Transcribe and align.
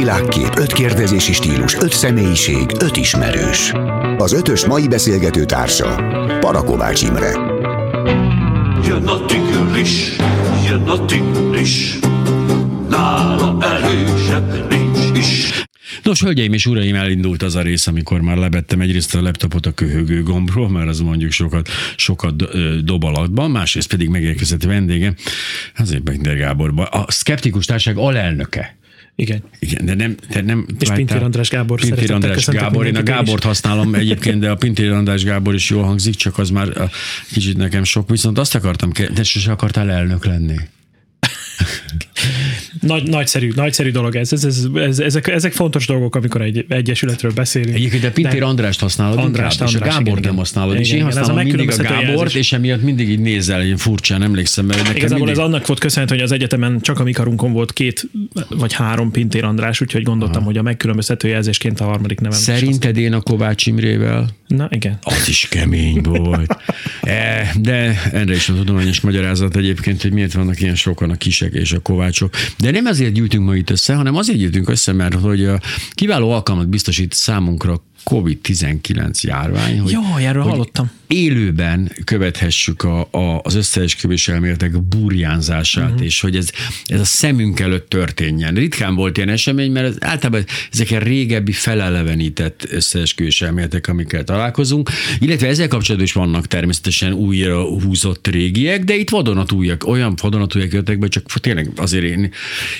világkép, 0.00 0.58
öt 0.58 0.72
kérdezési 0.72 1.32
stílus, 1.32 1.74
öt 1.74 1.92
személyiség, 1.92 2.70
öt 2.78 2.96
ismerős. 2.96 3.72
Az 4.18 4.32
ötös 4.32 4.66
mai 4.66 4.88
beszélgető 4.88 5.44
társa 5.44 5.94
Parakovács 6.40 7.02
Imre. 7.02 7.30
Jön 8.86 9.06
a 9.06 9.24
tigris, 9.26 10.16
jön 10.68 10.82
a 10.82 11.04
tigris, 11.04 11.98
nála 12.88 13.56
erősebb 13.60 14.68
nincs 14.68 15.18
is. 15.18 15.64
Nos, 16.02 16.20
hölgyeim 16.20 16.52
és 16.52 16.66
uraim, 16.66 16.94
elindult 16.94 17.42
az 17.42 17.54
a 17.54 17.62
rész, 17.62 17.86
amikor 17.86 18.20
már 18.20 18.36
lebettem 18.36 18.80
egyrészt 18.80 19.14
a 19.14 19.22
laptopot 19.22 19.66
a 19.66 19.72
köhögő 19.72 20.22
gombról, 20.22 20.68
mert 20.68 20.88
az 20.88 21.00
mondjuk 21.00 21.30
sokat, 21.30 21.68
sokat 21.96 22.34
dob 22.84 23.04
alatban, 23.04 23.50
másrészt 23.50 23.88
pedig 23.88 24.08
megérkezett 24.08 24.62
vendége, 24.62 25.14
azért 25.76 26.02
Binder 26.02 26.36
Gábor, 26.36 26.72
a 26.90 27.10
szkeptikus 27.10 27.64
társaság 27.64 27.96
alelnöke. 27.96 28.78
Igen. 29.20 29.42
Igen, 29.58 29.84
de 29.84 29.94
nem, 29.94 30.14
de 30.32 30.42
nem 30.42 30.66
És 30.78 30.90
Pintér 30.90 31.22
András 31.22 31.48
Gábor. 31.48 31.80
Pintér 31.80 32.12
András 32.12 32.46
Gábor, 32.46 32.86
én 32.86 32.94
a 32.94 32.98
én 32.98 33.04
is. 33.04 33.10
Gábort 33.10 33.44
használom 33.44 33.94
egyébként, 33.94 34.40
de 34.40 34.50
a 34.50 34.54
Pintér 34.54 34.90
András 34.90 35.24
Gábor 35.24 35.54
is 35.54 35.70
jól 35.70 35.82
hangzik, 35.82 36.14
csak 36.14 36.38
az 36.38 36.50
már 36.50 36.90
kicsit 37.32 37.56
nekem 37.56 37.84
sok. 37.84 38.08
Viszont 38.08 38.38
azt 38.38 38.54
akartam, 38.54 38.90
de 39.14 39.22
sose 39.22 39.50
akartál 39.50 39.90
elnök 39.90 40.24
lenni. 40.24 40.56
Nagy, 42.80 43.02
nagyszerű, 43.02 43.52
nagyszerű 43.54 43.90
dolog 43.90 44.16
ez. 44.16 44.32
ez, 44.32 44.44
ez, 44.44 44.66
ez 44.74 44.98
ezek, 44.98 45.28
ezek, 45.28 45.52
fontos 45.52 45.86
dolgok, 45.86 46.14
amikor 46.14 46.42
egy 46.42 46.64
egyesületről 46.68 47.32
beszélünk. 47.32 47.74
Egyébként 47.74 48.04
a 48.04 48.10
Pintér 48.10 48.38
De- 48.38 48.46
Andrást 48.46 48.80
használod 48.80 49.18
Andrást, 49.18 49.60
inkább, 49.60 49.68
és 49.68 49.74
a 49.74 49.76
András, 49.76 49.94
Gábor 49.94 50.06
igen, 50.08 50.14
nem 50.14 50.22
igen. 50.22 50.36
használod, 50.36 50.78
és 50.78 50.88
Igen, 50.88 50.90
én 50.90 50.96
igen, 50.96 51.08
ez 51.08 51.16
a 51.16 51.18
használom 51.18 51.44
mindig 51.44 51.70
a 51.70 51.82
Gábort, 51.82 52.08
jelzés. 52.08 52.34
és 52.34 52.52
emiatt 52.52 52.82
mindig 52.82 53.08
így 53.08 53.18
nézel, 53.18 53.62
én 53.62 53.76
furcsán 53.76 54.22
emlékszem, 54.22 54.64
mert 54.66 54.78
nekem 54.78 54.96
Igazából 54.96 55.26
mindig... 55.26 55.42
ez 55.42 55.48
annak 55.48 55.66
volt 55.66 55.80
köszönhető, 55.80 56.14
hogy 56.14 56.24
az 56.24 56.32
egyetemen 56.32 56.80
csak 56.80 56.98
a 56.98 57.02
mi 57.02 57.12
karunkon 57.12 57.52
volt 57.52 57.72
két 57.72 58.08
vagy 58.48 58.72
három 58.72 59.10
Pintér 59.10 59.44
András, 59.44 59.80
úgyhogy 59.80 60.02
gondoltam, 60.02 60.44
hogy 60.44 60.56
a 60.56 60.62
megkülönböztető 60.62 61.28
jelzésként 61.28 61.80
a 61.80 61.84
harmadik 61.84 62.20
nevem. 62.20 62.38
Szerinted 62.38 62.96
én 62.96 63.12
a 63.12 63.20
Kovács 63.20 63.66
Imrével? 63.66 64.28
Na 64.46 64.68
igen. 64.70 64.98
Az 65.02 65.28
is 65.28 65.48
kemény 65.50 66.00
volt. 66.02 66.56
E, 67.02 67.52
De 67.60 68.02
erre 68.12 68.34
is 68.34 68.48
a 68.48 68.54
tudományos 68.54 69.00
magyarázat 69.00 69.56
egyébként, 69.56 70.02
hogy 70.02 70.12
miért 70.12 70.32
vannak 70.32 70.60
ilyen 70.60 70.74
sokan 70.74 71.10
a 71.10 71.16
kisek 71.16 71.52
és 71.52 71.72
a 71.72 71.79
kovácsok. 71.82 72.34
De 72.58 72.70
nem 72.70 72.86
azért 72.86 73.12
gyűjtünk 73.12 73.44
ma 73.44 73.56
itt 73.56 73.70
össze, 73.70 73.94
hanem 73.94 74.16
azért 74.16 74.38
gyűjtünk 74.38 74.68
össze, 74.68 74.92
mert 74.92 75.14
hogy 75.14 75.44
a 75.44 75.60
kiváló 75.92 76.30
alkalmat 76.30 76.68
biztosít 76.68 77.12
számunkra 77.12 77.82
COVID-19 78.04 79.20
járvány, 79.20 79.80
hogy, 79.80 79.90
Jaj, 79.90 80.26
erről 80.26 80.42
hogy 80.42 80.50
hallottam. 80.50 80.90
élőben 81.06 81.92
követhessük 82.04 82.82
a, 82.82 83.08
a, 83.10 83.40
az 83.42 83.54
összeesküvés 83.54 84.28
elméletek 84.28 84.82
burjánzását, 84.82 85.90
uh-huh. 85.90 86.04
és 86.04 86.20
hogy 86.20 86.36
ez, 86.36 86.50
ez 86.84 87.00
a 87.00 87.04
szemünk 87.04 87.60
előtt 87.60 87.88
történjen. 87.88 88.54
Ritkán 88.54 88.94
volt 88.94 89.16
ilyen 89.16 89.28
esemény, 89.28 89.72
mert 89.72 89.86
ez, 89.86 89.96
általában 90.00 90.44
ezek 90.72 90.90
a 90.90 90.98
régebbi 90.98 91.52
felelevenített 91.52 92.66
összeesküvés 92.70 93.42
elméletek, 93.42 93.88
amikkel 93.88 94.24
találkozunk, 94.24 94.90
illetve 95.18 95.46
ezzel 95.46 95.68
kapcsolatban 95.68 96.08
is 96.08 96.12
vannak 96.12 96.46
természetesen 96.46 97.12
újra 97.12 97.62
húzott 97.62 98.26
régiek, 98.26 98.84
de 98.84 98.94
itt 98.94 99.10
vadonatújak, 99.10 99.86
olyan 99.86 100.14
vadonatújak 100.20 100.72
jöttek 100.72 100.98
be, 100.98 101.08
csak 101.08 101.24
tényleg 101.40 101.70
azért 101.76 102.04
én. 102.04 102.30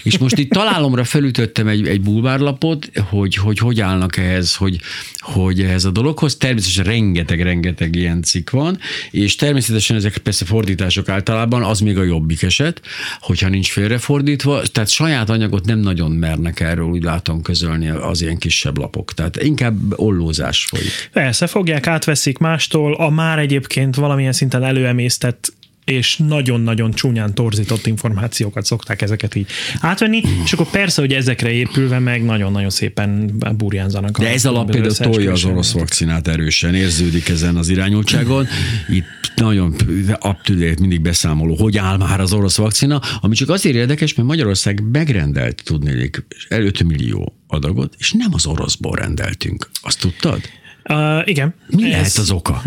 És 0.03 0.19
most 0.19 0.39
itt 0.39 0.51
találomra 0.51 1.05
felütöttem 1.05 1.69
egy, 1.69 1.87
egy 1.87 2.01
bulvárlapot, 2.01 2.91
hogy, 3.09 3.35
hogy 3.35 3.59
hogy 3.59 3.81
állnak 3.81 4.17
ehhez, 4.17 4.55
hogy, 4.55 4.81
hogy 5.19 5.63
ehhez 5.63 5.85
a 5.85 5.91
dologhoz. 5.91 6.37
Természetesen 6.37 6.85
rengeteg-rengeteg 6.85 7.95
ilyen 7.95 8.23
cikk 8.23 8.51
van, 8.51 8.79
és 9.11 9.37
természetesen 9.37 9.97
ezek 9.97 10.19
persze 10.19 10.45
fordítások 10.45 11.09
általában, 11.09 11.63
az 11.63 11.81
még 11.81 11.99
a 11.99 12.03
jobbik 12.03 12.43
eset, 12.43 12.81
hogyha 13.21 13.49
nincs 13.49 13.71
félrefordítva, 13.71 14.63
tehát 14.63 14.89
saját 14.89 15.31
anyagot 15.31 15.65
nem 15.65 15.79
nagyon 15.79 16.11
mernek 16.11 16.61
erről, 16.61 16.85
úgy 16.85 17.03
látom, 17.03 17.43
közölni 17.43 17.89
az 17.89 18.23
ilyen 18.23 18.39
kisebb 18.39 18.79
lapok. 18.79 19.15
Tehát 19.15 19.43
inkább 19.43 19.99
ollózás 19.99 20.65
folyik. 20.65 21.11
Persze, 21.13 21.47
fogják, 21.47 21.87
átveszik 21.87 22.39
mástól, 22.39 22.95
a 22.95 23.11
már 23.11 23.39
egyébként 23.39 23.95
valamilyen 23.95 24.33
szinten 24.33 24.65
előemésztett 24.65 25.53
és 25.85 26.17
nagyon-nagyon 26.17 26.91
csúnyán 26.91 27.35
torzított 27.35 27.87
információkat 27.87 28.65
szokták 28.65 29.03
ezeket 29.03 29.35
így 29.35 29.47
átvenni, 29.81 30.23
és 30.45 30.53
akkor 30.53 30.71
persze, 30.71 31.01
hogy 31.01 31.13
ezekre 31.13 31.51
épülve 31.51 31.99
meg 31.99 32.25
nagyon-nagyon 32.25 32.71
szépen 32.71 33.39
burjánzanak. 33.57 34.19
De 34.19 34.29
ez 34.29 34.45
a 34.45 34.51
lap 34.51 34.71
például 34.71 34.95
tolja 34.95 35.33
az 35.33 35.45
orosz 35.45 35.73
vakcinát 35.73 36.29
erősen, 36.29 36.75
érződik 36.75 37.29
ezen 37.29 37.57
az 37.57 37.69
irányultságon. 37.69 38.47
Itt 38.89 39.33
nagyon 39.35 39.75
up 40.21 40.43
to 40.43 40.55
date, 40.55 40.77
mindig 40.81 41.01
beszámoló, 41.01 41.57
hogy 41.57 41.79
áll 41.79 41.97
már 41.97 42.21
az 42.21 42.33
orosz 42.33 42.57
vakcina, 42.57 43.01
ami 43.21 43.35
csak 43.35 43.49
azért 43.49 43.75
érdekes, 43.77 44.15
mert 44.15 44.29
Magyarország 44.29 44.83
megrendelt, 44.93 45.63
tudnélik, 45.65 46.25
5 46.49 46.83
millió 46.83 47.35
adagot, 47.47 47.95
és 47.99 48.13
nem 48.13 48.31
az 48.33 48.47
oroszból 48.47 48.97
rendeltünk. 48.97 49.71
Azt 49.81 49.99
tudtad? 50.01 50.41
Uh, 50.85 51.29
igen. 51.29 51.55
Mi 51.67 51.85
ez- 51.85 51.91
lehet 51.91 52.17
az 52.17 52.31
oka? 52.31 52.63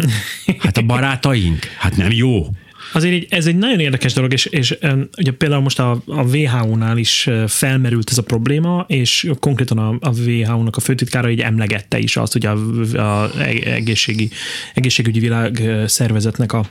Hát 0.59 0.78
a 0.78 0.81
barátaink? 0.81 1.66
Hát 1.78 1.97
nem 1.97 2.12
jó. 2.12 2.45
Azért 2.93 3.13
így, 3.13 3.27
ez 3.29 3.45
egy 3.45 3.55
nagyon 3.55 3.79
érdekes 3.79 4.13
dolog, 4.13 4.33
és, 4.33 4.45
és 4.45 4.77
ugye 5.17 5.31
például 5.31 5.61
most 5.61 5.79
a, 5.79 5.91
a 6.05 6.23
WHO-nál 6.23 6.97
is 6.97 7.29
felmerült 7.47 8.09
ez 8.09 8.17
a 8.17 8.23
probléma, 8.23 8.85
és 8.87 9.29
konkrétan 9.39 9.77
a, 9.77 9.97
a 9.99 10.19
WHO-nak 10.19 10.75
a 10.75 10.79
főtitkára 10.79 11.29
így 11.29 11.39
emlegette 11.39 11.97
is 11.97 12.17
azt, 12.17 12.33
hogy 12.33 12.45
a, 12.45 12.51
a 12.97 13.39
egészségi, 13.65 14.29
egészségügyi 14.73 15.19
világ 15.19 15.61
szervezetnek 15.85 16.53
a 16.53 16.65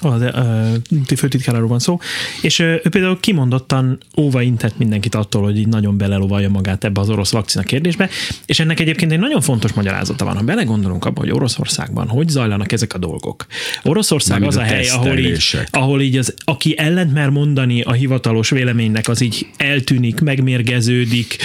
az 0.00 0.20
uh, 0.20 1.16
főtitkáráról 1.16 1.68
van 1.68 1.78
szó, 1.78 1.98
és 2.42 2.58
uh, 2.58 2.66
ő 2.66 2.88
például 2.90 3.20
kimondottan 3.20 3.98
óva 4.16 4.42
intett 4.42 4.78
mindenkit 4.78 5.14
attól, 5.14 5.42
hogy 5.42 5.58
így 5.58 5.68
nagyon 5.68 5.96
belelovalja 5.96 6.48
magát 6.48 6.84
ebbe 6.84 7.00
az 7.00 7.08
orosz 7.10 7.30
vakcina 7.30 7.64
kérdésbe, 7.64 8.08
és 8.46 8.60
ennek 8.60 8.80
egyébként 8.80 9.12
egy 9.12 9.18
nagyon 9.18 9.40
fontos 9.40 9.72
magyarázata 9.72 10.24
van. 10.24 10.36
Ha 10.36 10.42
belegondolunk 10.42 11.04
abba, 11.04 11.20
hogy 11.20 11.30
Oroszországban 11.30 12.08
hogy 12.08 12.28
zajlanak 12.28 12.72
ezek 12.72 12.94
a 12.94 12.98
dolgok. 12.98 13.46
Oroszország 13.82 14.38
Nem, 14.38 14.48
az 14.48 14.56
a 14.56 14.62
hely, 14.62 14.88
ahol 14.88 15.18
így, 15.18 15.58
ahol 15.70 16.00
így 16.00 16.16
az, 16.16 16.34
aki 16.44 16.78
ellent 16.78 17.12
mer 17.12 17.28
mondani 17.28 17.80
a 17.80 17.92
hivatalos 17.92 18.50
véleménynek, 18.50 19.08
az 19.08 19.20
így 19.20 19.46
eltűnik, 19.56 20.20
megmérgeződik, 20.20 21.36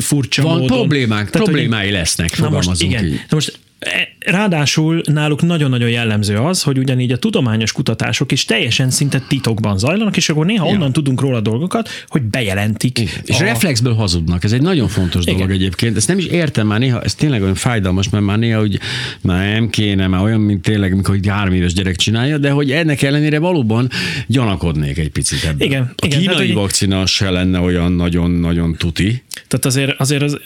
furcsa 0.00 0.42
Van 0.42 0.58
módon. 0.58 0.76
problémák, 0.76 1.22
hogy- 1.32 1.42
problémái 1.42 1.90
lesznek, 1.90 2.38
Na 2.38 2.50
most 2.50 2.82
igen. 2.82 3.04
így. 3.04 3.12
Na 3.12 3.18
most 3.34 3.58
e, 3.78 4.08
ráadásul 4.26 5.02
náluk 5.12 5.42
nagyon-nagyon 5.42 5.88
jellemző 5.90 6.36
az, 6.36 6.62
hogy 6.62 6.78
ugyanígy 6.78 7.12
a 7.12 7.16
tudományos 7.16 7.72
kutatások 7.72 8.32
is 8.32 8.44
teljesen 8.44 8.90
szinte 8.90 9.22
titokban 9.28 9.78
zajlanak, 9.78 10.16
és 10.16 10.28
akkor 10.28 10.46
néha 10.46 10.66
Ja. 10.66 10.72
onnan 10.72 10.92
tudunk 10.92 11.20
róla 11.20 11.40
dolgokat, 11.40 11.88
hogy 12.08 12.22
bejelentik. 12.22 12.98
És 13.24 13.40
a- 13.40 13.44
reflexből 13.44 13.94
hazudnak, 13.94 14.44
ez 14.44 14.52
egy 14.52 14.62
nagyon 14.62 14.88
fontos 14.88 15.22
Igen. 15.22 15.34
dolog 15.34 15.50
egyébként. 15.52 15.96
Ezt 15.96 16.08
nem 16.08 16.18
is 16.18 16.24
értem 16.26 16.66
már 16.66 16.78
néha, 16.78 17.02
ez 17.02 17.14
tényleg 17.14 17.42
olyan 17.42 17.54
fájdalmas, 17.54 18.08
mert 18.08 18.24
már 18.24 18.38
néha, 18.38 18.60
hogy 18.60 18.78
már 19.20 19.52
nem 19.52 19.70
kéne, 19.70 20.06
már 20.06 20.22
olyan, 20.22 20.40
mint 20.40 20.62
tényleg, 20.62 20.92
amikor 20.92 21.14
egy 21.14 21.26
három 21.28 21.54
éves 21.54 21.72
gyerek 21.72 21.96
csinálja, 21.96 22.38
de 22.38 22.50
hogy 22.50 22.70
ennek 22.70 23.02
ellenére 23.02 23.38
valóban 23.38 23.88
gyanakodnék 24.26 24.98
egy 24.98 25.10
picit 25.10 25.44
ebben. 25.44 25.66
Igen, 25.66 25.92
A 25.96 26.06
igen, 26.06 26.18
kínai 26.18 26.36
hogy- 26.36 26.54
vakcina 26.54 27.06
se 27.06 27.30
lenne 27.30 27.58
olyan 27.58 27.92
nagyon-nagyon 27.92 28.74
tuti. 28.78 29.22
Tehát 29.48 29.64
azért, 29.64 30.00
azért 30.00 30.22
az, 30.22 30.38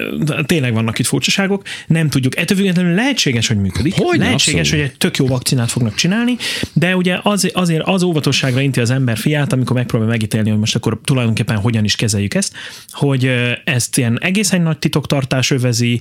tényleg 0.47 0.73
vannak 0.73 0.99
itt 0.99 1.07
furcsaságok, 1.07 1.62
nem 1.87 2.09
tudjuk. 2.09 2.37
Ettől 2.37 2.57
függetlenül 2.57 2.95
lehetséges, 2.95 3.47
hogy 3.49 3.57
működik. 3.70 3.94
Hogyne, 3.94 4.25
lehetséges, 4.25 4.70
hogy 4.70 4.81
egy 4.81 4.97
tök 4.97 5.16
jó 5.16 5.26
vakcinát 5.26 5.70
fognak 5.70 5.94
csinálni, 5.94 6.36
de 6.72 6.97
ugye 6.97 7.19
az, 7.22 7.50
azért 7.53 7.82
az 7.84 8.03
óvatosságra 8.03 8.60
inti 8.60 8.81
az 8.81 8.91
ember 8.91 9.19
fiát, 9.19 9.53
amikor 9.53 9.76
megpróbál 9.76 10.08
megítélni, 10.08 10.50
hogy 10.50 10.58
most 10.58 10.75
akkor 10.75 11.00
tulajdonképpen 11.04 11.56
hogyan 11.56 11.84
is 11.84 11.97
kezeljük 11.97 12.34
ezt, 12.34 12.53
hogy 12.91 13.31
ezt 13.64 13.98
ilyen 13.98 14.19
egészen 14.20 14.62
nagy 14.62 14.78
titoktartás 14.78 15.50
övezi, 15.50 16.00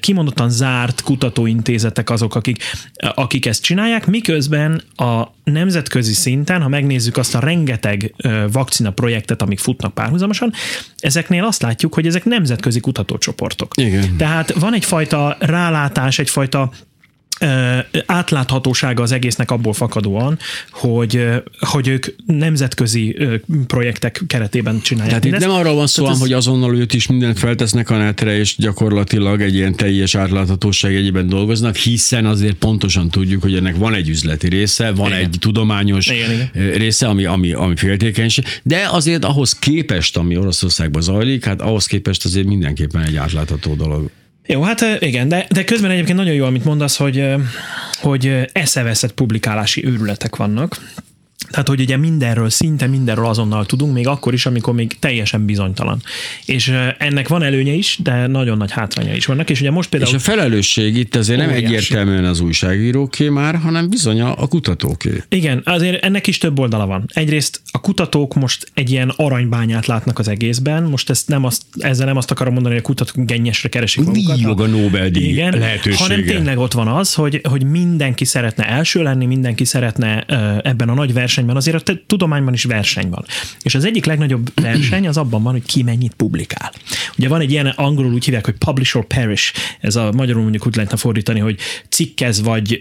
kimondottan 0.00 0.50
zárt 0.50 1.02
kutatóintézetek 1.02 2.10
azok, 2.10 2.34
akik, 2.34 2.62
akik 3.14 3.46
ezt 3.46 3.62
csinálják, 3.62 4.06
miközben 4.06 4.82
a 4.96 5.22
nemzetközi 5.44 6.12
szinten, 6.12 6.62
ha 6.62 6.68
megnézzük 6.68 7.16
azt 7.16 7.34
a 7.34 7.38
rengeteg 7.38 8.14
vakcina 8.52 8.90
projektet, 8.90 9.42
amik 9.42 9.58
futnak 9.58 9.94
párhuzamosan, 9.94 10.52
ezeknél 10.98 11.44
azt 11.44 11.62
látjuk, 11.62 11.94
hogy 11.94 12.06
ezek 12.06 12.24
nemzetközi 12.24 12.80
kutatócsoportok. 12.80 13.72
Igen. 13.76 14.16
Tehát 14.16 14.52
van 14.52 14.74
egyfajta 14.74 15.36
rálátás, 15.40 16.18
egyfajta 16.18 16.70
átláthatósága 18.06 19.02
az 19.02 19.12
egésznek 19.12 19.50
abból 19.50 19.72
fakadóan, 19.72 20.38
hogy, 20.70 21.26
hogy 21.58 21.88
ők 21.88 22.06
nemzetközi 22.26 23.16
projektek 23.66 24.22
keretében 24.26 24.80
csinálják. 24.80 25.08
Tehát 25.08 25.24
itt 25.24 25.30
mindezt. 25.30 25.52
nem 25.52 25.60
arról 25.60 25.74
van 25.74 25.86
szó, 25.86 26.06
ez- 26.08 26.18
hogy 26.18 26.32
azonnal 26.32 26.76
őt 26.76 26.94
is 26.94 27.06
mindent 27.06 27.38
feltesznek 27.38 27.90
a 27.90 27.96
netre, 27.96 28.38
és 28.38 28.56
gyakorlatilag 28.56 29.40
egy 29.40 29.54
ilyen 29.54 29.74
teljes 29.74 30.14
átláthatóság 30.14 30.94
egyében 30.94 31.28
dolgoznak, 31.28 31.76
hiszen 31.76 32.26
azért 32.26 32.54
pontosan 32.56 33.10
tudjuk, 33.10 33.42
hogy 33.42 33.54
ennek 33.54 33.76
van 33.76 33.94
egy 33.94 34.08
üzleti 34.08 34.48
része, 34.48 34.90
van 34.92 35.06
Igen. 35.06 35.18
egy 35.20 35.36
tudományos 35.40 36.06
Igen, 36.08 36.50
része, 36.76 37.06
ami, 37.06 37.24
ami, 37.24 37.52
ami 37.52 37.76
féltékenység, 37.76 38.44
de 38.62 38.88
azért 38.90 39.24
ahhoz 39.24 39.52
képest, 39.52 40.16
ami 40.16 40.36
Oroszországban 40.36 41.02
zajlik, 41.02 41.44
hát 41.44 41.60
ahhoz 41.60 41.86
képest 41.86 42.24
azért 42.24 42.46
mindenképpen 42.46 43.02
egy 43.02 43.16
átlátható 43.16 43.74
dolog. 43.74 44.10
Jó, 44.50 44.62
hát 44.62 44.80
igen, 44.98 45.28
de, 45.28 45.46
de 45.50 45.64
közben 45.64 45.90
egyébként 45.90 46.18
nagyon 46.18 46.34
jó, 46.34 46.44
amit 46.44 46.64
mondasz, 46.64 46.96
hogy, 46.96 47.34
hogy 48.00 48.48
eszeveszett 48.52 49.12
publikálási 49.12 49.86
őrületek 49.86 50.36
vannak, 50.36 50.76
Tehát, 51.50 51.68
hogy 51.68 51.80
ugye 51.80 51.96
mindenről, 51.96 52.50
szinte 52.50 52.86
mindenről 52.86 53.26
azonnal 53.26 53.66
tudunk, 53.66 53.94
még 53.94 54.06
akkor 54.06 54.32
is, 54.32 54.46
amikor 54.46 54.74
még 54.74 54.98
teljesen 54.98 55.44
bizonytalan. 55.44 56.02
És 56.44 56.72
ennek 56.98 57.28
van 57.28 57.42
előnye 57.42 57.72
is, 57.72 57.98
de 58.02 58.26
nagyon 58.26 58.56
nagy 58.56 58.70
hátránya 58.70 59.14
is 59.14 59.26
vannak. 59.26 59.50
És 59.50 59.60
ugye 59.60 59.70
most 59.70 59.88
például... 59.88 60.10
És 60.10 60.16
a 60.16 60.20
felelősség 60.20 60.96
itt 60.96 61.16
azért 61.16 61.38
nem 61.38 61.48
Óriási. 61.48 61.64
egyértelműen 61.64 62.24
az 62.24 62.40
újságíróké 62.40 63.28
már, 63.28 63.54
hanem 63.54 63.88
bizony 63.90 64.20
a, 64.20 64.46
kutatóké. 64.46 65.22
Igen, 65.28 65.62
azért 65.64 66.04
ennek 66.04 66.26
is 66.26 66.38
több 66.38 66.58
oldala 66.58 66.86
van. 66.86 67.04
Egyrészt 67.12 67.60
a 67.70 67.80
kutatók 67.80 68.34
most 68.34 68.70
egy 68.74 68.90
ilyen 68.90 69.12
aranybányát 69.16 69.86
látnak 69.86 70.18
az 70.18 70.28
egészben, 70.28 70.82
most 70.82 71.10
ezt 71.10 71.28
nem 71.28 71.44
azt, 71.44 71.62
ezzel 71.78 72.06
nem 72.06 72.16
azt 72.16 72.30
akarom 72.30 72.52
mondani, 72.52 72.74
hogy 72.74 72.84
a 72.84 72.86
kutatók 72.86 73.24
gennyesre 73.24 73.68
keresik 73.68 74.04
magukat. 74.04 74.36
Díjog 74.36 74.60
a 74.60 74.66
Nobel-díj 74.66 75.28
Igen, 75.28 75.58
lehetősége. 75.58 76.02
hanem 76.02 76.24
tényleg 76.24 76.58
ott 76.58 76.72
van 76.72 76.88
az, 76.88 77.14
hogy, 77.14 77.40
hogy 77.48 77.64
mindenki 77.64 78.24
szeretne 78.24 78.64
első 78.68 79.02
lenni, 79.02 79.26
mindenki 79.26 79.64
szeretne 79.64 80.22
ebben 80.62 80.88
a 80.88 80.94
nagy 80.94 81.12
versenyben, 81.28 81.56
azért 81.56 81.88
a 81.88 81.92
tudományban 82.06 82.54
is 82.54 82.64
verseny 82.64 83.08
van. 83.08 83.24
És 83.62 83.74
az 83.74 83.84
egyik 83.84 84.04
legnagyobb 84.04 84.52
verseny 84.62 85.08
az 85.08 85.16
abban 85.16 85.42
van, 85.42 85.52
hogy 85.52 85.64
ki 85.66 85.82
mennyit 85.82 86.14
publikál. 86.14 86.72
Ugye 87.18 87.28
van 87.28 87.40
egy 87.40 87.50
ilyen 87.50 87.66
angolul 87.66 88.12
úgy 88.12 88.24
hívják, 88.24 88.44
hogy 88.44 88.54
publish 88.54 88.96
or 88.96 89.06
perish, 89.06 89.52
ez 89.80 89.96
a 89.96 90.12
magyarul 90.12 90.42
mondjuk 90.42 90.66
úgy 90.66 90.76
lehetne 90.76 90.96
fordítani, 90.96 91.40
hogy 91.40 91.58
cikkez 91.88 92.42
vagy 92.42 92.80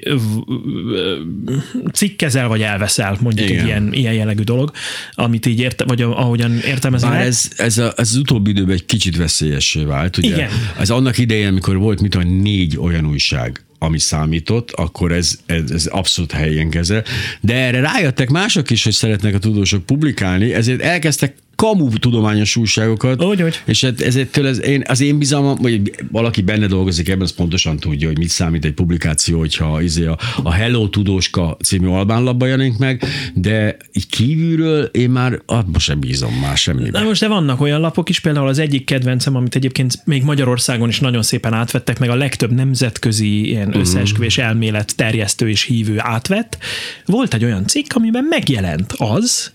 cikkezel 1.94 2.48
vagy 2.48 2.62
elveszel, 2.62 3.18
mondjuk 3.22 3.50
Igen. 3.50 3.60
egy 3.60 3.66
ilyen, 3.66 3.94
ilyen 3.94 4.14
jellegű 4.14 4.44
dolog, 4.44 4.72
amit 5.14 5.46
így 5.46 5.60
érte, 5.60 5.84
vagy 5.84 6.02
ahogyan 6.02 6.60
értelmezem. 6.60 7.10
Bár 7.10 7.26
ez, 7.26 7.52
ez, 7.58 7.78
a, 7.78 7.94
ez 7.96 8.10
az 8.10 8.16
utóbbi 8.16 8.50
időben 8.50 8.76
egy 8.76 8.86
kicsit 8.86 9.18
veszélyessé 9.18 9.84
vált. 9.84 10.18
Ugye? 10.18 10.28
Igen. 10.28 10.50
Ez 10.80 10.90
annak 10.90 11.18
idején, 11.18 11.48
amikor 11.48 11.78
volt 11.78 12.02
mit 12.02 12.12
tudom, 12.12 12.42
négy 12.42 12.78
olyan 12.78 13.06
újság, 13.06 13.67
ami 13.80 14.00
számított, 14.00 14.72
akkor 14.72 15.12
ez, 15.12 15.40
ez, 15.46 15.72
ez 15.72 15.86
abszolút 15.86 16.32
helyén 16.32 16.70
kezel. 16.70 17.04
De 17.42 17.54
erre 17.54 17.80
rájöttek 17.80 18.30
mások 18.30 18.70
is, 18.70 18.84
hogy 18.84 18.94
szeretnek 18.94 19.34
a 19.34 19.40
tudósok 19.40 19.86
publikálni, 19.86 20.54
ezért 20.54 20.82
elkezdtek 20.82 21.36
kamu 21.58 21.90
tudományos 21.90 22.56
újságokat. 22.56 23.24
Úgy, 23.24 23.44
úgy. 23.44 23.62
És 23.66 23.84
hát 23.84 24.02
ezért 24.02 24.38
az 24.38 24.64
én, 24.64 24.84
az 24.88 25.02
én 25.02 25.18
bizalmam, 25.18 25.58
vagy 25.62 25.92
valaki 26.12 26.42
benne 26.42 26.68
dolgozik 26.68 27.10
ebben, 27.10 27.22
az 27.22 27.32
pontosan 27.32 27.78
tudja, 27.78 28.08
hogy 28.08 28.18
mit 28.18 28.30
számít 28.30 28.66
egy 28.66 28.74
publikáció, 28.74 29.40
hogyha 29.40 29.82
izé 29.82 30.06
a, 30.06 30.18
a 30.44 30.52
Hello 30.52 30.88
Tudóska 30.88 31.58
című 31.64 31.88
albán 31.88 32.24
labba 32.24 32.46
jelenik 32.46 32.78
meg, 32.78 33.04
de 33.34 33.78
így 33.94 34.08
kívülről 34.08 34.84
én 34.84 35.10
már 35.10 35.42
abban 35.46 35.80
sem 35.80 36.00
bízom 36.00 36.34
már 36.34 36.58
semmiben. 36.58 37.02
Na 37.02 37.08
most 37.08 37.22
de 37.22 37.28
vannak 37.28 37.62
olyan 37.62 37.80
lapok 37.80 38.10
is, 38.10 38.20
például 38.20 38.48
az 38.48 38.60
egyik 38.60 38.86
kedvencem, 38.86 39.36
amit 39.36 39.56
egyébként 39.56 40.02
még 40.06 40.24
Magyarországon 40.24 40.90
is 40.90 41.00
nagyon 41.00 41.24
szépen 41.24 41.54
átvettek, 41.54 42.00
meg 42.00 42.10
a 42.10 42.16
legtöbb 42.16 42.52
nemzetközi 42.52 43.48
ilyen 43.48 43.68
Mhm. 43.68 43.80
összeesküvés 43.80 44.38
elmélet 44.38 44.96
terjesztő 44.96 45.50
és 45.50 45.64
hívő 45.64 45.96
átvett. 45.98 46.58
Volt 47.06 47.34
egy 47.34 47.44
olyan 47.44 47.68
cikk, 47.68 47.94
amiben 47.94 48.24
megjelent 48.30 48.94
az, 48.98 49.52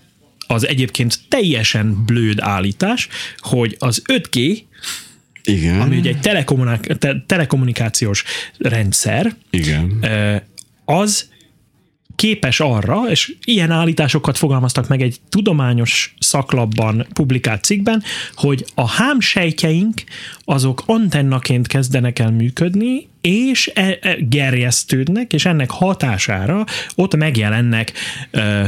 az 0.47 0.67
egyébként 0.67 1.19
teljesen 1.27 2.03
blőd 2.05 2.39
állítás, 2.39 3.07
hogy 3.37 3.75
az 3.79 4.01
5G, 4.07 4.63
Igen. 5.43 5.81
ami 5.81 5.97
ugye 5.97 6.09
egy 6.09 6.19
telekommunik- 6.19 6.97
te- 6.97 7.23
telekommunikációs 7.27 8.23
rendszer, 8.57 9.35
Igen. 9.49 10.05
az 10.85 11.31
képes 12.15 12.59
arra, 12.59 13.09
és 13.09 13.35
ilyen 13.43 13.71
állításokat 13.71 14.37
fogalmaztak 14.37 14.87
meg 14.87 15.01
egy 15.01 15.19
tudományos 15.29 16.13
szaklapban 16.19 17.07
publikált 17.13 17.63
cikkben, 17.63 18.03
hogy 18.35 18.65
a 18.75 18.87
hámsejtjeink 18.87 20.03
azok 20.43 20.83
antennaként 20.85 21.67
kezdenek 21.67 22.19
el 22.19 22.31
működni, 22.31 23.07
és 23.21 23.71
e- 23.73 23.97
e- 24.01 24.15
gerjesztődnek, 24.19 25.33
és 25.33 25.45
ennek 25.45 25.71
hatására 25.71 26.65
ott 26.95 27.15
megjelennek 27.15 27.93
ö, 28.31 28.63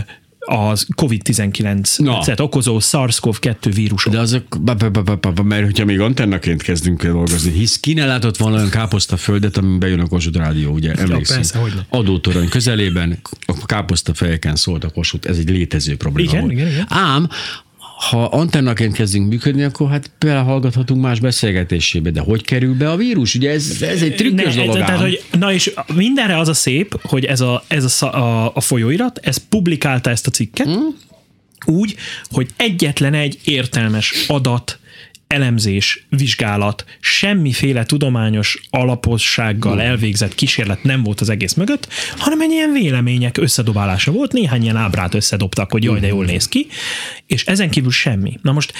az 0.45 0.87
COVID-19-et 0.95 2.39
okozó 2.39 2.79
SARS-CoV-2 2.79 3.71
vírusok. 3.73 4.13
De 4.13 4.19
azok, 4.19 4.43
mert 5.43 5.63
hogyha 5.63 5.85
még 5.85 5.99
antennaként 5.99 6.61
kezdünk 6.61 7.03
el 7.03 7.11
dolgozni, 7.11 7.51
hisz 7.51 7.79
ki 7.79 7.93
ne 7.93 8.05
látott 8.05 8.37
volna 8.37 8.55
olyan 8.55 8.69
káposztaföldet, 8.69 9.57
amin 9.57 9.79
bejön 9.79 9.99
a 9.99 10.07
Kossuth 10.07 10.37
Rádió, 10.37 10.71
ugye 10.71 10.93
persze, 10.93 11.57
hogyne. 11.57 11.85
Adótorony 11.89 12.49
közelében, 12.49 13.19
a 13.45 13.65
káposztafejeken 13.65 14.55
szólt 14.55 14.83
a 14.83 14.89
Kossuth, 14.89 15.29
ez 15.29 15.37
egy 15.37 15.49
létező 15.49 15.97
probléma 15.97 16.29
Igen, 16.29 16.41
volt. 16.41 16.53
igen, 16.53 16.67
igen. 16.67 16.85
Ám, 16.89 17.29
ha 17.95 18.25
antennaként 18.25 18.93
kezdünk 18.93 19.29
működni, 19.29 19.63
akkor 19.63 19.89
hát 19.89 20.11
belehallgathatunk 20.19 21.01
más 21.01 21.19
beszélgetésébe, 21.19 22.09
de 22.11 22.19
hogy 22.19 22.43
kerül 22.43 22.73
be 22.73 22.89
a 22.89 22.95
vírus? 22.95 23.35
Ugye 23.35 23.49
ez, 23.49 23.81
ez 23.81 24.01
egy 24.01 24.15
trükkös 24.15 24.55
Ne, 24.55 24.61
dolog 24.61 24.77
tehát, 24.77 25.01
hogy, 25.01 25.23
na 25.39 25.53
és 25.53 25.73
mindenre 25.93 26.37
az 26.37 26.47
a 26.47 26.53
szép, 26.53 26.99
hogy 27.03 27.25
ez 27.25 27.41
a, 27.41 27.63
ez 27.67 28.01
a, 28.01 28.05
a, 28.05 28.51
a 28.55 28.61
folyóirat, 28.61 29.19
ez 29.23 29.37
publikálta 29.49 30.09
ezt 30.09 30.27
a 30.27 30.31
cikket, 30.31 30.67
Hmm? 30.67 30.97
úgy, 31.65 31.95
hogy 32.29 32.47
egyetlen 32.57 33.13
egy 33.13 33.39
értelmes 33.43 34.25
adat, 34.27 34.79
elemzés, 35.27 36.05
vizsgálat, 36.09 36.85
semmiféle 36.99 37.85
tudományos 37.85 38.61
alapossággal 38.69 39.81
elvégzett 39.81 40.35
kísérlet 40.35 40.83
nem 40.83 41.03
volt 41.03 41.21
az 41.21 41.29
egész 41.29 41.53
mögött, 41.53 41.87
hanem 42.17 42.41
egy 42.41 42.51
ilyen 42.51 42.71
vélemények 42.71 43.37
összedobálása 43.37 44.11
volt, 44.11 44.31
néhány 44.31 44.63
ilyen 44.63 44.75
ábrát 44.75 45.13
összedobtak, 45.13 45.71
hogy 45.71 45.83
jaj, 45.83 45.99
de 45.99 46.07
jól 46.07 46.25
néz 46.25 46.47
ki, 46.47 46.67
és 47.25 47.45
ezen 47.45 47.69
kívül 47.69 47.91
semmi. 47.91 48.39
Na 48.41 48.51
most 48.51 48.73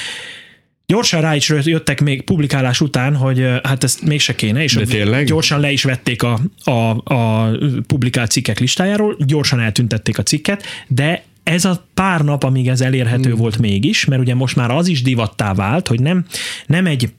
Gyorsan 0.87 1.21
rá 1.21 1.35
is 1.35 1.49
jöttek 1.49 2.01
még 2.01 2.21
publikálás 2.21 2.81
után, 2.81 3.15
hogy 3.15 3.45
hát 3.63 3.83
ezt 3.83 4.01
mégse 4.01 4.35
kéne, 4.35 4.63
és 4.63 4.77
gyorsan 5.25 5.59
le 5.59 5.71
is 5.71 5.83
vették 5.83 6.23
a, 6.23 6.39
a, 6.63 6.71
a 7.13 7.51
publikált 7.87 8.31
cikkek 8.31 8.59
listájáról, 8.59 9.17
gyorsan 9.19 9.59
eltüntették 9.59 10.17
a 10.17 10.23
cikket, 10.23 10.63
de 10.87 11.23
ez 11.45 11.65
a 11.65 11.85
pár 11.93 12.21
nap, 12.21 12.43
amíg 12.43 12.67
ez 12.67 12.81
elérhető 12.81 13.29
hmm. 13.29 13.39
volt 13.39 13.57
mégis, 13.57 14.05
mert 14.05 14.21
ugye 14.21 14.35
most 14.35 14.55
már 14.55 14.71
az 14.71 14.87
is 14.87 15.01
divattá 15.01 15.53
vált, 15.53 15.87
hogy 15.87 16.01
nem, 16.01 16.25
nem 16.65 16.85
egy 16.85 17.13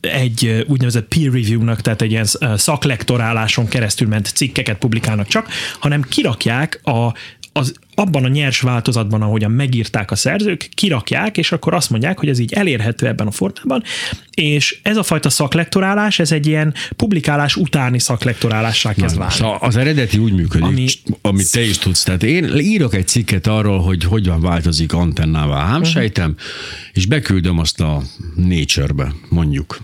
egy 0.00 0.64
úgynevezett 0.68 1.08
peer 1.08 1.32
review-nak, 1.32 1.80
tehát 1.80 2.02
egy 2.02 2.10
ilyen 2.10 2.26
szaklektoráláson 2.56 3.68
keresztül 3.68 4.08
ment 4.08 4.26
cikkeket 4.26 4.78
publikálnak 4.78 5.26
csak, 5.26 5.48
hanem 5.78 6.02
kirakják 6.02 6.80
a, 6.82 7.14
az, 7.52 7.74
abban 7.94 8.24
a 8.24 8.28
nyers 8.28 8.60
változatban, 8.60 9.22
ahogyan 9.22 9.50
megírták 9.50 10.10
a 10.10 10.16
szerzők, 10.16 10.68
kirakják, 10.74 11.38
és 11.38 11.52
akkor 11.52 11.74
azt 11.74 11.90
mondják, 11.90 12.18
hogy 12.18 12.28
ez 12.28 12.38
így 12.38 12.52
elérhető 12.52 13.06
ebben 13.06 13.26
a 13.26 13.30
formában, 13.30 13.82
és 14.34 14.78
ez 14.82 14.96
a 14.96 15.02
fajta 15.02 15.30
szaklektorálás, 15.30 16.18
ez 16.18 16.32
egy 16.32 16.46
ilyen 16.46 16.74
publikálás 16.96 17.56
utáni 17.56 17.98
szaklektorálássá 17.98 18.94
kezd 18.94 19.18
válni. 19.18 19.32
Szóval 19.34 19.58
az 19.60 19.76
eredeti 19.76 20.18
úgy 20.18 20.32
működik, 20.32 20.66
Ami- 20.66 20.86
Ami... 21.04 21.10
amit 21.22 21.50
te 21.52 21.62
is 21.62 21.78
tudsz. 21.78 22.02
Tehát 22.02 22.22
én 22.22 22.56
írok 22.58 22.94
egy 22.94 23.08
cikket 23.08 23.46
arról, 23.46 23.78
hogy 23.80 24.04
hogyan 24.04 24.40
változik 24.40 24.92
antennává 24.92 25.54
a 25.62 25.66
hámsejtem, 25.66 26.30
Mhm. 26.30 26.38
és 26.92 27.06
beküldöm 27.06 27.58
azt 27.58 27.80
a 27.80 28.02
Nature-be, 28.36 29.12
mondjuk. 29.28 29.78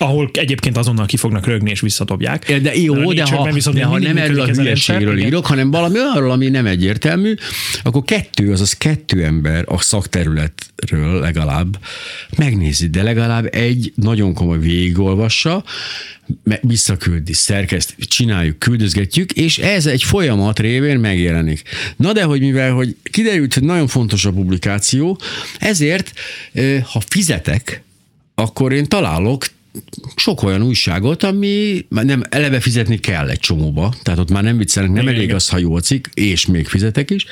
Ahol 0.00 0.30
egyébként 0.32 0.76
azonnal 0.76 1.06
ki 1.06 1.16
fognak 1.16 1.46
rögni 1.46 1.70
és 1.70 1.80
visszadobják. 1.80 2.60
De 2.60 2.76
jó, 2.76 3.12
de 3.12 3.24
ha, 3.24 3.52
viszont 3.52 3.76
de 3.76 3.84
ha 3.84 3.98
nem 3.98 4.16
erről 4.16 4.40
a 4.40 4.46
hülyeségről 4.46 5.18
írok, 5.18 5.46
hanem 5.46 5.70
valami 5.70 5.98
olyanról, 5.98 6.30
ami 6.30 6.48
nem 6.48 6.66
egyértelmű, 6.66 7.34
akkor 7.82 8.04
kettő, 8.04 8.52
azaz 8.52 8.72
kettő 8.72 9.24
ember 9.24 9.64
a 9.66 9.80
szakterületről 9.80 11.20
legalább 11.20 11.78
megnézi, 12.36 12.88
de 12.88 13.02
legalább 13.02 13.54
egy 13.54 13.92
nagyon 13.94 14.34
komoly 14.34 14.58
végigolvassa, 14.58 15.64
visszaküldi, 16.60 17.32
szerkeszt, 17.32 17.94
csináljuk, 17.98 18.58
küldözgetjük, 18.58 19.32
és 19.32 19.58
ez 19.58 19.86
egy 19.86 20.02
folyamat 20.02 20.58
révén 20.58 20.98
megjelenik. 20.98 21.62
Na 21.96 22.12
de, 22.12 22.22
hogy 22.22 22.40
mivel, 22.40 22.72
hogy 22.72 22.96
kiderült, 23.02 23.54
hogy 23.54 23.62
nagyon 23.62 23.86
fontos 23.86 24.24
a 24.24 24.32
publikáció, 24.32 25.20
ezért, 25.58 26.12
ha 26.92 27.00
fizetek, 27.08 27.82
akkor 28.34 28.72
én 28.72 28.88
találok 28.88 29.46
sok 30.16 30.42
olyan 30.42 30.62
újságot, 30.62 31.22
ami 31.22 31.86
már 31.88 32.04
nem 32.04 32.22
eleve 32.28 32.60
fizetni 32.60 32.98
kell 32.98 33.28
egy 33.28 33.38
csomóba, 33.38 33.94
tehát 34.02 34.20
ott 34.20 34.30
már 34.30 34.42
nem 34.42 34.56
viccelnek, 34.58 34.92
nem 34.92 35.02
Igen, 35.02 35.14
elég 35.14 35.24
igen. 35.24 35.36
az, 35.36 35.48
ha 35.48 35.58
jó 35.58 35.74
a 35.74 35.80
cikk, 35.80 36.06
és 36.14 36.46
még 36.46 36.66
fizetek 36.66 37.10
is, 37.10 37.26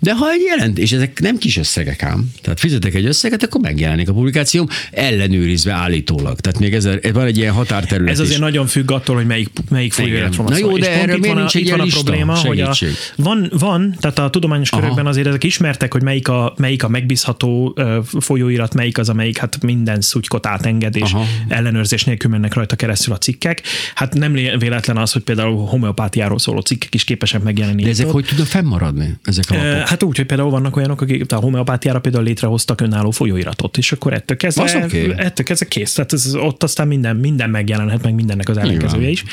de 0.00 0.14
ha 0.14 0.30
egy 0.30 0.40
jelent, 0.46 0.78
és 0.78 0.92
ezek 0.92 1.20
nem 1.20 1.38
kis 1.38 1.56
összegek 1.56 2.02
ám, 2.02 2.30
tehát 2.42 2.60
fizetek 2.60 2.94
egy 2.94 3.04
összeget, 3.04 3.42
akkor 3.42 3.60
megjelenik 3.60 4.08
a 4.08 4.12
publikációm, 4.12 4.66
ellenőrizve 4.90 5.72
állítólag. 5.72 6.40
Tehát 6.40 6.58
még 6.58 6.74
ez, 6.74 6.88
van 7.12 7.26
egy 7.26 7.36
ilyen 7.36 7.52
határterület 7.52 8.12
Ez 8.12 8.18
azért 8.18 8.34
is. 8.34 8.42
nagyon 8.42 8.66
függ 8.66 8.90
attól, 8.90 9.16
hogy 9.16 9.26
melyik, 9.26 9.48
melyik 9.70 9.92
folyóiratról 9.92 10.46
van 10.46 10.58
Na 10.60 10.66
jó, 10.66 10.78
de 10.78 10.90
erről 10.90 11.18
miért 11.18 11.36
nincs 11.36 11.56
egy 11.56 11.70
van 11.70 11.80
a 11.80 11.86
probléma, 11.86 12.36
hogy 12.36 12.60
a, 12.60 12.72
Segítség. 12.72 12.98
van, 13.16 13.50
van, 13.58 13.96
tehát 14.00 14.18
a 14.18 14.30
tudományos 14.30 14.70
Aha. 14.70 14.80
körökben 14.80 15.06
azért 15.06 15.26
ezek 15.26 15.44
ismertek, 15.44 15.92
hogy 15.92 16.02
melyik 16.02 16.28
a, 16.28 16.54
melyik 16.56 16.82
a 16.84 16.88
megbízható 16.88 17.78
folyóirat, 18.20 18.74
melyik 18.74 18.98
az, 18.98 19.08
amelyik 19.08 19.38
hát 19.38 19.62
minden 19.62 20.00
szutykot 20.00 20.46
átenged, 20.46 20.96
és 20.96 21.12
Aha. 21.12 21.24
Ellenőrzés 21.74 22.04
nélkül 22.04 22.30
mennek 22.30 22.54
rajta 22.54 22.76
keresztül 22.76 23.12
a 23.14 23.18
cikkek. 23.18 23.62
Hát 23.94 24.14
nem 24.14 24.32
véletlen 24.32 24.96
az, 24.96 25.12
hogy 25.12 25.22
például 25.22 25.66
homeopátiáról 25.66 26.38
szóló 26.38 26.60
cikkek 26.60 26.94
is 26.94 27.04
képesek 27.04 27.42
megjelenni. 27.42 27.82
De 27.82 27.88
ezek 27.88 28.00
itt-ott. 28.06 28.12
hogy 28.14 28.24
tudnak 28.24 28.46
fennmaradni, 28.46 29.18
ezek 29.22 29.44
a 29.50 29.54
lapok? 29.54 29.88
Hát 29.88 30.02
úgy, 30.02 30.16
hogy 30.16 30.26
például 30.26 30.50
vannak 30.50 30.76
olyanok, 30.76 31.00
akik 31.00 31.32
a 31.32 31.36
homeopátiára 31.36 32.00
például 32.00 32.24
létrehoztak 32.24 32.80
önálló 32.80 33.10
folyóiratot, 33.10 33.76
és 33.76 33.92
akkor 33.92 34.12
ettől 34.12 34.36
kezdve, 34.36 34.62
Az 34.62 34.74
oké. 34.84 35.12
ettől 35.16 35.46
kezdve 35.46 35.68
kész. 35.68 35.92
Tehát 35.92 36.12
ez, 36.12 36.34
ott 36.34 36.62
aztán 36.62 36.88
minden, 36.88 37.16
minden 37.16 37.50
megjelenhet, 37.50 38.02
meg 38.02 38.14
mindennek 38.14 38.48
az 38.48 38.56
ellenkezője 38.56 39.08
is. 39.08 39.24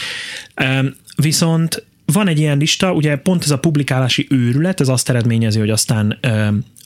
Viszont 1.15 1.85
van 2.11 2.27
egy 2.27 2.39
ilyen 2.39 2.57
lista, 2.57 2.93
ugye 2.93 3.15
pont 3.15 3.43
ez 3.43 3.51
a 3.51 3.59
publikálási 3.59 4.27
őrület, 4.29 4.81
ez 4.81 4.87
azt 4.87 5.09
eredményezi, 5.09 5.59
hogy 5.59 5.69
aztán 5.69 6.19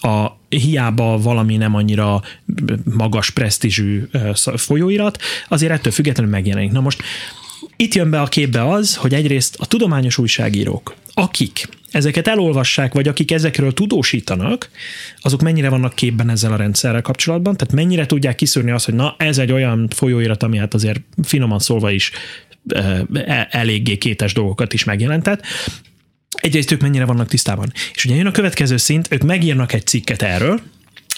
a 0.01 0.37
hiába 0.49 1.17
valami 1.17 1.57
nem 1.57 1.75
annyira 1.75 2.21
magas 2.83 3.29
presztízsű 3.29 4.03
folyóirat, 4.55 5.17
azért 5.47 5.71
ettől 5.71 5.93
függetlenül 5.93 6.31
megjelenik. 6.31 6.71
Na 6.71 6.79
most 6.79 7.01
itt 7.75 7.93
jön 7.93 8.09
be 8.09 8.21
a 8.21 8.25
képbe 8.25 8.69
az, 8.69 8.95
hogy 8.95 9.13
egyrészt 9.13 9.55
a 9.59 9.65
tudományos 9.65 10.17
újságírók, 10.17 10.95
akik 11.13 11.69
ezeket 11.91 12.27
elolvassák, 12.27 12.93
vagy 12.93 13.07
akik 13.07 13.31
ezekről 13.31 13.73
tudósítanak, 13.73 14.69
azok 15.21 15.41
mennyire 15.41 15.69
vannak 15.69 15.95
képben 15.95 16.29
ezzel 16.29 16.51
a 16.51 16.55
rendszerrel 16.55 17.01
kapcsolatban, 17.01 17.57
tehát 17.57 17.73
mennyire 17.73 18.05
tudják 18.05 18.35
kiszűrni 18.35 18.71
azt, 18.71 18.85
hogy 18.85 18.93
na, 18.93 19.15
ez 19.17 19.37
egy 19.37 19.51
olyan 19.51 19.87
folyóirat, 19.89 20.43
ami 20.43 20.57
hát 20.57 20.73
azért 20.73 21.01
finoman 21.23 21.59
szólva 21.59 21.91
is 21.91 22.11
eléggé 23.49 23.97
kétes 23.97 24.33
dolgokat 24.33 24.73
is 24.73 24.83
megjelentett. 24.83 25.45
Egyrészt 26.35 26.71
ők 26.71 26.81
mennyire 26.81 27.05
vannak 27.05 27.27
tisztában. 27.27 27.71
És 27.93 28.05
ugye 28.05 28.15
jön 28.15 28.25
a 28.25 28.31
következő 28.31 28.77
szint, 28.77 29.07
ők 29.11 29.23
megírnak 29.23 29.73
egy 29.73 29.85
cikket 29.85 30.21
erről, 30.21 30.61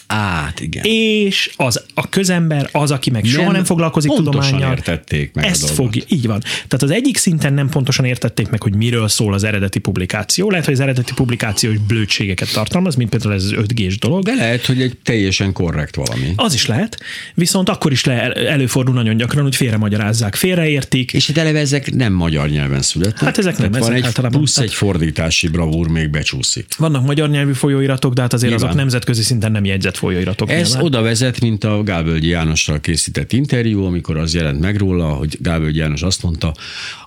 Át, 0.07 0.59
igen. 0.59 0.83
és 0.85 1.51
az 1.55 1.83
a 1.93 2.09
közember, 2.09 2.69
az, 2.71 2.91
aki 2.91 3.09
meg 3.09 3.25
soha 3.25 3.43
Nem 3.43 3.51
nem 3.51 3.63
foglalkozik 3.63 4.11
tudományjal, 4.11 4.71
értették 4.71 5.33
meg 5.33 5.45
a 5.45 5.47
ezt 5.47 5.59
dolgot. 5.59 5.77
fogja, 5.77 6.03
így 6.07 6.27
van. 6.27 6.39
Tehát 6.39 6.81
az 6.83 6.91
egyik 6.91 7.17
szinten 7.17 7.53
nem 7.53 7.69
pontosan 7.69 8.05
értették 8.05 8.49
meg, 8.49 8.61
hogy 8.63 8.75
miről 8.75 9.07
szól 9.07 9.33
az 9.33 9.43
eredeti 9.43 9.79
publikáció. 9.79 10.49
Lehet, 10.49 10.65
hogy 10.65 10.73
az 10.73 10.79
eredeti 10.79 11.13
publikáció 11.13 11.71
is 11.71 11.77
blödségeket 11.77 12.53
tartalmaz, 12.53 12.95
mint 12.95 13.09
például 13.09 13.33
ez 13.33 13.43
az 13.43 13.53
5G-s 13.57 13.97
dolog. 13.99 14.23
De 14.23 14.33
lehet, 14.35 14.65
hogy 14.65 14.81
egy 14.81 14.97
teljesen 15.03 15.53
korrekt 15.53 15.95
valami. 15.95 16.33
Az 16.35 16.53
is 16.53 16.65
lehet, 16.65 16.99
viszont 17.33 17.69
akkor 17.69 17.91
is 17.91 18.03
le, 18.05 18.31
előfordul 18.33 18.93
nagyon 18.93 19.17
gyakran, 19.17 19.43
hogy 19.43 19.55
félremagyarázzák, 19.55 20.35
félreértik, 20.35 21.13
És 21.13 21.27
hát 21.27 21.37
eleve 21.37 21.59
ezek 21.59 21.91
nem 21.93 22.13
magyar 22.13 22.49
nyelven 22.49 22.81
születnek. 22.81 23.23
Hát 23.23 23.37
ezek 23.37 23.57
nem, 23.57 23.71
Tehát 23.71 23.79
van 23.85 23.91
ezek 23.91 23.97
egy 23.97 24.05
általában- 24.07 24.37
plusz 24.37 24.57
egy 24.57 24.73
fordítási 24.73 25.47
bravúr 25.47 25.87
még 25.87 26.09
becsúszik. 26.09 26.65
Vannak 26.77 27.05
magyar 27.05 27.29
nyelvű 27.29 27.53
folyóiratok, 27.53 28.13
de 28.13 28.21
hát 28.21 28.33
azért 28.33 28.49
Nyilván. 28.51 28.67
azok 28.69 28.79
nemzetközi 28.81 29.21
szinten 29.23 29.51
nem 29.51 29.65
jegyzett 29.65 29.96
folyóiratok. 29.97 30.51
Ez 30.51 30.67
nyilván. 30.67 30.83
oda 30.85 31.01
vezet, 31.01 31.39
mint 31.39 31.63
a 31.63 31.83
Gálvölgyi 31.83 32.27
Jánossal 32.27 32.79
készített 32.79 33.33
interjú, 33.33 33.83
amikor 33.83 34.17
az 34.17 34.33
jelent 34.33 34.59
meg 34.59 34.77
róla, 34.77 35.05
hogy 35.05 35.37
Gálvölgyi 35.41 35.77
János 35.77 36.01
azt 36.01 36.23
mondta, 36.23 36.53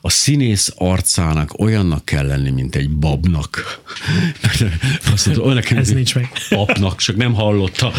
a 0.00 0.11
színész 0.11 0.73
arcának 0.76 1.59
olyannak 1.59 2.04
kell 2.04 2.26
lenni, 2.26 2.50
mint 2.50 2.76
egy 2.76 2.90
babnak. 2.90 3.80
Azt 5.12 5.26
mondta, 5.26 5.44
olyannak 5.44 5.64
kell 5.64 5.78
Ez 5.78 5.88
nincs 5.88 6.14
meg. 6.14 6.30
Papnak, 6.49 6.99
csak 6.99 7.16
nem 7.16 7.35
hallotta. 7.35 7.92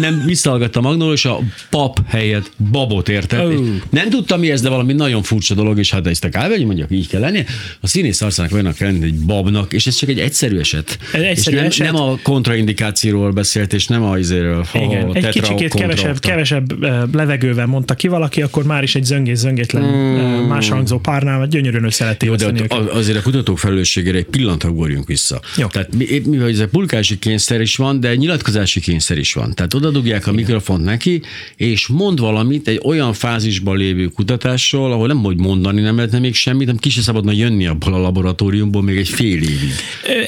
Nem 0.00 0.22
visszahallgatta 0.24 0.80
Magnól, 0.80 1.12
és 1.12 1.24
a 1.24 1.40
pap 1.70 1.98
helyett 2.08 2.50
babot 2.70 3.08
értett. 3.08 3.52
Nem 3.90 4.10
tudtam 4.10 4.40
mi 4.40 4.50
ez, 4.50 4.60
de 4.60 4.68
valami 4.68 4.92
nagyon 4.92 5.22
furcsa 5.22 5.54
dolog, 5.54 5.78
és 5.78 5.90
hát 5.90 6.06
ezt 6.06 6.24
a 6.24 6.28
Gálvölgyi 6.28 6.64
mondja, 6.64 6.86
így 6.90 7.08
kell 7.08 7.20
lenni. 7.20 7.44
A 7.80 7.86
színész 7.86 8.20
arcának 8.20 8.52
olyannak 8.52 8.74
kell 8.74 8.90
lenni, 8.92 9.04
egy 9.04 9.18
babnak, 9.18 9.72
és 9.72 9.86
ez 9.86 9.94
csak 9.94 10.08
egy 10.08 10.18
egyszerű 10.18 10.58
eset. 10.58 10.98
Egy 11.12 11.22
egyszerű 11.22 11.56
és 11.56 11.62
nem, 11.62 11.70
eset. 11.70 11.92
nem 11.92 12.02
a 12.02 12.18
kontraindikációról 12.22 13.30
beszélt, 13.30 13.72
és 13.72 13.86
nem 13.86 14.02
a 14.02 14.10
izéről. 14.26 14.64
Igen, 14.74 15.14
egy 15.14 15.28
kicsikét 15.28 15.74
kevesebb, 15.74 16.18
kevesebb 16.18 16.84
levegővel 17.14 17.66
mondta 17.66 17.94
ki 17.94 18.08
valaki, 18.08 18.42
akkor 18.42 18.64
már 18.64 18.82
is 18.82 18.94
egy 18.94 19.04
zöngés 19.04 19.38
zöngétlen 19.38 19.82
mm. 19.82 20.48
más 20.48 20.68
hangzó 20.68 20.98
párnál, 20.98 21.46
gyönyörűen 21.46 21.84
össze 21.84 22.04
lehet 22.04 22.22
Jó, 22.22 22.34
de 22.34 22.46
ott 22.46 22.72
azért 22.72 23.18
a 23.18 23.22
kutatók 23.22 23.58
felelősségére 23.58 24.18
egy 24.18 24.24
pillanatra 24.24 24.70
ugorjunk 24.70 25.06
vissza. 25.06 25.40
Jó. 25.56 25.66
Tehát 25.66 25.94
mi, 25.94 26.22
mi, 26.24 26.36
ez 26.36 26.58
a 26.58 26.68
publikási 26.68 27.18
kényszer 27.18 27.60
is 27.60 27.76
van, 27.76 28.00
de 28.00 28.14
nyilatkozási 28.14 28.80
kényszer 28.80 29.18
is 29.18 29.32
van. 29.32 29.54
Tehát 29.54 29.74
oda 29.74 29.90
dugják 29.90 30.26
a 30.26 30.32
mikrofont 30.32 30.84
neki, 30.84 31.22
és 31.56 31.86
mond 31.86 32.20
valamit 32.20 32.68
egy 32.68 32.80
olyan 32.84 33.12
fázisban 33.12 33.76
lévő 33.76 34.06
kutatásról, 34.06 34.92
ahol 34.92 35.06
nem 35.06 35.22
hogy 35.22 35.36
mondani 35.38 35.80
nem 35.80 35.96
lehetne 35.96 36.18
még 36.18 36.34
semmit, 36.34 36.66
hanem 36.66 36.80
ki 36.80 36.90
se 36.90 37.00
szabadna 37.00 37.32
jönni 37.32 37.66
abból 37.66 37.94
a 37.94 37.98
laboratóriumból 37.98 38.82
még 38.82 38.96
egy 38.96 39.08
fél 39.08 39.42
évig. 39.42 39.72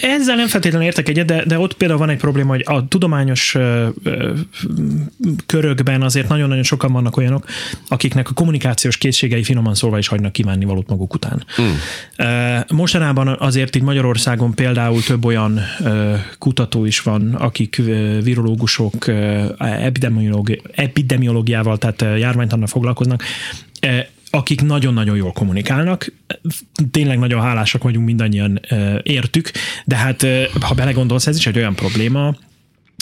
Ezzel 0.00 0.36
nem 0.36 0.46
feltétlenül 0.46 0.86
értek 0.86 1.08
egyet, 1.08 1.26
de, 1.26 1.44
de 1.46 1.58
ott 1.58 1.74
például 1.74 1.98
van 1.98 2.10
egy 2.10 2.16
probléma, 2.16 2.50
hogy 2.50 2.62
a 2.64 2.88
tudományos 2.88 3.56
körökben 5.46 6.02
azért 6.02 6.28
nagyon-nagyon 6.28 6.62
sokan 6.62 6.92
vannak 6.92 7.16
olyanok, 7.16 7.46
akiknek 7.88 8.30
a 8.30 8.32
kommunikációs 8.32 8.96
készségei 8.96 9.42
finoman 9.42 9.74
szólva 9.74 9.98
is 9.98 10.08
hagynak 10.08 10.32
kívánni 10.32 10.64
valót 10.64 10.88
maguk 10.88 11.14
után. 11.14 11.44
Mm. 11.60 11.66
Mostanában 12.76 13.28
azért 13.28 13.74
itt 13.74 13.82
Magyarországon 13.82 14.54
például 14.54 15.02
több 15.02 15.24
olyan 15.24 15.60
kutató 16.38 16.84
is 16.84 17.00
van, 17.00 17.34
akik 17.34 17.82
virológusok, 18.22 19.08
epidemiológi, 19.58 20.62
epidemiológiával, 20.74 21.78
tehát 21.78 22.18
járványtannal 22.18 22.66
foglalkoznak, 22.66 23.22
akik 24.30 24.62
nagyon-nagyon 24.62 25.16
jól 25.16 25.32
kommunikálnak. 25.32 26.12
Tényleg 26.90 27.18
nagyon 27.18 27.40
hálásak 27.40 27.82
vagyunk 27.82 28.06
mindannyian 28.06 28.60
értük, 29.02 29.50
de 29.84 29.96
hát 29.96 30.26
ha 30.60 30.74
belegondolsz, 30.74 31.26
ez 31.26 31.36
is 31.36 31.46
egy 31.46 31.56
olyan 31.56 31.74
probléma, 31.74 32.34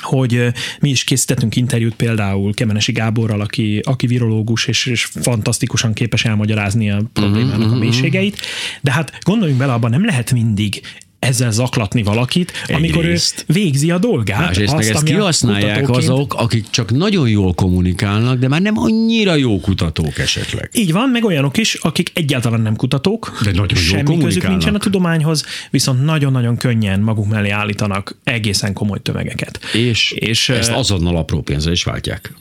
hogy 0.02 0.52
mi 0.80 0.90
is 0.90 1.04
készítettünk 1.04 1.56
interjút 1.56 1.94
például 1.94 2.54
Kemenesi 2.54 2.92
Gáborral, 2.92 3.40
aki, 3.40 3.80
aki 3.84 4.06
virológus, 4.06 4.66
és, 4.66 4.86
és 4.86 5.04
fantasztikusan 5.04 5.92
képes 5.92 6.24
elmagyarázni 6.24 6.90
a 6.90 7.02
problémának 7.12 7.72
a 7.72 7.76
mélységeit, 7.76 8.40
de 8.80 8.92
hát 8.92 9.18
gondoljunk 9.20 9.60
bele, 9.60 9.72
abban 9.72 9.90
nem 9.90 10.04
lehet 10.04 10.32
mindig 10.32 10.80
ezzel 11.18 11.50
zaklatni 11.50 12.02
valakit, 12.02 12.52
amikor 12.68 13.02
ő 13.02 13.06
Egyrészt. 13.06 13.44
végzi 13.48 13.90
a 13.90 13.98
dolgát. 13.98 14.38
Másrészt 14.38 14.76
meg 14.76 14.86
ezt 14.88 15.02
kihasználják 15.02 15.80
kutatóként- 15.80 16.10
azok, 16.12 16.34
akik 16.34 16.70
csak 16.70 16.90
nagyon 16.90 17.28
jól 17.28 17.54
kommunikálnak, 17.54 18.38
de 18.38 18.48
már 18.48 18.60
nem 18.62 18.78
annyira 18.78 19.34
jó 19.34 19.60
kutatók 19.60 20.18
esetleg. 20.18 20.70
Így 20.72 20.92
van, 20.92 21.08
meg 21.08 21.24
olyanok 21.24 21.56
is, 21.56 21.74
akik 21.74 22.10
egyáltalán 22.14 22.60
nem 22.60 22.76
kutatók, 22.76 23.38
De 23.44 23.50
nagyon 23.52 23.78
semmi 23.78 24.18
közük 24.18 24.48
nincsen 24.48 24.74
a 24.74 24.78
tudományhoz, 24.78 25.44
viszont 25.70 26.04
nagyon-nagyon 26.04 26.56
könnyen 26.56 27.00
maguk 27.00 27.28
mellé 27.28 27.48
állítanak 27.50 28.16
egészen 28.24 28.72
komoly 28.72 28.98
tömegeket. 29.02 29.60
És, 29.72 30.10
És, 30.10 30.48
ezt 30.48 30.70
azonnal 30.70 31.16
apró 31.16 31.40
pénzre 31.40 31.70
is 31.72 31.84
váltják. 31.84 32.32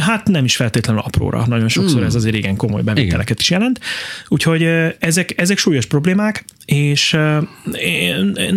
Hát 0.00 0.28
nem 0.28 0.44
is 0.44 0.56
feltétlenül 0.56 1.02
apróra, 1.04 1.44
nagyon 1.46 1.68
sokszor 1.68 1.96
Hmm. 1.98 2.06
ez 2.06 2.14
azért 2.14 2.34
igen 2.34 2.56
komoly 2.56 2.82
bevételeket 2.82 3.40
is 3.40 3.50
jelent. 3.50 3.80
Úgyhogy 4.28 4.62
ezek, 4.98 5.40
ezek 5.40 5.58
súlyos 5.58 5.86
problémák, 5.86 6.44
és 6.64 7.16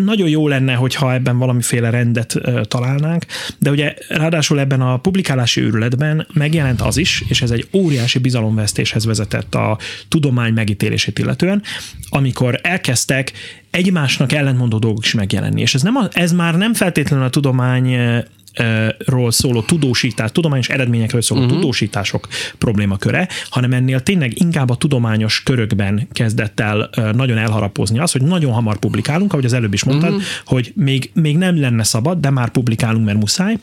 nagyon 0.03 0.29
jó 0.29 0.47
lenne, 0.47 0.73
hogyha 0.73 1.13
ebben 1.13 1.37
valamiféle 1.37 1.89
rendet 1.89 2.35
találnánk, 2.63 3.25
de 3.59 3.69
ugye 3.69 3.93
ráadásul 4.07 4.59
ebben 4.59 4.81
a 4.81 4.97
publikálási 4.97 5.61
őrületben 5.61 6.27
megjelent 6.33 6.81
az 6.81 6.97
is, 6.97 7.23
és 7.27 7.41
ez 7.41 7.51
egy 7.51 7.67
óriási 7.73 8.19
bizalomvesztéshez 8.19 9.05
vezetett 9.05 9.55
a 9.55 9.77
tudomány 10.07 10.53
megítélését 10.53 11.19
illetően, 11.19 11.61
amikor 12.09 12.59
elkezdtek 12.63 13.31
egymásnak 13.71 14.31
ellentmondó 14.31 14.77
dolgok 14.77 15.05
is 15.05 15.13
megjelenni. 15.13 15.61
És 15.61 15.73
ez, 15.75 15.81
nem 15.81 15.95
a, 15.95 16.07
ez 16.11 16.31
már 16.31 16.55
nem 16.57 16.73
feltétlenül 16.73 17.25
a 17.25 17.29
tudomány 17.29 17.95
ról 18.97 19.31
szóló 19.31 19.61
tudósítás, 19.61 20.31
tudományos 20.31 20.69
eredményekről 20.69 21.21
szóló 21.21 21.41
uh-huh. 21.41 21.55
tudósítások 21.55 22.27
problémaköre, 22.57 23.27
hanem 23.49 23.73
ennél 23.73 23.99
tényleg 23.99 24.39
inkább 24.39 24.69
a 24.69 24.75
tudományos 24.75 25.43
körökben 25.43 26.07
kezdett 26.11 26.59
el 26.59 26.89
nagyon 27.13 27.37
elharapozni 27.37 27.99
az, 27.99 28.11
hogy 28.11 28.21
nagyon 28.21 28.53
hamar 28.53 28.77
publikálunk, 28.77 29.33
ahogy 29.33 29.45
az 29.45 29.53
előbb 29.53 29.73
is 29.73 29.83
mondtad, 29.83 30.09
uh-huh. 30.09 30.25
hogy 30.45 30.71
még, 30.75 31.09
még 31.13 31.37
nem 31.37 31.59
lenne 31.59 31.83
szabad, 31.83 32.19
de 32.19 32.29
már 32.29 32.49
publikálunk, 32.49 33.05
mert 33.05 33.19
muszáj, 33.19 33.57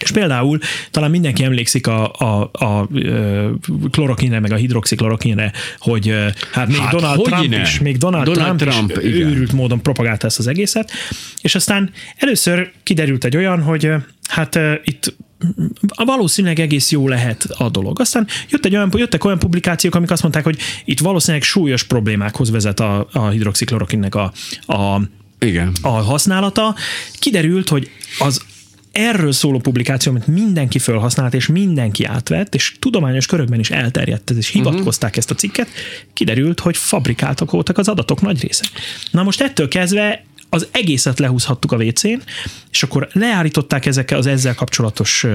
és 0.00 0.10
például 0.10 0.58
talán 0.90 1.10
mindenki 1.10 1.44
emlékszik 1.44 1.86
a, 1.86 2.12
a, 2.12 2.50
a, 2.52 2.88
ö, 2.94 3.50
klorokinre, 3.90 4.40
meg 4.40 4.52
a 4.52 4.56
hidroxiklorokinre, 4.56 5.52
hogy 5.78 6.14
hát 6.52 6.68
még 6.68 6.76
Hát 6.76 6.90
Donald 6.90 7.22
Trump 7.22 7.40
hogyne? 7.40 7.60
is, 7.60 7.78
még 7.78 7.96
Donald, 7.96 8.24
Donald 8.24 8.58
Trump, 8.58 8.92
Trump, 8.92 9.04
is 9.04 9.14
őrült 9.14 9.52
módon 9.52 9.82
propagálta 9.82 10.26
ezt 10.26 10.38
az 10.38 10.46
egészet, 10.46 10.90
és 11.40 11.54
aztán 11.54 11.90
először 12.16 12.72
kiderült 12.82 13.24
egy 13.24 13.36
olyan, 13.36 13.62
hogy 13.62 13.90
hát 14.28 14.58
itt 14.84 15.14
valószínűleg 16.04 16.60
egész 16.60 16.90
jó 16.90 17.08
lehet 17.08 17.44
a 17.44 17.68
dolog. 17.68 18.00
Aztán 18.00 18.26
jött 18.48 18.64
egy 18.64 18.76
olyan, 18.76 18.92
jöttek 18.96 19.24
olyan 19.24 19.38
publikációk, 19.38 19.94
amik 19.94 20.10
azt 20.10 20.22
mondták, 20.22 20.44
hogy 20.44 20.58
itt 20.84 21.00
valószínűleg 21.00 21.42
súlyos 21.42 21.82
problémákhoz 21.82 22.50
vezet 22.50 22.80
a, 22.80 23.08
a 23.12 23.28
hidroxiklorokinnek 23.28 24.14
a, 24.14 24.32
a 24.66 25.00
Igen. 25.38 25.72
a 25.82 25.88
használata. 25.88 26.74
Kiderült, 27.18 27.68
hogy 27.68 27.90
az 28.18 28.42
erről 28.94 29.32
szóló 29.32 29.58
publikáció, 29.58 30.12
amit 30.12 30.26
mindenki 30.26 30.78
felhasznált, 30.78 31.34
és 31.34 31.46
mindenki 31.46 32.04
átvett, 32.04 32.54
és 32.54 32.76
tudományos 32.78 33.26
körökben 33.26 33.58
is 33.58 33.70
elterjedt 33.70 34.30
ez, 34.30 34.36
és 34.36 34.48
hivatkozták 34.48 35.16
ezt 35.16 35.30
a 35.30 35.34
cikket, 35.34 35.68
kiderült, 36.12 36.60
hogy 36.60 36.76
fabrikáltak 36.76 37.50
voltak 37.50 37.78
az 37.78 37.88
adatok 37.88 38.20
nagy 38.20 38.40
része. 38.42 38.64
Na 39.10 39.22
most 39.22 39.40
ettől 39.40 39.68
kezdve 39.68 40.24
az 40.48 40.68
egészet 40.70 41.18
lehúzhattuk 41.18 41.72
a 41.72 41.76
WC-n, 41.76 42.22
és 42.70 42.82
akkor 42.82 43.08
leállították 43.12 43.86
ezekkel 43.86 44.18
az 44.18 44.26
ezzel 44.26 44.54
kapcsolatos 44.54 45.26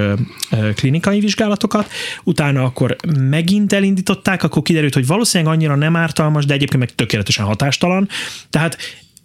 klinikai 0.75 1.19
vizsgálatokat, 1.19 1.91
utána 2.23 2.63
akkor 2.63 2.95
megint 3.17 3.73
elindították, 3.73 4.43
akkor 4.43 4.61
kiderült, 4.61 4.93
hogy 4.93 5.07
valószínűleg 5.07 5.53
annyira 5.53 5.75
nem 5.75 5.95
ártalmas, 5.95 6.45
de 6.45 6.53
egyébként 6.53 6.79
meg 6.79 6.95
tökéletesen 6.95 7.45
hatástalan. 7.45 8.09
Tehát 8.49 8.77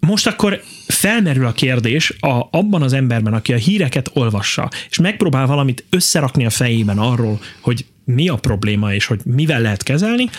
most 0.05 0.27
akkor 0.27 0.61
felmerül 0.87 1.45
a 1.45 1.51
kérdés 1.51 2.15
a, 2.19 2.47
abban 2.51 2.81
az 2.81 2.93
emberben, 2.93 3.33
aki 3.33 3.53
a 3.53 3.57
híreket 3.57 4.11
olvassa, 4.13 4.69
és 4.89 4.99
megpróbál 4.99 5.47
valamit 5.47 5.85
összerakni 5.89 6.45
a 6.45 6.49
fejében 6.49 6.97
arról, 6.97 7.39
hogy 7.61 7.85
mi 8.05 8.29
a 8.29 8.35
probléma, 8.35 8.93
és 8.93 9.05
hogy 9.05 9.19
mivel 9.23 9.61
lehet 9.61 9.83
kezelni, 9.83 10.29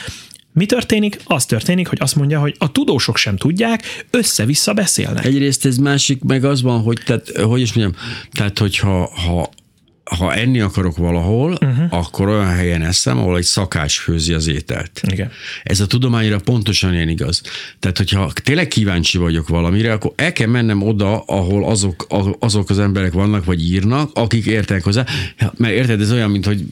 Mi 0.53 0.67
történik? 0.67 1.21
Az 1.25 1.47
történik, 1.47 1.89
hogy 1.89 1.99
azt 2.01 2.17
mondja, 2.17 2.41
hogy 2.41 2.55
a 2.59 2.73
tudósok 2.73 3.17
sem 3.17 3.37
tudják, 3.37 4.07
össze-vissza 4.11 4.73
beszélnek. 4.73 5.25
Egyrészt 5.25 5.67
ez 5.67 5.77
másik, 5.77 6.23
meg 6.23 6.45
az 6.45 6.63
van, 6.63 6.83
hogy, 6.83 7.01
tehát, 7.05 7.29
hogy 7.29 7.61
is 7.61 7.73
mondjam, 7.73 8.03
tehát 8.33 8.59
hogyha 8.59 9.11
ha 9.15 9.51
ha 10.11 10.35
enni 10.35 10.61
akarok 10.61 10.97
valahol, 10.97 11.53
uh-huh. 11.53 11.87
akkor 11.91 12.29
olyan 12.29 12.55
helyen 12.55 12.83
eszem, 12.83 13.19
ahol 13.19 13.37
egy 13.37 13.45
szakács 13.45 13.99
főzi 13.99 14.33
az 14.33 14.47
ételt. 14.47 15.01
Igen. 15.11 15.31
Ez 15.63 15.81
a 15.81 15.87
tudományra 15.87 16.39
pontosan 16.39 16.95
ilyen 16.95 17.09
igaz. 17.09 17.43
Tehát, 17.79 17.97
hogyha 17.97 18.33
tényleg 18.43 18.69
kíváncsi 18.69 19.19
vagyok 19.19 19.49
valamire, 19.49 19.93
akkor 19.93 20.13
el 20.17 20.33
kell 20.33 20.47
mennem 20.47 20.83
oda, 20.83 21.19
ahol 21.19 21.69
azok, 21.69 22.07
azok 22.39 22.71
az 22.71 22.79
emberek 22.79 23.13
vannak, 23.13 23.45
vagy 23.45 23.65
írnak, 23.65 24.11
akik 24.15 24.47
értenek 24.47 24.85
hozzá. 24.85 25.05
Mert 25.57 25.75
érted, 25.75 26.01
ez 26.01 26.13
olyan, 26.13 26.31
mint 26.31 26.47
hogy 26.47 26.65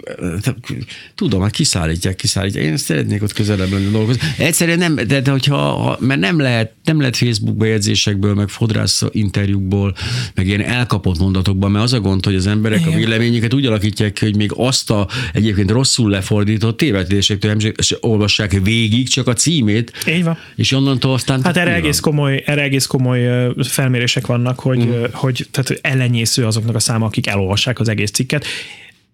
tudom, 1.15 1.43
hát 1.43 1.51
kiszállítják, 1.51 2.17
kiszállítják. 2.17 2.65
Én 2.65 2.77
szeretnék 2.77 3.23
ott 3.23 3.33
közelebb 3.33 3.71
lenni 3.71 3.91
dolgozni. 3.91 4.23
Egyszerűen 4.39 4.79
nem, 4.79 4.95
de, 4.95 5.21
de 5.21 5.31
hogyha, 5.31 5.57
ha, 5.57 5.97
mert 6.01 6.21
nem 6.21 6.41
lehet, 6.41 6.73
nem 6.85 6.99
lehet 6.99 7.17
Facebook 7.17 7.57
bejegyzésekből, 7.57 8.35
meg 8.35 8.49
fodrász 8.49 9.03
interjúkból, 9.11 9.95
meg 10.35 10.47
ilyen 10.47 10.63
elkapott 10.63 11.19
mondatokban, 11.19 11.71
mert 11.71 11.85
az 11.85 11.93
a 11.93 12.01
gond, 12.01 12.25
hogy 12.25 12.35
az 12.35 12.47
emberek 12.47 12.81
Igen. 12.81 12.93
a 12.93 12.97
vélemény 12.97 13.24
véleményüket 13.25 13.55
úgy 13.55 13.67
alakítják 13.67 14.13
ki, 14.13 14.25
hogy 14.25 14.37
még 14.37 14.51
azt 14.55 14.91
a 14.91 15.09
egyébként 15.33 15.71
rosszul 15.71 16.11
lefordított 16.11 16.77
tévedésektől 16.77 17.73
olvassák 18.01 18.61
végig, 18.63 19.09
csak 19.09 19.29
a 19.29 19.33
címét. 19.33 19.93
Így 20.09 20.25
van. 20.25 20.39
És 20.57 20.73
onnantól 20.73 21.13
aztán... 21.13 21.43
Hát 21.43 21.57
erre 21.57 21.75
egész, 21.75 22.01
komoly, 22.01 22.43
erre 22.47 22.63
egész 22.63 22.87
komoly 22.87 23.53
felmérések 23.63 24.27
vannak, 24.27 24.61
hogy, 24.61 24.79
uh-huh. 24.79 25.11
hogy 25.13 25.47
tehát 25.51 25.79
ellenyésző 25.81 26.47
azoknak 26.47 26.75
a 26.75 26.79
száma, 26.79 27.07
akik 27.07 27.27
elolvassák 27.27 27.81
az 27.81 27.89
egész 27.89 28.11
cikket 28.11 28.47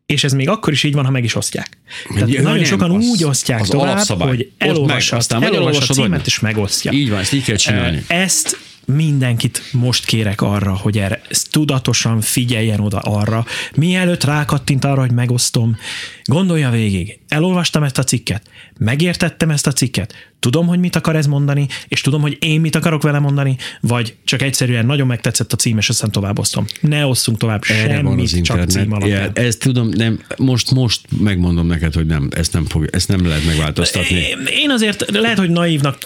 és 0.07 0.25
ez 0.25 0.33
még 0.33 0.49
akkor 0.49 0.73
is 0.73 0.83
így 0.83 0.93
van, 0.93 1.05
ha 1.05 1.11
meg 1.11 1.25
is 1.25 1.35
osztják. 1.35 1.69
Tehát 2.15 2.29
Jö, 2.29 2.43
nagyon 2.43 2.57
nem, 2.57 2.65
sokan 2.65 2.91
az, 2.91 3.05
úgy 3.05 3.25
osztják 3.25 3.61
az 3.61 3.69
tovább, 3.69 4.29
hogy 4.29 4.51
elolvassa, 4.59 5.15
meg, 5.15 5.21
aztán 5.21 5.45
elolvassa 5.45 5.85
a 5.89 5.95
címet, 5.95 6.27
és 6.27 6.41
megosztja. 6.41 6.93
Így 6.93 7.11
van, 7.11 7.19
ezt 7.19 7.33
így 7.33 7.45
kell 7.45 7.57
csinálni. 7.57 8.05
Ezt 8.07 8.59
mindenkit 8.95 9.63
most 9.73 10.05
kérek 10.05 10.41
arra, 10.41 10.77
hogy 10.77 10.99
erre 10.99 11.21
tudatosan 11.51 12.21
figyeljen 12.21 12.81
oda 12.81 12.99
arra, 12.99 13.45
mielőtt 13.75 14.25
rákattint 14.25 14.85
arra, 14.85 15.01
hogy 15.01 15.13
megosztom, 15.13 15.77
gondolja 16.25 16.71
végig, 16.71 17.20
elolvastam 17.31 17.83
ezt 17.83 17.99
a 17.99 18.05
cikket, 18.05 18.43
megértettem 18.79 19.51
ezt 19.51 19.67
a 19.67 19.73
cikket, 19.73 20.15
tudom, 20.39 20.67
hogy 20.67 20.79
mit 20.79 20.97
akar 20.97 21.17
ez 21.17 21.27
mondani, 21.27 21.67
és 21.89 22.01
tudom, 22.01 22.21
hogy 22.21 22.37
én 22.41 22.61
mit 22.61 22.77
akarok 22.77 23.03
vele 23.03 23.19
mondani, 23.19 23.57
vagy 23.81 24.15
csak 24.25 24.43
egyszerűen 24.43 24.87
nagyon 24.87 25.07
megtetszett 25.07 25.53
a 25.53 25.57
cím, 25.57 25.79
és 25.79 25.89
aztán 25.89 26.11
tovább 26.11 26.39
osztom. 26.39 26.65
Ne 26.81 27.07
osszunk 27.07 27.39
tovább 27.39 27.63
Erre 27.69 27.95
semmit, 27.95 28.03
van 28.03 28.19
az 28.21 28.41
csak 28.41 28.69
cím 28.69 28.93
alapján. 28.93 29.33
Ja, 29.35 29.43
ezt 29.43 29.59
tudom, 29.59 29.89
nem, 29.89 30.21
most, 30.37 30.71
most 30.71 31.01
megmondom 31.19 31.67
neked, 31.67 31.95
hogy 31.95 32.07
nem, 32.07 32.29
ezt 32.31 32.53
nem, 32.53 32.65
fog, 32.65 32.89
ezt 32.93 33.09
nem 33.09 33.27
lehet 33.27 33.45
megváltoztatni. 33.45 34.17
Én 34.55 34.71
azért 34.71 35.11
lehet, 35.11 35.39
hogy 35.39 35.51
naívnak 35.51 35.99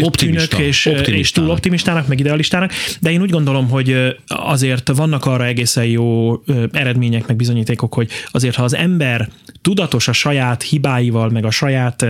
Optimista, 0.00 0.56
tűnök, 0.56 0.68
és, 0.68 0.90
és 1.06 1.30
túl 1.30 1.50
optimistának, 1.50 2.06
meg 2.06 2.18
idealistának, 2.20 2.72
de 3.00 3.10
én 3.10 3.20
úgy 3.20 3.30
gondolom, 3.30 3.68
hogy 3.68 4.16
azért 4.26 4.88
vannak 4.88 5.24
arra 5.24 5.46
egészen 5.46 5.84
jó 5.84 6.34
eredmények, 6.72 7.26
meg 7.26 7.36
bizonyítékok, 7.36 7.94
hogy 7.94 8.10
azért, 8.30 8.54
ha 8.54 8.62
az 8.62 8.74
ember 8.74 9.28
tudatos 9.62 10.03
a 10.08 10.12
saját 10.12 10.62
hibáival, 10.62 11.30
meg 11.30 11.44
a 11.44 11.50
saját 11.50 12.06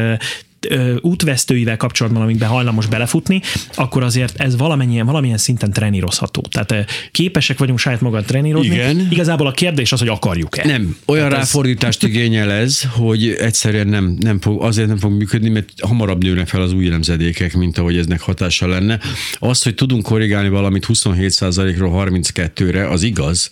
útvesztőivel 1.01 1.77
kapcsolatban, 1.77 2.23
amikben 2.23 2.49
hajlamos 2.49 2.87
belefutni, 2.87 3.41
akkor 3.75 4.03
azért 4.03 4.41
ez 4.41 4.57
valamennyien, 4.57 5.07
valamilyen 5.07 5.39
szinten 5.39 5.73
trenírozható. 5.73 6.41
Tehát 6.51 6.91
képesek 7.11 7.59
vagyunk 7.59 7.79
saját 7.79 8.01
magad 8.01 8.25
trenírozni. 8.25 8.75
Igen. 8.75 9.07
Igazából 9.11 9.47
a 9.47 9.53
kérdés 9.53 9.93
az, 9.93 9.99
hogy 9.99 10.09
akarjuk-e. 10.09 10.67
Nem, 10.67 10.97
olyan 11.07 11.29
Tehát 11.29 11.45
ráfordítást 11.45 12.03
ez... 12.03 12.09
igényel 12.09 12.53
ez, 12.53 12.81
hogy 12.91 13.29
egyszerűen 13.29 13.87
nem, 13.87 14.17
nem 14.21 14.41
fog, 14.41 14.63
azért 14.63 14.89
nem 14.89 14.99
fog 14.99 15.13
működni, 15.13 15.49
mert 15.49 15.69
hamarabb 15.81 16.23
nőnek 16.23 16.49
fel 16.49 16.63
az 16.63 16.73
új 16.73 16.89
nemzedékek, 16.89 17.55
mint 17.55 17.79
ahogy 17.79 17.97
eznek 17.97 18.21
hatása 18.21 18.67
lenne. 18.67 19.01
Az, 19.39 19.63
hogy 19.63 19.75
tudunk 19.75 20.03
korrigálni 20.03 20.49
valamit 20.49 20.87
27%-ról 20.89 22.07
32-re, 22.09 22.89
az 22.89 23.03
igaz, 23.03 23.51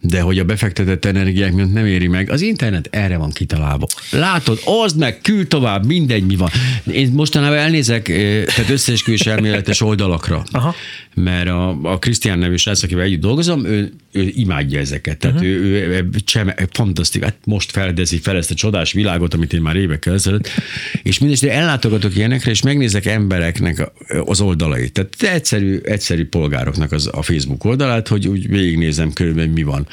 de 0.00 0.20
hogy 0.20 0.38
a 0.38 0.44
befektetett 0.44 1.04
energiák 1.04 1.52
miatt 1.52 1.72
nem 1.72 1.86
éri 1.86 2.06
meg. 2.06 2.30
Az 2.30 2.40
internet 2.40 2.88
erre 2.90 3.16
van 3.16 3.30
kitalálva. 3.30 3.86
Látod, 4.10 4.58
az 4.84 4.92
meg, 4.92 5.20
küld 5.22 5.46
tovább, 5.46 5.86
mindegy, 5.86 6.26
mi 6.26 6.36
van 6.36 6.45
van. 6.50 6.94
Én 6.94 7.10
mostanában 7.12 7.58
elnézek, 7.58 8.08
eh, 8.08 8.44
tehát 8.44 8.70
összeesküvés 8.70 9.26
elméletes 9.26 9.80
oldalakra, 9.80 10.44
Aha. 10.50 10.74
mert 11.14 11.48
a, 11.48 11.78
a 11.82 11.98
Krisztián 11.98 12.38
nevű 12.38 12.56
srác, 12.56 12.82
akivel 12.82 13.04
együtt 13.04 13.20
dolgozom, 13.20 13.64
ő, 13.64 13.92
ő 14.12 14.32
imádja 14.34 14.80
ezeket. 14.80 15.18
Tehát 15.18 15.36
uh-huh. 15.36 15.50
ő, 15.50 15.62
ő, 15.62 16.08
cseme, 16.24 16.54
fantasztikus, 16.70 17.28
hát 17.28 17.36
most 17.44 17.70
feledezi 17.70 18.18
fel 18.18 18.36
ezt 18.36 18.50
a 18.50 18.54
csodás 18.54 18.92
világot, 18.92 19.34
amit 19.34 19.52
én 19.52 19.60
már 19.60 19.76
évekkel 19.76 20.14
ezelőtt, 20.14 20.48
és 21.02 21.18
mindesetre 21.18 21.52
ellátogatok 21.52 22.16
ilyenekre, 22.16 22.50
és 22.50 22.62
megnézek 22.62 23.06
embereknek 23.06 23.90
az 24.24 24.40
oldalait. 24.40 24.92
Tehát 24.92 25.34
egyszerű, 25.36 25.78
egyszerű 25.82 26.26
polgároknak 26.26 26.92
az, 26.92 27.08
a 27.12 27.22
Facebook 27.22 27.64
oldalát, 27.64 28.08
hogy 28.08 28.28
úgy 28.28 28.48
végignézem 28.48 29.12
körülbelül 29.12 29.52
mi 29.52 29.62
van. 29.62 29.86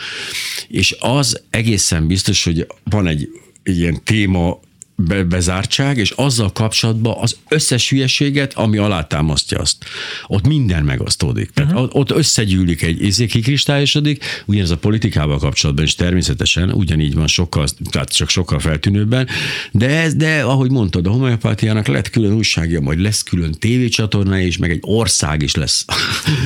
És 0.67 0.95
az 0.99 1.41
egészen 1.49 2.07
biztos, 2.07 2.43
hogy 2.43 2.67
van 2.83 3.07
egy 3.07 3.29
ilyen 3.63 4.03
téma 4.03 4.59
be, 5.07 5.23
bezártság, 5.23 5.97
és 5.97 6.11
azzal 6.11 6.51
kapcsolatban 6.51 7.15
az 7.19 7.37
összes 7.47 7.89
hülyeséget, 7.89 8.53
ami 8.53 8.77
alátámasztja 8.77 9.59
azt. 9.59 9.77
Ott 10.27 10.47
minden 10.47 10.83
megosztódik. 10.83 11.49
Uh-huh. 11.55 11.73
Tehát 11.73 11.89
ott 11.91 12.11
összegyűlik 12.11 12.81
egy 12.81 13.01
izé, 13.01 13.25
kikristályosodik, 13.25 14.23
ugyanez 14.45 14.69
a 14.69 14.77
politikával 14.77 15.37
kapcsolatban 15.37 15.85
is 15.85 15.95
természetesen 15.95 16.71
ugyanígy 16.71 17.13
van 17.13 17.27
sokkal, 17.27 17.67
tehát 17.91 18.13
csak 18.13 18.29
sokkal 18.29 18.59
feltűnőbben, 18.59 19.27
de, 19.71 19.87
ez, 19.87 20.15
de 20.15 20.41
ahogy 20.41 20.71
mondtad, 20.71 21.07
a 21.07 21.09
homeopátiának 21.09 21.87
lett 21.87 22.09
külön 22.09 22.33
újságja, 22.33 22.79
majd 22.79 22.99
lesz 22.99 23.23
külön 23.23 23.51
tévécsatornája 23.51 24.45
is, 24.45 24.57
meg 24.57 24.71
egy 24.71 24.79
ország 24.81 25.41
is 25.41 25.55
lesz. 25.55 25.85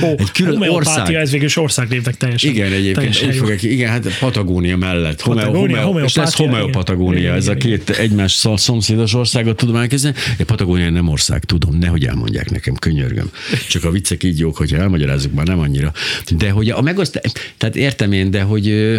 Ó, 0.02 0.08
egy 0.18 0.30
külön 0.32 0.68
ország. 0.68 1.14
ez 1.14 1.30
végül 1.30 1.46
is 1.46 1.56
országnévnek 1.56 2.16
teljesen. 2.16 2.50
Igen, 2.50 2.72
egyébként. 2.72 2.94
Teljesen 2.94 3.32
fogják, 3.32 3.62
igen, 3.62 3.90
hát 3.90 4.18
Patagónia 4.18 4.76
mellett. 4.76 5.22
Patagónia, 5.22 5.76
home, 5.76 5.80
home, 5.80 6.02
és 6.02 6.14
lesz 6.14 6.34
homeopatagónia, 6.34 7.34
ez 7.34 7.48
a 7.48 7.54
két 7.54 7.90
egymás 7.90 8.32
szomszédos 8.56 9.14
országot 9.14 9.56
tudom 9.56 9.76
elkezdeni. 9.76 10.14
Egy 10.38 10.46
Patagónia 10.46 10.90
nem 10.90 11.08
ország, 11.08 11.44
tudom, 11.44 11.78
nehogy 11.78 12.04
elmondják 12.04 12.50
nekem, 12.50 12.74
könyörgöm. 12.74 13.30
Csak 13.68 13.84
a 13.84 13.90
viccek 13.90 14.22
így 14.22 14.38
jók, 14.38 14.56
hogyha 14.56 14.76
elmagyarázzuk, 14.76 15.32
már 15.32 15.46
nem 15.46 15.58
annyira. 15.58 15.92
De 16.36 16.50
hogy 16.50 16.70
a 16.70 16.80
megosztás, 16.80 17.32
tehát 17.56 17.76
értem 17.76 18.12
én, 18.12 18.30
de 18.30 18.42
hogy 18.42 18.96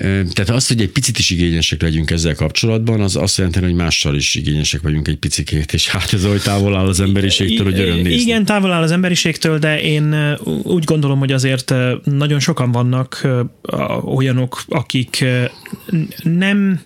tehát 0.00 0.48
az, 0.48 0.68
hogy 0.68 0.80
egy 0.80 0.88
picit 0.88 1.18
is 1.18 1.30
igényesek 1.30 1.82
legyünk 1.82 2.10
ezzel 2.10 2.34
kapcsolatban, 2.34 3.00
az 3.00 3.16
azt 3.16 3.36
jelenti, 3.36 3.60
hogy 3.60 3.74
mással 3.74 4.16
is 4.16 4.34
igényesek 4.34 4.80
vagyunk 4.80 5.08
egy 5.08 5.16
picikét, 5.16 5.72
és 5.72 5.88
hát 5.88 6.12
ez 6.12 6.24
oly 6.24 6.38
távol 6.38 6.76
áll 6.76 6.86
az 6.86 7.00
emberiségtől, 7.00 7.64
hogy 7.64 7.78
öröm 7.78 7.96
nézni. 7.96 8.22
Igen, 8.22 8.44
távol 8.44 8.72
áll 8.72 8.82
az 8.82 8.90
emberiségtől, 8.90 9.58
de 9.58 9.80
én 9.80 10.36
úgy 10.62 10.84
gondolom, 10.84 11.18
hogy 11.18 11.32
azért 11.32 11.74
nagyon 12.04 12.40
sokan 12.40 12.72
vannak 12.72 13.28
olyanok, 14.04 14.62
akik 14.68 15.24
nem 16.22 16.80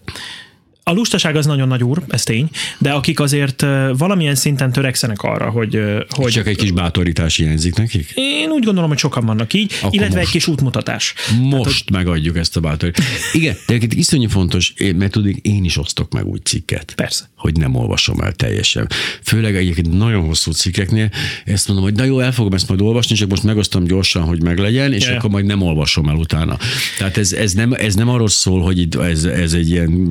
a 0.84 0.92
lustaság 0.92 1.36
az 1.36 1.46
nagyon 1.46 1.68
nagy 1.68 1.82
úr, 1.82 2.02
ez 2.08 2.22
tény, 2.22 2.48
de 2.78 2.90
akik 2.90 3.20
azért 3.20 3.64
valamilyen 3.96 4.34
szinten 4.34 4.72
törekszenek 4.72 5.22
arra, 5.22 5.50
hogy... 5.50 5.80
hogy 6.08 6.32
Csak 6.32 6.46
egy 6.46 6.56
kis 6.56 6.70
bátorítás 6.70 7.36
hiányzik 7.36 7.74
nekik? 7.74 8.12
Én 8.14 8.50
úgy 8.50 8.64
gondolom, 8.64 8.88
hogy 8.88 8.98
sokan 8.98 9.26
vannak 9.26 9.52
így, 9.52 9.72
Akkor 9.80 9.94
illetve 9.94 10.14
most. 10.14 10.26
egy 10.26 10.32
kis 10.32 10.46
útmutatás. 10.46 11.14
Most 11.40 11.86
Tehát, 11.86 12.04
megadjuk 12.04 12.36
ezt 12.36 12.56
a 12.56 12.60
bátorítást. 12.60 13.08
Igen, 13.32 13.54
de 13.66 13.74
egyébként 13.74 14.00
iszonyú 14.00 14.28
fontos, 14.28 14.74
mert 14.96 15.12
tudjuk, 15.12 15.36
én 15.36 15.64
is 15.64 15.78
osztok 15.78 16.12
meg 16.12 16.26
új 16.26 16.38
cikket. 16.38 16.92
Persze. 16.96 17.30
Hogy 17.36 17.56
nem 17.56 17.74
olvasom 17.74 18.20
el 18.20 18.32
teljesen. 18.32 18.88
Főleg 19.22 19.56
egyébként 19.56 19.98
nagyon 19.98 20.26
hosszú 20.26 20.52
cikkeknél 20.52 21.10
ezt 21.44 21.66
mondom, 21.68 21.86
hogy 21.86 21.94
na 21.94 22.04
jó, 22.04 22.20
el 22.20 22.32
fogom 22.32 22.52
ezt 22.52 22.68
majd 22.68 22.80
olvasni, 22.80 23.16
csak 23.16 23.28
most 23.28 23.42
megosztom 23.42 23.84
gyorsan, 23.84 24.22
hogy 24.22 24.42
meglegyen, 24.42 24.92
és 24.92 25.04
yeah. 25.04 25.16
akkor 25.16 25.30
majd 25.30 25.44
nem 25.44 25.62
olvasom 25.62 26.08
el 26.08 26.14
utána. 26.14 26.58
Tehát 26.98 27.16
ez, 27.16 27.32
ez, 27.32 27.52
nem, 27.52 27.72
ez 27.72 27.94
nem 27.94 28.08
arról 28.08 28.28
szól, 28.28 28.62
hogy 28.62 28.78
itt 28.78 28.94
ez, 28.94 29.24
ez 29.24 29.52
egy 29.52 29.70
ilyen 29.70 30.08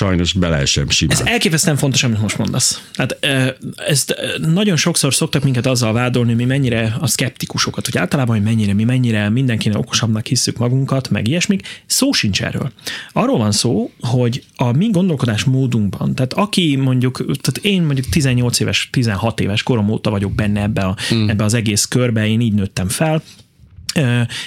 sajnos 0.00 0.32
bele 0.32 0.64
sem 0.64 0.88
simán. 0.88 1.16
Ez 1.16 1.26
elképesztően 1.26 1.76
fontos, 1.76 2.02
amit 2.02 2.20
most 2.20 2.38
mondasz. 2.38 2.88
Hát 2.94 3.26
ezt 3.86 4.14
nagyon 4.38 4.76
sokszor 4.76 5.14
szoktak 5.14 5.42
minket 5.42 5.66
azzal 5.66 5.92
vádolni, 5.92 6.34
mi 6.34 6.44
mennyire 6.44 6.96
a 7.00 7.06
szkeptikusokat, 7.06 7.84
hogy 7.84 7.98
általában, 7.98 8.36
hogy 8.36 8.44
mennyire, 8.44 8.72
mi 8.72 8.84
mennyire 8.84 9.28
mindenkinek 9.28 9.78
okosabbnak 9.78 10.26
hisszük 10.26 10.56
magunkat, 10.56 11.10
meg 11.10 11.28
ilyesmik. 11.28 11.82
Szó 11.86 12.12
sincs 12.12 12.42
erről. 12.42 12.72
Arról 13.12 13.38
van 13.38 13.52
szó, 13.52 13.90
hogy 14.00 14.44
a 14.56 14.72
mi 14.72 14.90
gondolkodás 14.90 15.44
módunkban, 15.44 16.14
tehát 16.14 16.32
aki 16.32 16.76
mondjuk, 16.76 17.16
tehát 17.16 17.58
én 17.62 17.82
mondjuk 17.82 18.08
18 18.08 18.60
éves, 18.60 18.88
16 18.92 19.40
éves 19.40 19.62
korom 19.62 19.88
óta 19.88 20.10
vagyok 20.10 20.32
benne 20.32 20.62
ebbe, 20.62 20.80
a, 20.80 20.96
hmm. 21.08 21.28
ebbe 21.28 21.44
az 21.44 21.54
egész 21.54 21.84
körbe, 21.84 22.26
én 22.26 22.40
így 22.40 22.54
nőttem 22.54 22.88
fel, 22.88 23.22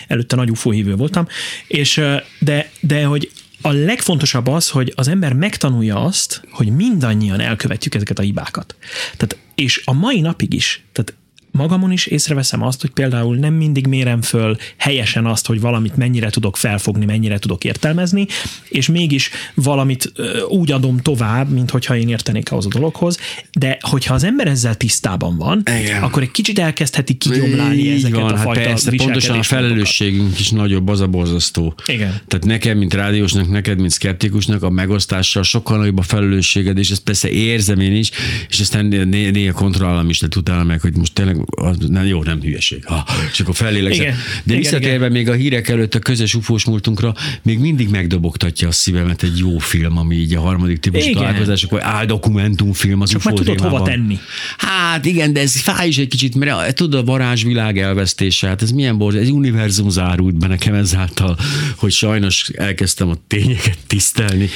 előtte 0.08 0.36
nagy 0.36 0.50
UFO 0.50 0.72
hívő 0.72 0.96
voltam, 0.96 1.28
és 1.68 2.02
de, 2.40 2.70
de 2.80 3.06
hogy 3.06 3.32
a 3.66 3.72
legfontosabb 3.72 4.48
az, 4.48 4.70
hogy 4.70 4.94
az 4.96 5.08
ember 5.08 5.34
megtanulja 5.34 6.04
azt, 6.04 6.42
hogy 6.52 6.76
mindannyian 6.76 7.40
elkövetjük 7.40 7.96
ezeket 7.96 8.20
a 8.20 8.22
hibákat. 8.22 8.76
Tehát, 9.18 9.38
és 9.56 9.82
a 9.86 9.94
mai 9.94 10.22
napig 10.22 10.54
is, 10.54 10.84
tehát 10.92 11.14
magamon 11.54 11.92
is 11.92 12.06
észreveszem 12.06 12.62
azt, 12.62 12.82
hogy 12.82 12.90
például 12.90 13.36
nem 13.36 13.54
mindig 13.54 13.88
mérem 13.88 14.22
föl 14.22 14.58
helyesen 14.78 15.26
azt, 15.26 15.48
hogy 15.48 15.62
valamit 15.62 15.96
mennyire 15.96 16.30
tudok 16.30 16.58
felfogni, 16.58 17.06
mennyire 17.06 17.40
tudok 17.40 17.64
értelmezni, 17.64 18.28
és 18.70 18.88
mégis 18.88 19.30
valamit 19.54 20.12
úgy 20.50 20.72
adom 20.72 20.98
tovább, 20.98 21.50
mint 21.50 21.70
hogyha 21.70 21.96
én 21.96 22.10
értenék 22.10 22.52
ahhoz 22.52 22.66
a 22.66 22.70
dologhoz, 22.70 23.18
de 23.52 23.78
hogyha 23.82 24.14
az 24.14 24.24
ember 24.24 24.48
ezzel 24.48 24.76
tisztában 24.76 25.38
van, 25.38 25.64
Igen. 25.82 26.04
akkor 26.04 26.22
egy 26.22 26.32
kicsit 26.32 26.60
elkezdheti 26.60 27.14
kigyomlálni 27.14 27.76
Így 27.76 27.88
ezeket 27.88 28.20
van, 28.20 28.32
a 28.32 28.36
hát 28.36 28.46
fajta 28.46 28.62
persze, 28.62 28.92
pontosan 28.96 29.38
a 29.38 29.44
felelősségünk 29.44 30.40
is 30.40 30.50
nagyobb, 30.50 30.88
az 30.88 31.00
a 31.00 31.08
borzasztó. 31.08 31.74
Igen. 31.86 32.22
Tehát 32.28 32.46
nekem, 32.46 32.78
mint 32.78 32.94
rádiósnak, 32.94 33.50
neked, 33.50 33.80
mint 33.80 33.92
szkeptikusnak 33.92 34.64
a 34.64 34.70
megosztással 34.70 35.44
sokkal 35.44 35.78
nagyobb 35.78 35.98
a 35.98 36.02
felelősséged, 36.02 36.78
és 36.78 36.90
ezt 36.90 37.02
persze 37.02 37.30
érzem 37.30 37.80
én 37.80 37.96
is, 37.96 38.12
és 38.50 38.60
aztán 38.60 38.86
né- 38.86 39.32
néha 39.34 39.54
kontrollálom 39.54 40.10
is, 40.10 40.18
tehát 40.18 40.36
utána 40.36 40.64
meg, 40.64 40.82
hogy 40.82 40.98
most 40.98 41.14
tényleg, 41.14 41.43
az, 41.46 41.78
nem, 41.88 42.06
jó, 42.06 42.24
nem 42.24 42.42
hülyeség. 42.42 42.86
Ha, 42.86 43.06
és 43.32 43.40
akkor 43.40 43.56
fellélegzek. 43.56 44.02
Igen. 44.02 44.16
De 44.16 44.42
Igen, 44.46 44.58
visszatérve 44.58 45.10
még 45.10 45.30
a 45.30 45.34
hírek 45.34 45.68
előtt 45.70 45.96
a 45.96 46.00
közös 46.00 46.34
ufós 46.36 46.66
múltunkra, 46.66 47.14
még 47.42 47.60
mindig 47.60 47.90
megdobogtatja 47.90 48.68
a 48.68 48.72
szívemet 48.72 49.24
egy 49.24 49.38
jó 49.38 49.58
film, 49.58 49.98
ami 49.98 50.16
így 50.16 50.34
a 50.34 50.40
harmadik 50.40 50.80
típusú 50.80 51.14
találkozások, 51.14 51.72
vagy 51.72 51.82
áldokumentumfilm 51.84 53.02
az 53.02 53.10
Csak 53.10 53.24
már 53.24 53.34
UFO 53.34 53.44
tudod 53.44 53.60
hova 53.62 53.82
tenni. 53.82 54.20
Hát 54.58 55.06
igen, 55.06 55.34
de 55.34 55.40
ez 55.40 55.60
fáj 55.60 55.88
is 55.88 55.98
egy 55.98 56.08
kicsit, 56.08 56.36
mert 56.36 56.76
tudod, 56.76 57.00
a 57.00 57.04
varázsvilág 57.04 57.78
elvesztése, 57.80 58.48
hát 58.48 58.62
ez 58.62 58.72
milyen 58.72 58.98
borzasztó, 58.98 59.28
ez 59.28 59.34
univerzum 59.34 59.90
zárult 59.90 60.38
be 60.38 60.48
nekem 60.48 60.74
ezáltal, 60.74 61.38
hogy 61.76 61.92
sajnos 61.92 62.50
elkezdtem 62.56 63.10
a 63.10 63.16
tényeket 63.28 63.78
tisztelni. 63.88 64.50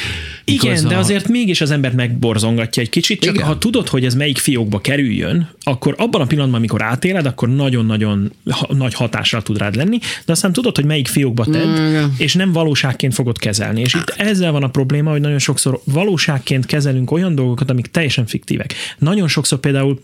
Igen, 0.44 0.88
de 0.88 0.96
a- 0.96 1.00
azért 1.00 1.28
mégis 1.28 1.62
az 1.62 1.72
embert 1.72 1.96
megborzongatja 1.96 2.82
egy 2.82 2.90
kicsit, 2.90 3.20
csak 3.22 3.34
Igen. 3.36 3.48
ha 3.48 3.58
tudod, 3.58 3.88
hogy 3.88 4.06
ez 4.06 4.16
melyik 4.16 4.38
fiókba 4.38 4.82
kerüljön, 4.82 5.50
akkor 5.64 5.96
abban 5.98 6.22
a 6.22 6.26
pillanatban, 6.26 6.60
amikor 6.60 6.77
átéled, 6.82 7.26
akkor 7.26 7.50
nagyon-nagyon 7.50 8.32
ha- 8.50 8.74
nagy 8.74 8.94
hatással 8.94 9.42
tud 9.42 9.58
rád 9.58 9.76
lenni, 9.76 10.00
de 10.26 10.32
aztán 10.32 10.54
tudod, 10.54 10.76
hogy 10.76 10.86
melyik 10.86 11.08
fiókba 11.08 11.46
tedd, 11.46 11.88
Igen. 11.88 12.14
és 12.18 12.34
nem 12.34 12.52
valóságként 12.52 13.14
fogod 13.14 13.38
kezelni. 13.38 13.82
És 13.82 13.94
itt 13.94 14.14
ezzel 14.18 14.52
van 14.52 14.64
a 14.64 14.68
probléma, 14.70 15.12
hogy 15.12 15.22
nagyon 15.22 15.40
sokszor 15.40 15.82
valóságként 15.84 16.66
kezelünk 16.66 17.12
olyan 17.12 17.36
dolgokat, 17.36 17.70
amik 17.70 17.88
teljesen 17.88 18.26
fiktívek. 18.26 18.74
Nagyon 18.98 19.28
sokszor 19.28 19.60
például 19.60 20.00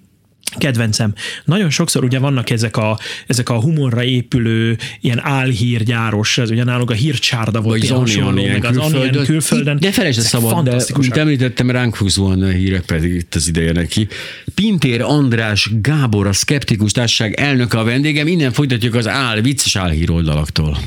Kedvencem. 0.58 1.14
Nagyon 1.46 1.70
sokszor 1.70 2.04
ugye 2.04 2.20
vannak 2.20 2.50
ezek 2.50 2.78
a, 2.78 3.00
ezek 3.28 3.50
a 3.50 3.62
humorra 3.62 4.04
épülő 4.04 4.78
ilyen 5.02 5.20
álhírgyáros, 5.24 6.38
ez 6.38 6.50
ugye 6.50 6.64
nálunk 6.64 6.90
a 6.90 6.94
hírcsárda 6.94 7.62
volt 7.62 7.84
az 7.84 7.92
Onion, 7.92 8.34
meg 8.34 8.66
az 8.66 8.78
Onion 8.78 8.92
külföldön. 8.92 9.26
külföldön. 9.26 9.78
De 9.80 9.92
felejtsd 9.92 10.20
el 10.20 10.26
szabad, 10.26 10.70
de 10.70 10.84
mint 10.98 11.18
említettem, 11.18 11.70
ránk 11.70 11.96
húzóan 11.96 12.42
a 12.42 12.48
hírek, 12.48 12.82
pedig 12.82 13.14
itt 13.14 13.36
az 13.36 13.48
ideje 13.48 13.72
neki. 13.72 14.08
Pintér 14.56 15.02
András 15.02 15.70
Gábor, 15.82 16.28
a 16.28 16.32
Skeptikus 16.32 16.92
Társaság 16.92 17.34
elnöke 17.34 17.80
a 17.80 17.84
vendégem, 17.84 18.28
innen 18.28 18.52
folytatjuk 18.52 18.96
az 18.96 19.08
áll, 19.08 19.42
vicces 19.42 19.76
álhír 19.76 20.12
oldalaktól. 20.12 20.78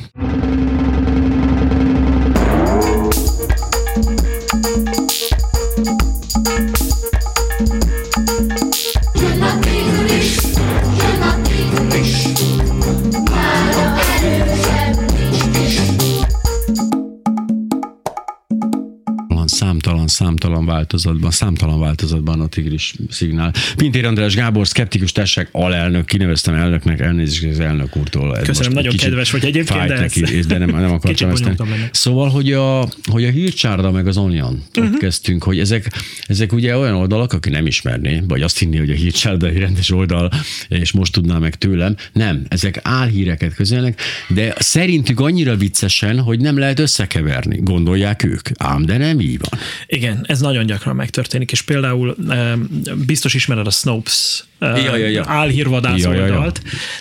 Számtalan, 19.77 20.07
számtalan 20.07 20.67
változatban, 20.67 21.31
számtalan 21.31 21.81
változatban 21.81 22.41
a 22.41 22.47
tigris 22.47 22.95
szignál. 23.11 23.53
Pintér 23.77 24.05
András 24.05 24.35
Gábor, 24.35 24.67
Skeptikus 24.67 25.13
Társaság 25.13 25.49
alelnök, 25.53 26.07
kineveztem 26.07 26.55
elnöknek, 26.55 27.01
elnézést 27.01 27.45
az 27.45 27.61
elnök 27.61 27.97
úrtól. 27.97 28.37
Ez 28.37 28.47
Köszönöm, 28.47 28.73
nagyon 28.73 28.97
kedves 28.97 29.31
vagy 29.31 29.45
egyébként, 29.45 29.87
de 29.87 29.99
neki, 29.99 30.23
ez- 30.23 30.31
és 30.31 30.47
de 30.47 30.59
nem, 30.59 30.71
nem 30.71 30.93
akartam 30.93 31.31
ezt. 31.31 31.51
Szóval, 31.91 32.29
hogy 32.29 32.53
a, 32.53 32.89
hogy 33.11 33.25
a 33.25 33.31
hírcsárda 33.31 33.91
meg 33.91 34.07
az 34.07 34.17
Onion, 34.17 34.63
uh-huh. 34.79 34.99
Kezdtünk, 34.99 35.43
hogy 35.43 35.59
ezek, 35.59 35.93
ezek 36.27 36.53
ugye 36.53 36.77
olyan 36.77 36.95
oldalak, 36.95 37.33
aki 37.33 37.49
nem 37.51 37.67
ismerné, 37.67 38.23
vagy 38.29 38.43
azt 38.43 38.59
hinné, 38.59 38.79
hogy 38.79 38.91
a 38.91 38.95
hírcsárda 38.95 39.47
egy 39.47 39.59
rendes 39.59 39.91
oldal, 39.91 40.31
és 40.69 40.93
most 40.93 41.13
tudná 41.13 41.39
meg 41.39 41.55
tőlem. 41.55 41.97
Nem, 42.13 42.45
ezek 42.49 42.81
álhíreket 42.83 43.55
közölnek, 43.55 44.01
de 44.29 44.55
szerintük 44.59 45.21
annyira 45.21 45.57
viccesen, 45.57 46.21
hogy 46.21 46.41
nem 46.41 46.59
lehet 46.59 46.79
összekeverni, 46.79 47.59
gondolják 47.63 48.25
ők. 48.25 48.49
Ám 48.57 48.85
de 48.85 48.97
nem 48.97 49.21
így 49.21 49.39
van. 49.39 49.61
Igen, 49.87 50.25
ez 50.29 50.41
nagyon 50.41 50.67
gyakran 50.67 50.97
megtörténik, 50.97 51.53
és 51.53 51.63
például 51.63 52.17
em, 52.29 52.69
biztos 53.07 53.35
ismered 53.35 53.67
a 53.67 53.71
Snopes 53.71 54.45
em, 54.59 54.77
Ja, 54.77 54.97
ja, 54.97 55.07
ja. 55.07 55.25
álhírvadász 55.27 56.01
Ja, 56.01 56.13
ja, 56.13 56.27
ja. 56.27 56.53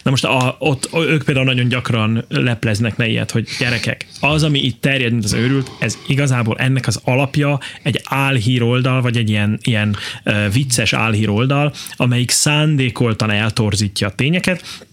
Na 0.04 0.12
most 0.12 0.24
a, 0.24 0.56
ott 0.60 0.90
ők 0.94 1.24
például 1.24 1.46
nagyon 1.46 1.68
gyakran 1.68 2.26
lepleznek 2.30 2.98
ne 2.98 3.08
ilyet, 3.08 3.32
hogy 3.32 3.48
gyerekek, 3.60 4.08
az, 4.20 4.44
ami 4.44 4.60
itt 4.60 4.82
terjed, 4.82 5.12
mint 5.12 5.24
az 5.24 5.34
őrült, 5.34 5.72
ez 5.80 5.98
igazából 6.08 6.58
ennek 6.58 6.88
az 6.88 7.00
alapja 7.04 7.60
egy 7.84 8.02
álhír 8.04 8.64
oldal, 8.64 9.02
vagy 9.02 9.18
egy 9.18 9.30
ilyen, 9.30 9.60
ilyen 9.64 9.96
uh, 10.26 10.54
vicces 10.54 10.94
álhír 10.94 11.30
oldal, 11.30 11.74
amelyik 11.96 12.32
szándékoltan 12.32 13.30
eltorzítja 13.30 14.08
a 14.08 14.12
tényeket, 14.12 14.84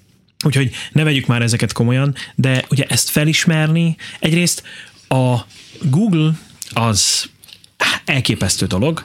Úgyhogy 0.44 0.70
ne 0.92 1.04
vegyük 1.04 1.26
már 1.26 1.42
ezeket 1.42 1.72
komolyan, 1.72 2.14
de 2.34 2.64
ugye 2.70 2.84
ezt 2.88 3.08
felismerni, 3.08 3.96
egyrészt 4.20 4.62
a 5.08 5.36
Google 5.82 6.30
az 6.70 7.30
elképesztő 8.04 8.66
dolog, 8.66 9.04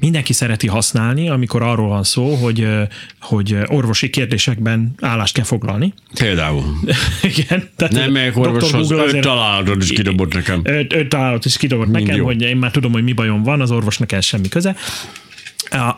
mindenki 0.00 0.32
szereti 0.32 0.66
használni, 0.66 1.28
amikor 1.28 1.62
arról 1.62 1.88
van 1.88 2.02
szó, 2.02 2.34
hogy, 2.34 2.68
hogy 3.20 3.56
orvosi 3.66 4.10
kérdésekben 4.10 4.94
állást 5.00 5.34
kell 5.34 5.44
foglalni. 5.44 5.94
Például. 6.14 6.64
Igen. 7.36 7.68
Tehát 7.76 7.92
Nem 7.92 8.12
megyek 8.12 8.36
orvoshoz, 8.36 8.88
Google 8.88 9.04
öt 9.04 9.20
találatot 9.20 9.82
is 9.82 9.90
kidobott 9.90 10.34
nekem. 10.34 10.60
Öt, 10.64 10.92
öt 10.92 11.08
találatot 11.08 11.44
is 11.44 11.56
kidobott 11.56 11.86
Mind 11.86 12.00
nekem, 12.00 12.16
jó. 12.16 12.24
hogy 12.24 12.42
én 12.42 12.56
már 12.56 12.70
tudom, 12.70 12.92
hogy 12.92 13.02
mi 13.02 13.12
bajom 13.12 13.42
van, 13.42 13.60
az 13.60 13.70
orvosnak 13.70 14.12
ez 14.12 14.24
semmi 14.24 14.48
köze. 14.48 14.76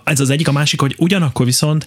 Ez 0.05 0.21
az 0.21 0.31
egyik, 0.31 0.49
a 0.49 0.53
másik, 0.53 0.81
hogy 0.81 0.95
ugyanakkor 0.99 1.47
viszont 1.47 1.87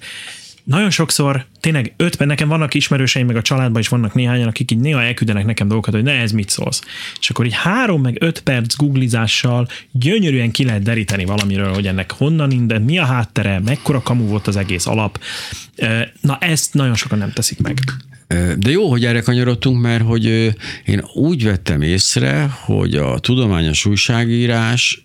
nagyon 0.63 0.89
sokszor 0.89 1.45
tényleg 1.59 1.93
ötben, 1.97 2.27
nekem 2.27 2.47
vannak 2.47 2.73
ismerőseim, 2.73 3.25
meg 3.25 3.35
a 3.35 3.41
családban 3.41 3.81
is 3.81 3.87
vannak 3.87 4.13
néhányan, 4.13 4.47
akik 4.47 4.71
így 4.71 4.79
néha 4.79 5.03
elküldenek 5.03 5.45
nekem 5.45 5.67
dolgokat, 5.67 5.93
hogy 5.93 6.03
ne, 6.03 6.11
ez 6.11 6.31
mit 6.31 6.49
szólsz. 6.49 6.81
És 7.19 7.29
akkor 7.29 7.45
így 7.45 7.55
három 7.55 8.01
meg 8.01 8.17
öt 8.19 8.39
perc 8.41 8.75
googlizással 8.75 9.67
gyönyörűen 9.91 10.51
ki 10.51 10.63
lehet 10.63 10.83
deríteni 10.83 11.25
valamiről, 11.25 11.73
hogy 11.73 11.87
ennek 11.87 12.11
honnan 12.11 12.51
innen, 12.51 12.81
mi 12.81 12.97
a 12.97 13.05
háttere, 13.05 13.59
mekkora 13.59 14.01
kamu 14.01 14.27
volt 14.27 14.47
az 14.47 14.55
egész 14.55 14.85
alap. 14.85 15.19
Na 16.21 16.37
ezt 16.37 16.73
nagyon 16.73 16.95
sokan 16.95 17.17
nem 17.17 17.31
teszik 17.31 17.61
meg. 17.61 17.79
De 18.57 18.69
jó, 18.69 18.89
hogy 18.89 19.05
erre 19.05 19.21
kanyarodtunk, 19.21 19.81
mert 19.81 20.03
hogy 20.03 20.25
én 20.85 21.03
úgy 21.13 21.43
vettem 21.43 21.81
észre, 21.81 22.57
hogy 22.65 22.95
a 22.95 23.19
tudományos 23.19 23.85
újságírás, 23.85 25.03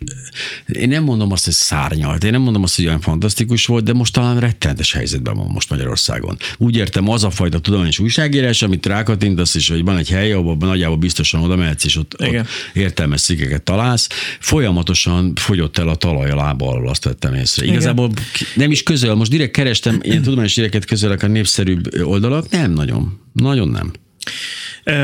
én 0.67 0.89
nem 0.89 1.03
mondom 1.03 1.33
azt, 1.33 1.45
hogy 1.45 1.55
szárnyalt, 1.55 2.25
én 2.25 2.31
nem 2.31 2.41
mondom 2.41 2.63
azt, 2.63 2.77
hogy 2.77 2.87
olyan 2.87 3.01
fantasztikus 3.01 3.67
volt, 3.67 3.85
de 3.85 3.93
most 3.93 4.13
talán 4.13 4.41
rettenetes 4.41 4.93
helyzetben 4.93 5.37
van 5.37 5.47
most 5.47 5.71
Magyarországon. 5.71 6.37
Úgy 6.57 6.77
értem, 6.77 7.09
az 7.09 7.25
a 7.25 7.31
fajta 7.31 7.59
tudományos 7.59 7.99
újságírás, 7.99 8.63
amit 8.63 8.87
rákattintasz, 8.87 9.55
és 9.55 9.69
hogy 9.69 9.85
van 9.85 9.97
egy 9.97 10.09
hely, 10.09 10.33
ahol 10.33 10.57
nagyjából 10.57 10.97
biztosan 10.97 11.43
oda 11.43 11.57
mehetsz, 11.57 11.85
és 11.85 11.97
ott, 11.97 12.15
ott 12.21 12.27
Igen. 12.27 12.47
értelmes 12.73 13.23
cikkeket 13.23 13.63
találsz, 13.63 14.09
folyamatosan 14.41 15.33
fogyott 15.35 15.79
el 15.79 15.89
a 15.89 15.95
talaj 15.95 16.31
a 16.31 16.37
lába 16.37 16.69
alól, 16.69 16.89
azt 16.89 17.05
vettem 17.05 17.35
észre. 17.35 17.67
Igazából 17.67 18.11
nem 18.55 18.71
is 18.71 18.83
közöl, 18.83 19.15
most 19.15 19.31
direkt 19.31 19.53
kerestem, 19.53 20.01
ilyen 20.03 20.23
tudományos 20.23 20.55
híreket 20.55 20.85
közölök 20.85 21.23
a 21.23 21.27
népszerűbb 21.27 22.03
oldalak, 22.03 22.51
nem 22.51 22.73
nagyon. 22.73 23.16
Nagyon 23.33 23.69
nem. 23.69 23.93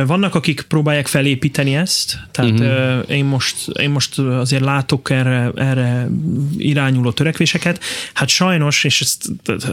Vannak, 0.06 0.34
akik 0.34 0.60
próbálják 0.60 1.06
felépíteni 1.06 1.74
ezt, 1.74 2.18
tehát 2.30 2.50
uh-huh. 2.50 3.10
én, 3.10 3.24
most, 3.24 3.68
én 3.68 3.90
most 3.90 4.18
azért 4.18 4.62
látok 4.62 5.10
erre, 5.10 5.50
erre 5.54 6.08
irányuló 6.56 7.12
törekvéseket. 7.12 7.80
Hát 8.12 8.28
sajnos, 8.28 8.84
és 8.84 9.00
ezt 9.00 9.28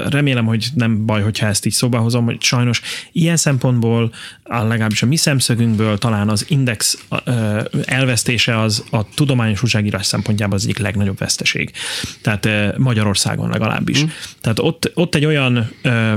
remélem, 0.10 0.46
hogy 0.46 0.68
nem 0.74 1.06
baj, 1.06 1.22
hogyha 1.22 1.48
ezt 1.48 1.66
így 1.66 1.74
szóba 1.74 1.98
hozom, 1.98 2.26
hogy 2.26 2.42
sajnos 2.42 2.82
ilyen 3.12 3.38
szempontból, 3.38 4.12
legalábbis 4.44 5.02
a 5.02 5.06
mi 5.06 5.16
szemszögünkből 5.16 5.98
talán 5.98 6.30
az 6.30 6.46
index 6.48 7.06
elvesztése 7.86 8.60
az 8.60 8.84
a 8.92 9.10
tudományos 9.10 9.64
újságírás 9.64 10.06
szempontjából 10.06 10.56
az 10.56 10.64
egyik 10.64 10.78
legnagyobb 10.78 11.18
veszteség. 11.18 11.72
Tehát 12.22 12.78
Magyarországon 12.78 13.50
legalábbis. 13.50 13.98
Uh-huh. 13.98 14.14
Tehát 14.42 14.60
ott, 14.60 14.92
ott 14.94 15.16
egy 15.16 15.26
olyan 15.26 15.72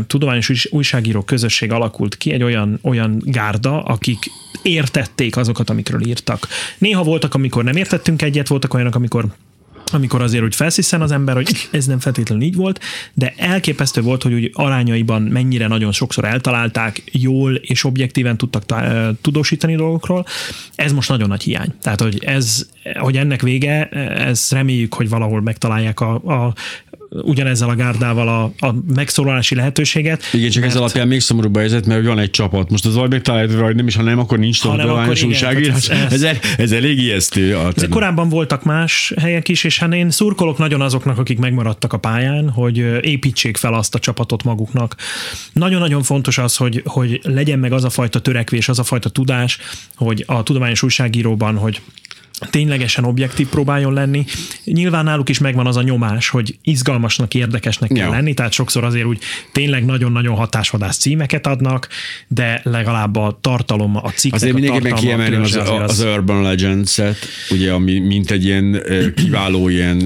tudományos 0.07 0.51
újs- 0.51 0.73
újságíró 0.73 1.23
közösség 1.23 1.73
alakult 1.73 2.17
ki, 2.17 2.33
egy 2.33 2.43
olyan, 2.43 2.79
olyan 2.83 3.22
gárda, 3.25 3.83
akik 3.83 4.31
értették 4.63 5.37
azokat, 5.37 5.71
amikről 5.71 6.07
írtak. 6.07 6.49
Néha 6.79 7.03
voltak, 7.03 7.35
amikor 7.35 7.65
nem 7.65 7.77
értettünk 7.77 8.23
egyet, 8.23 8.49
voltak 8.49 8.75
olyanok, 8.75 8.95
amikor 8.95 9.27
amikor 9.95 10.23
azért 10.23 10.45
úgy 10.45 10.55
felsziszen 10.55 11.01
az 11.01 11.13
ember, 11.13 11.35
hogy 11.35 11.49
ez 11.71 11.87
nem 11.87 11.99
feltétlenül 11.99 12.45
így 12.45 12.55
volt, 12.55 12.81
de 13.15 13.35
elképesztő 13.37 14.01
volt, 14.01 14.23
hogy 14.23 14.33
úgy 14.33 14.51
arányaiban 14.53 15.23
mennyire 15.23 15.67
nagyon 15.67 15.93
sokszor 15.93 16.25
eltalálták, 16.25 17.03
jól 17.13 17.55
és 17.55 17.85
objektíven 17.85 18.37
tudtak 18.37 18.67
tá- 18.67 18.93
ö, 18.93 19.11
tudósítani 19.21 19.77
dolgokról. 19.77 20.27
Ez 20.75 20.93
most 20.93 21.09
nagyon 21.09 21.29
nagy 21.29 21.43
hiány. 21.43 21.75
Tehát, 21.83 22.01
hogy 22.01 22.25
ez, 22.25 22.67
hogy 22.99 23.17
ennek 23.17 23.43
vége, 23.43 23.89
ez 23.89 24.49
reméljük, 24.51 24.95
hogy 24.95 25.09
valahol 25.09 25.41
megtalálják 25.41 26.01
a, 26.01 26.15
a 26.15 26.55
ugyanezzel 27.23 27.69
a 27.69 27.75
gárdával 27.75 28.29
a, 28.29 28.67
a 28.67 28.75
megszólalási 28.95 29.55
lehetőséget. 29.55 30.23
Igen, 30.33 30.51
csak 30.51 30.65
ez 30.65 30.77
alapján 30.77 31.09
még 31.09 31.21
szomorúbb 31.21 31.55
a 31.55 31.59
helyzet, 31.59 31.87
mert 31.87 32.07
van 32.07 32.19
egy 32.19 32.31
csapat. 32.31 32.71
Most 32.71 32.87
az 32.87 32.95
vagy 32.95 33.11
megtalálja, 33.11 33.65
hogy 33.65 33.75
nem 33.75 33.87
is, 33.87 33.95
ha 33.97 34.03
nem, 34.03 34.19
akkor 34.19 34.39
nincs 34.39 34.61
tudományos 34.61 35.23
újságírás. 35.23 35.85
tehát 35.85 36.13
ez- 36.13 36.23
Ez, 36.23 36.37
ez 36.57 36.73
elég 36.73 36.99
ijesztő. 36.99 37.57
Azért 37.57 37.89
korábban 37.91 38.29
voltak 38.29 38.65
más 38.65 39.13
helyek 39.21 39.49
is, 39.49 39.65
és 39.65 39.79
hát 39.79 39.95
én 39.95 40.11
szurkolok 40.11 40.59
nagyon 40.59 40.81
azoknak, 40.81 41.19
akik 41.19 41.39
megmaradtak 41.39 41.93
a 41.93 41.99
pályán, 41.99 42.51
hogy 42.51 42.77
építsék 43.01 43.57
fel 43.57 43.75
azt 43.75 43.95
a 43.95 43.99
csapatot 43.99 44.43
maguknak. 44.45 44.97
Nagyon-nagyon 45.53 46.03
fontos 46.03 46.39
az, 46.39 46.57
hogy, 46.57 46.83
hogy 46.85 47.21
legyen 47.23 47.59
meg 47.59 47.73
az 47.73 47.85
a 47.85 47.91
fajta 47.91 48.21
törekvés, 48.21 48.69
az 48.69 48.79
a 48.79 48.83
fajta 48.85 49.09
tudás, 49.09 49.59
hogy 49.97 50.25
a 50.27 50.43
tudományos 50.43 50.83
újságíróban, 50.83 51.57
hogy 51.57 51.81
ténylegesen 52.51 53.05
objektív 53.05 53.47
próbáljon 53.49 53.93
lenni. 53.93 54.25
Nyilván 54.65 55.05
náluk 55.05 55.29
is 55.29 55.39
megvan 55.39 55.67
az 55.67 55.77
a 55.77 55.83
nyomás, 55.83 56.29
hogy 56.29 56.57
izgalmasnak, 56.63 57.35
érdekesnek 57.35 57.91
kell 57.93 58.07
Ja. 58.07 58.13
lenni, 58.13 58.35
tehát 58.35 58.53
sokszor 58.53 58.85
azért 58.85 59.05
úgy 59.07 59.19
tényleg 59.53 59.85
nagyon-nagyon 59.85 60.37
hatásvadász 60.37 60.97
címeket 60.97 61.47
adnak, 61.47 61.89
de 62.29 62.61
legalább 62.65 63.17
a 63.17 63.39
tartalom, 63.41 63.97
a 63.97 64.09
cikknek 64.09 64.41
Azért 64.41 64.55
mindenképpen 64.55 64.95
kiemelném 64.99 65.41
az, 65.41 65.51
különbség 65.51 65.75
azért 65.75 65.91
az, 65.91 66.15
Urban 66.15 66.43
Legends-et, 66.43 67.17
ugye, 67.51 67.73
ami 67.73 67.99
mint 67.99 68.31
egy 68.31 68.45
ilyen 68.45 68.83
kiváló 69.15 69.69
ilyen 69.69 69.99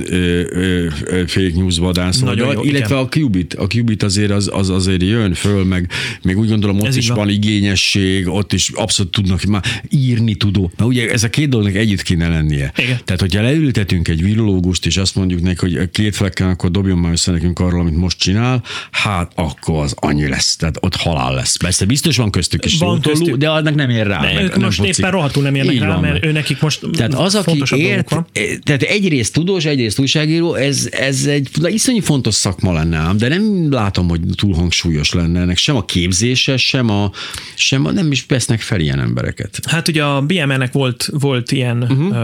fake 1.26 1.50
news 1.54 1.78
vadász 1.78 2.20
illetve 2.20 2.62
igen. 2.62 2.98
a 2.98 3.08
Qubit. 3.08 3.54
A 3.54 3.66
Qubit 3.66 4.02
azért 4.02 4.30
az, 4.30 4.50
az 4.52 4.70
azért 4.70 5.02
jön 5.02 5.34
föl, 5.34 5.64
meg 5.64 5.90
még 6.22 6.38
úgy 6.38 6.48
gondolom 6.48 6.80
ott 6.80 6.86
Ez 6.86 6.96
is 6.96 7.08
van. 7.08 7.16
van. 7.16 7.28
igényesség, 7.28 8.28
ott 8.28 8.52
is 8.52 8.70
abszolút 8.74 9.12
tudnak 9.12 9.42
már 9.42 9.62
írni 9.88 10.34
tudó. 10.34 10.70
Na 10.76 10.84
ugye 10.86 11.10
ez 11.10 11.22
a 11.24 11.30
két 11.30 11.48
dolognak 11.48 11.74
együtt 11.74 12.02
kéne 12.02 12.25
lennie. 12.28 12.72
Igen. 12.76 12.98
Tehát, 13.04 13.20
hogyha 13.20 13.42
leültetünk 13.42 14.08
egy 14.08 14.22
virológust, 14.22 14.86
és 14.86 14.96
azt 14.96 15.14
mondjuk 15.14 15.40
neki, 15.42 15.76
hogy 15.76 15.90
két 15.90 16.16
flekken, 16.16 16.48
akkor 16.48 16.70
dobjon 16.70 16.98
már 16.98 17.12
össze 17.12 17.32
nekünk 17.32 17.58
arról, 17.58 17.80
amit 17.80 17.96
most 17.96 18.18
csinál, 18.18 18.62
hát 18.90 19.32
akkor 19.34 19.82
az 19.82 19.94
annyi 19.96 20.28
lesz. 20.28 20.56
Tehát 20.56 20.76
ott 20.80 20.94
halál 20.96 21.34
lesz. 21.34 21.56
Persze 21.56 21.84
biztos 21.84 22.16
van 22.16 22.30
köztük 22.30 22.64
is 22.64 22.78
Van 22.78 23.00
köztük. 23.00 23.36
de 23.36 23.48
annak 23.50 23.74
nem 23.74 23.90
ér 23.90 24.06
rá. 24.06 24.20
De 24.20 24.32
meg 24.32 24.42
ők 24.44 24.50
nem 24.50 24.60
most 24.60 24.78
focik. 24.78 24.98
éppen 24.98 25.10
rohadtul 25.10 25.42
nem 25.42 25.54
érnek 25.54 25.74
Így 25.74 25.80
rá, 25.80 25.88
van. 25.88 26.00
mert 26.00 26.24
ő 26.24 26.32
nekik 26.32 26.60
most 26.60 26.80
Tehát 26.92 27.14
az, 27.14 27.34
aki 27.34 27.62
ért, 27.76 28.10
van. 28.10 28.26
tehát 28.62 28.82
egyrészt 28.82 29.32
tudós, 29.32 29.64
egyrészt 29.64 29.98
újságíró, 29.98 30.54
ez, 30.54 30.88
ez 30.90 31.24
egy 31.26 31.48
iszonyú 31.62 32.00
fontos 32.00 32.34
szakma 32.34 32.72
lenne 32.72 32.96
ám, 32.96 33.16
de 33.16 33.28
nem 33.28 33.72
látom, 33.72 34.08
hogy 34.08 34.20
túl 34.34 34.54
hangsúlyos 34.54 35.12
lenne 35.12 35.40
ennek 35.40 35.56
sem 35.56 35.76
a 35.76 35.84
képzése, 35.84 36.56
sem 36.56 36.90
a, 36.90 37.10
sem 37.54 37.86
a 37.86 37.90
nem 37.90 38.10
is 38.12 38.24
vesznek 38.28 38.60
fel 38.60 38.80
ilyen 38.80 39.00
embereket. 39.00 39.58
Hát 39.68 39.88
ugye 39.88 40.04
a 40.04 40.20
BMN-nek 40.20 40.72
volt, 40.72 41.08
volt 41.12 41.52
ilyen 41.52 41.82
uh-huh. 41.82 42.15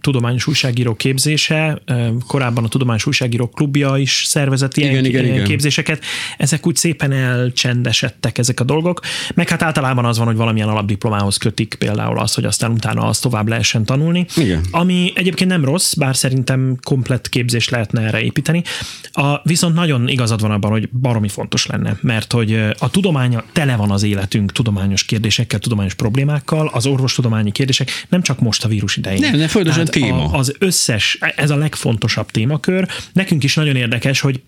Tudományos 0.00 0.46
újságíró 0.46 0.94
képzése, 0.94 1.82
korábban 2.26 2.64
a 2.64 2.68
Tudományos 2.68 3.06
Újságírók 3.06 3.54
Klubja 3.54 3.96
is 3.96 4.22
szervezett 4.26 4.76
ilyen, 4.76 4.90
Igen, 4.90 5.04
igen, 5.04 5.24
igen. 5.24 5.44
képzéseket. 5.44 6.04
Ezek 6.36 6.66
úgy 6.66 6.76
szépen 6.76 7.12
elcsendesedtek 7.12 8.38
ezek 8.38 8.60
a 8.60 8.64
dolgok, 8.64 9.00
meg 9.34 9.48
hát 9.48 9.62
általában 9.62 10.04
az 10.04 10.18
van, 10.18 10.26
hogy 10.26 10.36
valamilyen 10.36 10.68
alapdiplomához 10.68 11.36
kötik 11.36 11.74
például 11.78 12.18
az, 12.18 12.34
hogy 12.34 12.44
aztán 12.44 12.70
utána 12.70 13.06
azt 13.06 13.22
tovább 13.22 13.48
lehessen 13.48 13.84
tanulni. 13.84 14.26
Igen. 14.36 14.60
Ami 14.70 15.12
egyébként 15.14 15.50
nem 15.50 15.64
rossz, 15.64 15.94
bár 15.94 16.16
szerintem 16.16 16.76
komplett 16.82 17.28
képzést 17.28 17.70
lehetne 17.70 18.00
erre 18.00 18.20
építeni. 18.20 18.62
A, 19.12 19.40
viszont 19.42 19.74
nagyon 19.74 20.08
igazad 20.08 20.40
van 20.40 20.50
abban, 20.50 20.70
hogy 20.70 20.88
baromi 20.88 21.28
fontos 21.28 21.66
lenne, 21.66 21.96
mert 22.00 22.32
hogy 22.32 22.60
a 22.78 22.90
tudománya 22.90 23.44
tele 23.52 23.76
van 23.76 23.90
az 23.90 24.02
életünk 24.02 24.52
tudományos 24.52 25.04
kérdésekkel, 25.04 25.58
tudományos 25.58 25.94
problémákkal, 25.94 26.70
az 26.72 26.86
orvostudományi 26.86 27.52
kérdések, 27.52 27.90
nem 28.08 28.22
csak 28.22 28.40
most 28.40 28.64
a 28.64 28.68
vírus 28.78 28.96
idején. 28.96 29.20
Nem, 29.20 29.36
nem, 29.36 29.48
Tehát 29.48 29.90
téma. 29.90 30.24
A, 30.24 30.38
az 30.38 30.54
összes, 30.58 31.18
ez 31.36 31.50
a 31.50 31.56
legfontosabb 31.56 32.30
témakör. 32.30 32.88
Nekünk 33.12 33.44
is 33.44 33.54
nagyon 33.54 33.76
érdekes, 33.76 34.20
hogy 34.20 34.40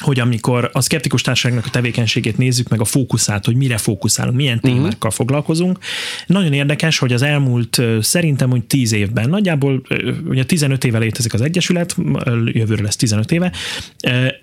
hogy 0.00 0.20
amikor 0.20 0.70
a 0.72 0.80
szkeptikus 0.80 1.22
társaságnak 1.22 1.66
a 1.66 1.70
tevékenységét 1.70 2.38
nézzük, 2.38 2.68
meg 2.68 2.80
a 2.80 2.84
fókuszát, 2.84 3.44
hogy 3.44 3.56
mire 3.56 3.76
fókuszálunk, 3.76 4.36
milyen 4.36 4.58
Mhm. 4.62 4.72
témákkal 4.72 4.92
uh-huh. 4.94 5.12
foglalkozunk. 5.12 5.78
Nagyon 6.26 6.52
érdekes, 6.52 6.98
hogy 6.98 7.12
az 7.12 7.22
elmúlt 7.22 7.82
szerintem 8.00 8.52
úgy 8.52 8.64
10 8.64 8.92
évben, 8.92 9.28
nagyjából 9.28 9.82
ugye 10.24 10.44
15 10.44 10.84
éve 10.84 10.98
létezik 10.98 11.34
az 11.34 11.40
Egyesület, 11.40 11.96
jövőre 12.44 12.82
lesz 12.82 12.96
15 12.96 13.32
éve. 13.32 13.52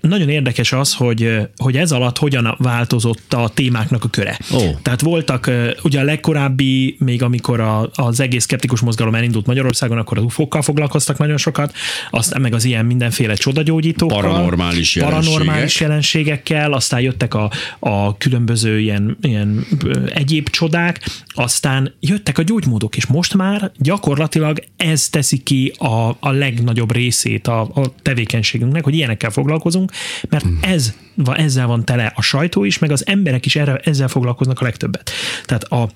Nagyon 0.02 0.30
érdekes 0.30 0.72
az, 0.72 0.94
hogy, 0.94 1.38
hogy 1.58 1.78
ez 1.78 1.92
alatt 1.92 2.18
hogyan 2.18 2.56
változott 2.58 3.34
a 3.34 3.50
témáknak 3.54 4.04
a 4.04 4.08
köre. 4.08 4.40
Ó. 4.54 4.60
Tehát 4.82 5.02
voltak, 5.02 5.52
ugye 5.84 6.00
a 6.00 6.04
legkorábbi, 6.04 6.96
még 7.00 7.24
amikor 7.24 7.60
a, 7.60 7.90
az 7.94 8.20
egész 8.20 8.44
szkeptikus 8.44 8.82
mozgalom 8.82 9.16
elindult 9.16 9.46
Magyarországon, 9.46 9.98
akkor 9.98 10.18
az 10.18 10.24
UFO-kkal 10.24 10.62
foglalkoztak 10.62 11.18
nagyon 11.18 11.38
sokat, 11.38 11.74
aztán 12.12 12.42
meg 12.42 12.54
az 12.54 12.66
ilyen 12.66 12.86
mindenféle 12.86 13.34
csodagyógyítókkal. 13.34 14.22
Paranormális 14.22 14.98
paranormális 15.00 15.47
jelenségek. 15.56 15.88
jelenségekkel, 15.88 16.74
aztán 16.74 17.02
jöttek 17.02 17.34
a, 17.34 17.52
a 17.80 18.18
különböző 18.18 18.80
ilyen, 18.80 19.18
ilyen 19.22 19.66
egyéb 20.14 20.50
csodák, 20.50 21.10
aztán 21.28 21.94
jöttek 22.00 22.38
a 22.38 22.42
gyógymódok, 22.42 22.96
és 22.96 23.06
most 23.06 23.34
már 23.34 23.72
gyakorlatilag 23.78 24.64
ez 24.78 25.10
teszi 25.10 25.38
ki 25.38 25.74
a, 25.78 26.10
a 26.20 26.32
legnagyobb 26.32 26.92
részét 26.92 27.48
a, 27.48 27.62
a 27.62 27.94
tevékenységünknek, 28.02 28.84
hogy 28.84 28.96
ilyenekkel 28.96 29.30
foglalkozunk, 29.30 29.92
mert 30.30 30.46
Hmm. 30.48 30.60
ez, 30.62 30.94
ezzel 31.34 31.68
van 31.68 31.86
tele 31.86 32.12
a 32.16 32.22
sajtó 32.22 32.64
is, 32.64 32.80
meg 32.80 32.92
az 32.92 33.08
emberek 33.08 33.46
is 33.46 33.56
erre, 33.56 33.76
ezzel 33.76 34.08
foglalkoznak 34.08 34.60
a 34.60 34.64
legtöbbet. 34.64 35.12
Tehát 35.46 35.64
a 35.64 35.90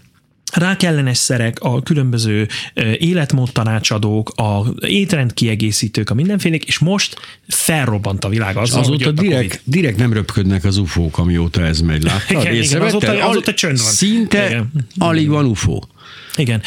rákellenes 0.51 1.17
szerek, 1.17 1.59
a 1.59 1.81
különböző 1.81 2.47
ö, 2.73 2.91
életmódtanácsadók, 2.91 4.29
a 4.35 4.65
étrendkiegészítők, 4.87 6.09
a 6.09 6.13
mindenfélék, 6.13 6.63
és 6.65 6.77
most 6.79 7.15
felrobbant 7.47 8.25
a 8.25 8.29
világ 8.29 8.57
azzal, 8.57 8.83
hogy 8.83 9.01
Azóta 9.01 9.13
Covid. 9.15 9.29
direkt, 9.31 9.61
direkt 9.63 9.97
nem 9.97 10.13
röpködnek 10.13 10.63
az 10.63 10.77
ufók, 10.77 11.17
amióta 11.17 11.65
ez 11.65 11.79
megy. 11.81 12.03
Láttad? 12.03 12.41
Igen, 12.41 12.53
igen, 12.55 12.81
azóta- 12.81 13.23
azóta 13.29 13.53
csönd 13.53 13.77
van. 13.77 13.87
Szinte 13.87 14.45
Igen. 14.47 14.71
alig 14.97 15.29
van 15.29 15.45
ufó. 15.45 15.87
Igen. 16.35 16.61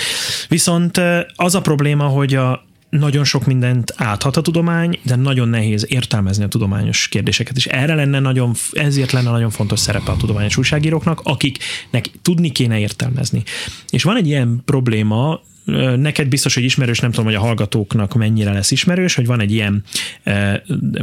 Viszont 0.48 1.00
az 1.34 1.54
a 1.54 1.60
probléma, 1.60 2.04
hogy 2.04 2.34
a 2.34 2.66
nagyon 2.98 3.24
sok 3.24 3.46
mindent 3.46 3.92
áthat 3.96 4.36
a 4.36 4.40
tudomány, 4.40 4.98
de 5.02 5.16
nagyon 5.16 5.48
nehéz 5.48 5.86
értelmezni 5.88 6.44
a 6.44 6.48
tudományos 6.48 7.08
kérdéseket, 7.08 7.56
és 7.56 7.66
erre 7.66 7.94
lenne 7.94 8.20
nagyon, 8.20 8.52
ezért 8.72 9.12
lenne 9.12 9.30
nagyon 9.30 9.50
fontos 9.50 9.80
szerepe 9.80 10.10
a 10.10 10.16
tudományos 10.16 10.56
újságíróknak, 10.56 11.20
akiknek 11.22 12.10
tudni 12.22 12.50
kéne 12.50 12.78
értelmezni. 12.78 13.42
És 13.90 14.02
van 14.02 14.16
egy 14.16 14.26
ilyen 14.26 14.62
probléma, 14.64 15.40
neked 15.96 16.28
biztos, 16.28 16.54
hogy 16.54 16.64
ismerős, 16.64 17.00
nem 17.00 17.10
tudom, 17.10 17.24
hogy 17.24 17.34
a 17.34 17.40
hallgatóknak 17.40 18.14
mennyire 18.14 18.52
lesz 18.52 18.70
ismerős, 18.70 19.14
hogy 19.14 19.26
van 19.26 19.40
egy 19.40 19.52
ilyen 19.52 19.84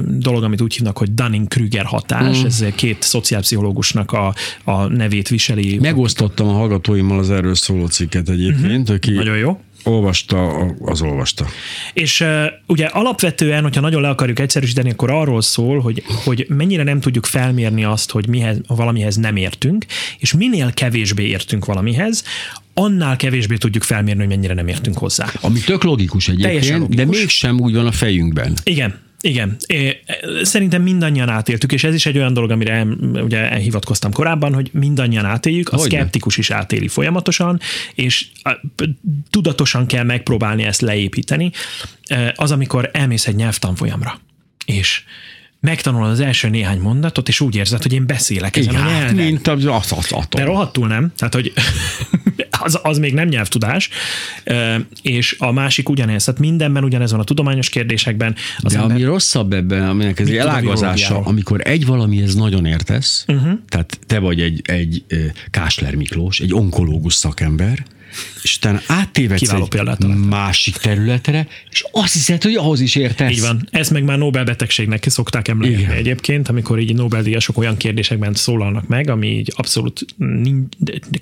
dolog, 0.08 0.44
amit 0.44 0.62
úgy 0.62 0.76
hívnak, 0.76 0.98
hogy 0.98 1.14
Dunning-Kruger 1.14 1.86
hatás, 1.86 2.42
mm. 2.42 2.46
ez 2.46 2.66
két 2.76 3.02
szociálpszichológusnak 3.02 4.12
a, 4.12 4.34
a 4.64 4.86
nevét 4.86 5.28
viseli. 5.28 5.80
Megosztottam 5.80 6.48
a 6.48 6.52
hallgatóimmal 6.52 7.20
az 7.20 7.32
erről 7.32 7.56
szóló 7.56 7.88
cikket 7.88 8.30
egyébként, 8.30 8.90
aki 8.90 9.10
Mhm. 9.10 9.20
Nagyon 9.20 9.38
jó. 9.38 9.60
Olvasta, 9.84 10.48
az 10.82 11.02
olvasta. 11.02 11.46
És 11.94 12.20
uh, 12.20 12.46
ugye 12.68 12.86
alapvetően, 12.86 13.64
hogyha 13.64 13.82
nagyon 13.82 14.02
le 14.02 14.10
akarjuk 14.10 14.40
egyszerűsíteni, 14.40 14.90
akkor 14.90 15.12
arról 15.12 15.42
szól, 15.42 15.80
hogy, 15.80 16.04
hogy 16.24 16.46
mennyire 16.50 16.84
nem 16.84 17.00
tudjuk 17.00 17.26
felmérni 17.26 17.84
azt, 17.84 18.12
hogy 18.12 18.28
mihez, 18.28 18.58
valamihez 18.68 19.16
nem 19.16 19.36
értünk, 19.36 19.86
és 20.18 20.34
minél 20.34 20.74
kevésbé 20.74 21.24
értünk 21.24 21.66
valamihez, 21.66 22.24
annál 22.74 23.16
kevésbé 23.16 23.56
tudjuk 23.56 23.84
felmérni, 23.84 24.20
hogy 24.20 24.30
mennyire 24.30 24.54
nem 24.54 24.68
értünk 24.68 24.98
hozzá. 24.98 25.32
Ami 25.42 25.60
tök 25.60 25.84
logikus 25.84 26.28
egyébként, 26.28 26.70
logikus. 26.70 26.96
de 26.96 27.06
mégsem 27.06 27.60
úgy 27.60 27.76
van 27.76 27.86
a 27.86 27.92
fejünkben. 27.92 28.54
Igen, 28.64 29.00
igen. 29.22 29.56
É, 29.68 30.00
Szerintem 30.44 30.82
mindannyian 30.82 31.30
átéltük, 31.30 31.72
és 31.72 31.84
ez 31.84 31.94
is 31.94 32.06
egy 32.06 32.18
olyan 32.18 32.34
dolog, 32.34 32.52
amire 32.52 32.74
em- 32.74 33.22
ugye 33.22 33.50
elhivatkoztam 33.52 34.12
korábban, 34.12 34.54
hogy 34.54 34.70
mindannyian 34.74 35.26
átéljük, 35.26 35.70
a 35.70 35.76
Hogyne. 35.78 35.98
szkeptikus 35.98 36.38
is 36.38 36.50
átéli 36.52 36.88
folyamatosan, 36.88 37.60
és 37.96 38.26
a- 38.44 38.60
tudatosan 39.30 39.86
kell 39.86 40.04
megpróbálni 40.04 40.64
ezt 40.64 40.82
leépíteni. 40.82 41.52
Az, 42.36 42.52
amikor 42.52 42.90
elmész 42.94 43.28
egy 43.28 43.36
nyelvtanfolyamra, 43.36 44.20
és 44.66 45.04
megtanulod 45.60 46.10
az 46.10 46.20
első 46.20 46.50
néhány 46.50 46.80
mondatot, 46.80 47.28
és 47.28 47.40
úgy 47.40 47.56
érzed, 47.56 47.82
hogy 47.82 47.94
én 47.94 48.06
beszélek 48.06 48.58
ezen 48.58 48.76
a 48.76 48.78
Igen, 48.80 48.92
nyelven. 48.92 49.16
mint 49.16 49.48
az, 49.48 49.66
az, 49.66 49.92
az 49.92 50.26
De 50.30 50.44
rohadtul 50.44 50.88
nem, 50.88 51.12
tehát 51.16 51.34
hogy 51.34 51.54
az, 52.64 52.80
az 52.84 52.98
még 52.98 53.14
nem 53.14 53.28
nyelvtudás, 53.28 53.90
és 55.02 55.36
a 55.40 55.52
másik 55.52 55.90
ugyanez, 55.90 56.24
tehát 56.24 56.40
mindenben 56.40 56.84
ugyanez 56.84 57.12
van 57.12 57.20
a 57.20 57.24
tudományos 57.24 57.70
kérdésekben. 57.70 58.36
Az 58.58 58.74
De 58.74 58.80
ember, 58.80 58.96
ami 58.96 59.06
rosszabb 59.06 59.54
ebben, 59.54 59.90
aminek 59.90 60.20
ez 60.20 60.28
egy 60.28 60.38
elágazása, 60.38 61.20
amikor 61.20 61.62
egy 61.64 61.86
valamihez 61.86 62.36
nagyon 62.36 62.66
értesz, 62.66 63.26
uh-huh. 63.28 63.60
tehát 63.68 64.00
te 64.08 64.20
vagy 64.20 64.42
egy, 64.42 64.62
egy 64.64 65.04
Kásler 65.50 65.96
Miklós, 65.96 66.40
egy 66.40 66.54
onkológus 66.54 67.14
szakember, 67.14 67.86
és 68.42 68.56
utána 68.58 68.82
áttévedsz 68.88 69.40
Kiváló 69.40 69.64
egy 69.64 69.70
példát 69.70 70.08
másik 70.30 70.76
területre, 70.78 71.48
és 71.70 71.86
azt 71.92 72.14
hiszed, 72.14 72.44
hogy 72.44 72.56
ahhoz 72.56 72.80
is 72.80 72.96
értesz. 72.96 73.32
Így 73.32 73.42
van. 73.42 73.68
Ez 73.72 73.90
meg 73.90 74.04
már 74.04 74.18
Nobel-betegségnek 74.18 75.10
szokták 75.10 75.48
emlegetni 75.48 75.82
Igen. 75.82 75.96
egyébként, 75.96 76.50
amikor 76.50 76.80
így 76.80 76.96
Nobel-díjasok 76.96 77.58
olyan 77.58 77.78
kérdésekben 77.78 78.34
szólalnak 78.34 78.88
meg, 78.88 79.10
ami 79.10 79.28
így 79.28 79.54
abszolút 79.56 80.06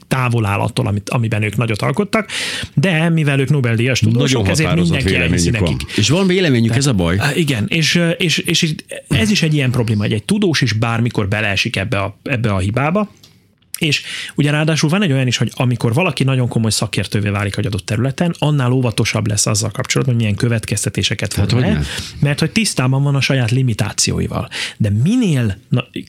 távol 0.07 0.45
áll 0.45 0.59
attól, 0.59 0.87
amit, 0.87 1.09
amiben 1.09 1.43
ők 1.43 1.57
nagyot 1.57 1.81
alkottak, 1.81 2.29
de 2.73 3.09
mivel 3.09 3.39
ők 3.39 3.49
Nobel-díjas 3.49 4.01
Nagyon 4.01 4.17
tudósok, 4.17 4.47
ezért 4.47 4.69
határozott 4.69 4.95
mindenki 4.95 5.21
elhiszi 5.23 5.51
van. 5.51 5.61
nekik. 5.61 5.97
És 5.97 6.09
van 6.09 6.27
véleményük, 6.27 6.75
ez 6.75 6.85
a 6.85 6.93
baj. 6.93 7.15
Á, 7.19 7.35
Igen, 7.35 7.65
és, 7.67 8.01
és, 8.17 8.37
és 8.37 8.61
itt 8.61 9.03
ez 9.07 9.29
is 9.29 9.41
egy 9.41 9.53
ilyen 9.53 9.71
probléma, 9.71 10.01
hogy 10.01 10.13
egy 10.13 10.23
tudós 10.23 10.61
is 10.61 10.73
bármikor 10.73 11.27
beleesik 11.27 11.75
ebbe 11.75 11.99
a, 11.99 12.19
ebbe 12.23 12.53
a 12.53 12.57
hibába, 12.57 13.09
és 13.79 14.03
ugye 14.35 14.51
ráadásul 14.51 14.89
van 14.89 15.03
egy 15.03 15.11
olyan 15.11 15.27
is, 15.27 15.37
hogy 15.37 15.51
amikor 15.55 15.93
valaki 15.93 16.23
nagyon 16.23 16.47
komoly 16.47 16.71
szakértővé 16.71 17.29
válik 17.29 17.57
egy 17.57 17.65
adott 17.65 17.85
területen, 17.85 18.35
annál 18.39 18.71
óvatosabb 18.71 19.27
lesz 19.27 19.45
azzal 19.45 19.71
kapcsolatban, 19.71 20.15
hogy 20.15 20.23
milyen 20.23 20.37
következtetéseket 20.37 21.33
Hát, 21.33 21.51
hogy 21.51 21.61
le, 21.61 21.81
mert 22.19 22.39
hogy 22.39 22.51
tisztában 22.51 23.03
van 23.03 23.15
a 23.15 23.21
saját 23.21 23.51
limitációival. 23.51 24.49
De 24.77 24.89
minél 25.03 25.57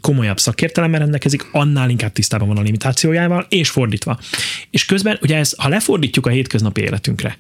komolyabb 0.01 0.39
szakértelemmel 0.39 1.01
rendelkezik, 1.01 1.49
annál 1.53 1.91
inkább 1.91 2.13
tisztában 2.13 2.49
van 2.49 2.57
a 2.57 2.63
limitációjával, 2.63 3.47
és 3.49 3.71
fordítva. 3.71 4.19
És 4.71 4.85
közben, 4.85 5.19
ugye 5.23 5.37
ez, 5.37 5.55
ha 5.59 5.69
lefordítjuk 5.69 6.27
a 6.27 6.31
hétköznapi 6.31 6.81
életünkre, 6.81 7.39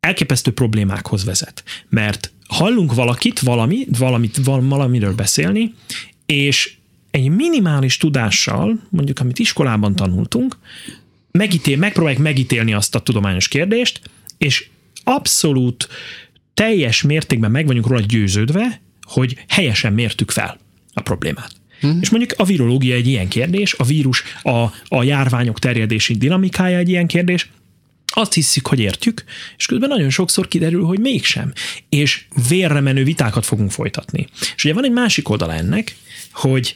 elképesztő 0.00 0.52
problémákhoz 0.52 1.24
vezet. 1.24 1.62
Mert 1.88 2.32
hallunk 2.48 2.94
valakit, 2.94 3.40
valami, 3.40 3.86
valamit, 3.98 4.36
val- 4.44 4.68
valamiről 4.68 5.14
beszélni, 5.14 5.74
és 6.26 6.77
egy 7.10 7.28
minimális 7.28 7.96
tudással, 7.96 8.80
mondjuk 8.88 9.18
amit 9.20 9.38
iskolában 9.38 9.96
tanultunk, 9.96 10.56
megítél, 11.30 11.76
megpróbáljuk 11.76 12.22
megítélni 12.22 12.72
azt 12.72 12.94
a 12.94 13.00
tudományos 13.00 13.48
kérdést, 13.48 14.00
és 14.38 14.68
abszolút 15.04 15.88
teljes 16.54 17.02
mértékben 17.02 17.50
meg 17.50 17.66
vagyunk 17.66 17.86
róla 17.86 18.00
győződve, 18.00 18.80
hogy 19.02 19.44
helyesen 19.48 19.92
mértük 19.92 20.30
fel 20.30 20.58
a 20.92 21.00
problémát. 21.00 21.52
Hmm. 21.80 21.98
És 22.00 22.10
mondjuk 22.10 22.32
a 22.36 22.44
virológia 22.44 22.94
egy 22.94 23.06
ilyen 23.06 23.28
kérdés, 23.28 23.74
a 23.74 23.84
vírus, 23.84 24.22
a, 24.42 24.64
a 24.88 25.02
járványok 25.02 25.58
terjedési 25.58 26.14
dinamikája 26.14 26.78
egy 26.78 26.88
ilyen 26.88 27.06
kérdés, 27.06 27.50
azt 28.06 28.32
hiszük, 28.32 28.66
hogy 28.66 28.80
értjük, 28.80 29.24
és 29.56 29.66
közben 29.66 29.88
nagyon 29.88 30.10
sokszor 30.10 30.48
kiderül, 30.48 30.84
hogy 30.84 30.98
mégsem. 30.98 31.52
És 31.88 32.24
vérre 32.48 32.80
menő 32.80 33.04
vitákat 33.04 33.46
fogunk 33.46 33.70
folytatni. 33.70 34.26
És 34.56 34.64
ugye 34.64 34.74
van 34.74 34.84
egy 34.84 34.92
másik 34.92 35.28
oldala 35.28 35.54
ennek, 35.54 35.96
hogy 36.32 36.74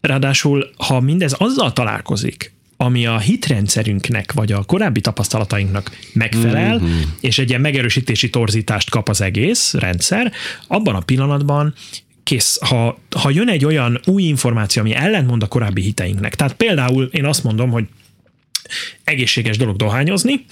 ráadásul, 0.00 0.70
ha 0.76 1.00
mindez 1.00 1.32
azzal 1.32 1.72
találkozik, 1.72 2.52
ami 2.76 3.06
a 3.06 3.18
hitrendszerünknek, 3.18 4.32
vagy 4.32 4.52
a 4.52 4.62
korábbi 4.62 5.00
tapasztalatainknak 5.00 5.90
megfelel, 6.12 6.78
mm-hmm. 6.78 7.00
és 7.20 7.38
egy 7.38 7.48
ilyen 7.48 7.60
megerősítési 7.60 8.30
torzítást 8.30 8.90
kap 8.90 9.08
az 9.08 9.20
egész 9.20 9.74
rendszer, 9.74 10.32
abban 10.66 10.94
a 10.94 11.00
pillanatban 11.00 11.74
kész, 12.22 12.58
ha, 12.60 12.98
ha 13.16 13.30
jön 13.30 13.48
egy 13.48 13.64
olyan 13.64 14.00
új 14.06 14.22
információ, 14.22 14.82
ami 14.82 14.94
ellentmond 14.94 15.42
a 15.42 15.46
korábbi 15.46 15.82
hiteinknek. 15.82 16.34
Tehát 16.34 16.54
például 16.54 17.04
én 17.12 17.24
azt 17.24 17.44
mondom, 17.44 17.70
hogy 17.70 17.84
egészséges 19.04 19.56
dolog 19.56 19.76
dohányozni. 19.76 20.44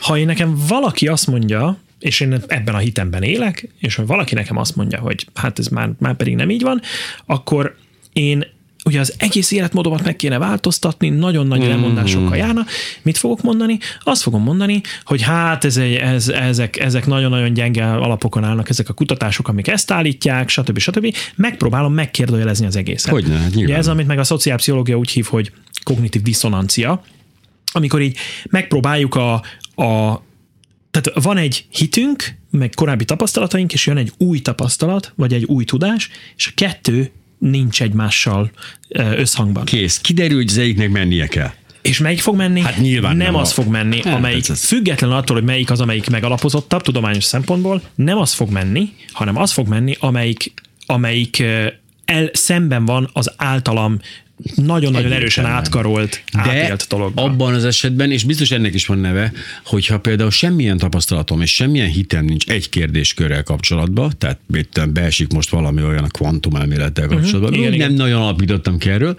Ha 0.00 0.18
én 0.18 0.26
nekem 0.26 0.58
valaki 0.68 1.08
azt 1.08 1.26
mondja, 1.26 1.78
és 1.98 2.20
én 2.20 2.42
ebben 2.46 2.74
a 2.74 2.78
hitemben 2.78 3.22
élek, 3.22 3.68
és 3.78 3.94
ha 3.94 4.06
valaki 4.06 4.34
nekem 4.34 4.56
azt 4.56 4.76
mondja, 4.76 4.98
hogy 4.98 5.26
hát 5.34 5.58
ez 5.58 5.66
már, 5.66 5.90
már 5.98 6.14
pedig 6.14 6.34
nem 6.34 6.50
így 6.50 6.62
van, 6.62 6.80
akkor 7.26 7.76
én 8.16 8.46
ugye 8.84 9.00
az 9.00 9.14
egész 9.18 9.50
életmódomat 9.50 10.04
meg 10.04 10.16
kéne 10.16 10.38
változtatni, 10.38 11.08
nagyon 11.08 11.46
nagy 11.46 11.66
lemondásokkal 11.66 12.36
járna. 12.36 12.64
Mit 13.02 13.18
fogok 13.18 13.42
mondani? 13.42 13.78
Azt 14.02 14.22
fogom 14.22 14.42
mondani, 14.42 14.80
hogy 15.04 15.22
hát 15.22 15.64
ez 15.64 15.76
egy, 15.76 15.94
ez, 15.94 16.28
ezek, 16.28 16.78
ezek 16.78 17.06
nagyon-nagyon 17.06 17.52
gyenge 17.52 17.92
alapokon 17.92 18.44
állnak 18.44 18.68
ezek 18.68 18.88
a 18.88 18.92
kutatások, 18.92 19.48
amik 19.48 19.68
ezt 19.68 19.90
állítják, 19.90 20.48
stb. 20.48 20.78
stb. 20.78 21.16
Megpróbálom 21.34 21.92
megkérdőjelezni 21.92 22.66
az 22.66 22.76
egészet. 22.76 23.10
Hogyne, 23.10 23.36
hát. 23.36 23.56
Ugye 23.56 23.76
ez, 23.76 23.88
amit 23.88 24.06
meg 24.06 24.18
a 24.18 24.24
szociálpszichológia 24.24 24.96
úgy 24.96 25.10
hív, 25.10 25.26
hogy 25.26 25.52
kognitív 25.82 26.22
diszonancia, 26.22 27.02
amikor 27.72 28.00
így 28.00 28.16
megpróbáljuk 28.50 29.14
a, 29.14 29.32
a 29.82 30.22
tehát 30.90 31.22
van 31.22 31.36
egy 31.36 31.66
hitünk, 31.70 32.34
meg 32.50 32.70
korábbi 32.74 33.04
tapasztalataink, 33.04 33.72
és 33.72 33.86
jön 33.86 33.96
egy 33.96 34.12
új 34.18 34.40
tapasztalat, 34.40 35.12
vagy 35.16 35.32
egy 35.32 35.44
új 35.44 35.64
tudás, 35.64 36.10
és 36.36 36.46
a 36.46 36.50
kettő 36.54 37.10
nincs 37.38 37.82
egymással 37.82 38.50
összhangban. 39.16 39.64
Kész. 39.64 39.98
Kiderül, 39.98 40.36
hogy 40.36 40.48
az 40.50 40.58
egyiknek 40.58 40.90
mennie 40.90 41.26
kell. 41.26 41.50
És 41.82 41.98
melyik 41.98 42.20
fog 42.20 42.36
menni? 42.36 42.60
Hát 42.60 42.78
nyilván 42.78 43.16
nem 43.16 43.26
nem 43.32 43.40
az 43.40 43.50
a- 43.50 43.52
fog 43.52 43.66
menni, 43.66 44.02
Hát, 44.02 44.14
amelyik 44.14 44.50
az. 44.50 44.64
független 44.64 45.12
attól, 45.12 45.36
hogy 45.36 45.44
melyik 45.44 45.70
az, 45.70 45.80
amelyik 45.80 46.08
megalapozottabb 46.10 46.82
tudományos 46.82 47.24
szempontból, 47.24 47.82
nem 47.94 48.18
az 48.18 48.32
fog 48.32 48.50
menni, 48.50 48.88
hanem 49.12 49.36
az 49.36 49.52
fog 49.52 49.68
menni, 49.68 49.96
amelyik, 50.00 50.52
amelyik 50.86 51.42
el, 52.04 52.30
szemben 52.32 52.84
van 52.84 53.10
az 53.12 53.32
általam 53.36 53.98
nagyon-nagyon 54.54 55.12
erősen 55.12 55.44
átkarolt, 55.44 56.22
De 56.32 56.40
átélt 56.40 56.92
abban 57.14 57.54
az 57.54 57.64
esetben, 57.64 58.10
és 58.10 58.24
biztos 58.24 58.50
ennek 58.50 58.74
is 58.74 58.86
van 58.86 58.98
neve, 58.98 59.32
hogyha 59.64 59.98
például 59.98 60.30
semmilyen 60.30 60.78
tapasztalatom 60.78 61.40
és 61.40 61.54
semmilyen 61.54 61.88
hitem 61.88 62.24
nincs 62.24 62.46
egy 62.46 62.68
kérdéskörrel 62.68 63.42
kapcsolatban, 63.42 64.12
tehát 64.18 64.38
tudom, 64.70 64.92
beesik 64.92 65.32
most 65.32 65.48
valami 65.48 65.82
olyan 65.82 66.04
a 66.04 66.08
kvantumelmélettel 66.08 67.06
kapcsolatban, 67.06 67.42
uh-huh. 67.42 67.58
Igen, 67.58 67.70
nem 67.70 67.80
igen. 67.80 67.92
nagyon 67.92 68.22
alapítottam 68.22 68.78
ki 68.78 68.90
erről, 68.90 69.16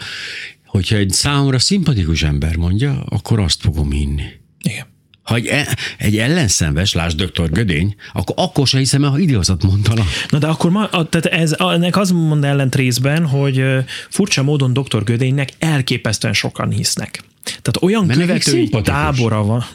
hogyha 0.65 0.95
egy 0.95 1.11
számomra 1.11 1.59
szimpatikus 1.59 2.23
ember 2.23 2.55
mondja, 2.55 3.03
akkor 3.09 3.39
azt 3.39 3.61
fogom 3.61 3.91
hinni. 3.91 4.23
Igen. 4.61 4.85
Ha 5.27 5.35
egy, 5.35 5.47
e- 5.47 5.77
egy 5.97 6.17
ellenszenves, 6.17 6.93
lásd 6.93 7.21
dr. 7.21 7.51
Gödény, 7.51 7.95
akkor, 8.13 8.35
akkor 8.37 8.67
se 8.67 8.77
hiszem 8.77 9.03
ha 9.03 9.19
idézat 9.19 9.63
mondana. 9.63 10.03
Na 10.29 10.37
de 10.37 10.47
akkor 10.47 10.71
ma, 10.71 10.83
a- 10.85 11.09
tehát 11.09 11.25
ez, 11.25 11.55
ennek 11.59 11.97
az 11.97 12.11
mond 12.11 12.43
ellent 12.43 12.75
részben, 12.75 13.25
hogy 13.25 13.63
furcsa 14.09 14.43
módon 14.43 14.73
dr. 14.73 15.03
Gödénynek 15.03 15.49
elképesztően 15.59 16.33
sokan 16.33 16.71
hisznek. 16.71 17.23
Tehát 17.43 17.77
olyan 17.81 18.05
Mert 18.05 18.19
követői 18.19 18.69
tábora 18.69 19.43
van. 19.43 19.65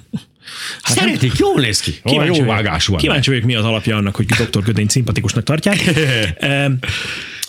Hát 0.83 0.97
Szeretik, 0.97 1.37
jól 1.39 1.61
néz 1.61 1.81
ki. 1.81 2.01
Kíváncsi 2.05 2.41
jó 2.41 2.47
vágású. 2.47 2.87
ember. 2.93 3.01
Kíváncsi 3.01 3.31
vagyok, 3.31 3.45
mi 3.45 3.55
az 3.55 3.65
alapja 3.65 3.97
annak, 3.97 4.17
hogy 4.17 4.27
dr. 4.27 4.63
Gödény 4.63 4.89
szimpatikusnak 4.89 5.45
tartják. 5.45 5.79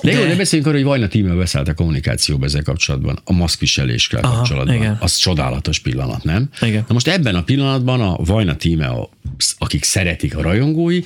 Em, 0.04 0.12
De, 0.12 0.20
jó, 0.20 0.28
de 0.28 0.36
beszéljünk 0.36 0.70
arról, 0.70 0.82
hogy 0.82 0.90
Vajna 0.92 1.08
Tímel 1.08 1.36
beszállt 1.36 1.68
a 1.68 1.74
kommunikációba 1.74 2.46
ezzel 2.46 2.64
kapcsolatban, 2.64 3.20
a 3.24 3.34
maszkviseléskkel 3.34 4.24
Aha, 4.24 4.36
kapcsolatban. 4.36 4.76
igen. 4.76 4.98
Az 5.00 5.16
csodálatos 5.16 5.80
pillanat, 5.80 6.24
nem? 6.24 6.50
Igen. 6.62 6.84
Na 6.88 6.94
most 6.94 7.08
ebben 7.08 7.36
a 7.36 7.44
pillanatban 7.44 8.02
a 8.02 8.16
Vajna 8.24 8.56
Tíme, 8.56 8.92
akik 9.58 9.84
szeretik 9.84 10.36
a 10.38 10.42
rajongói, 10.42 11.02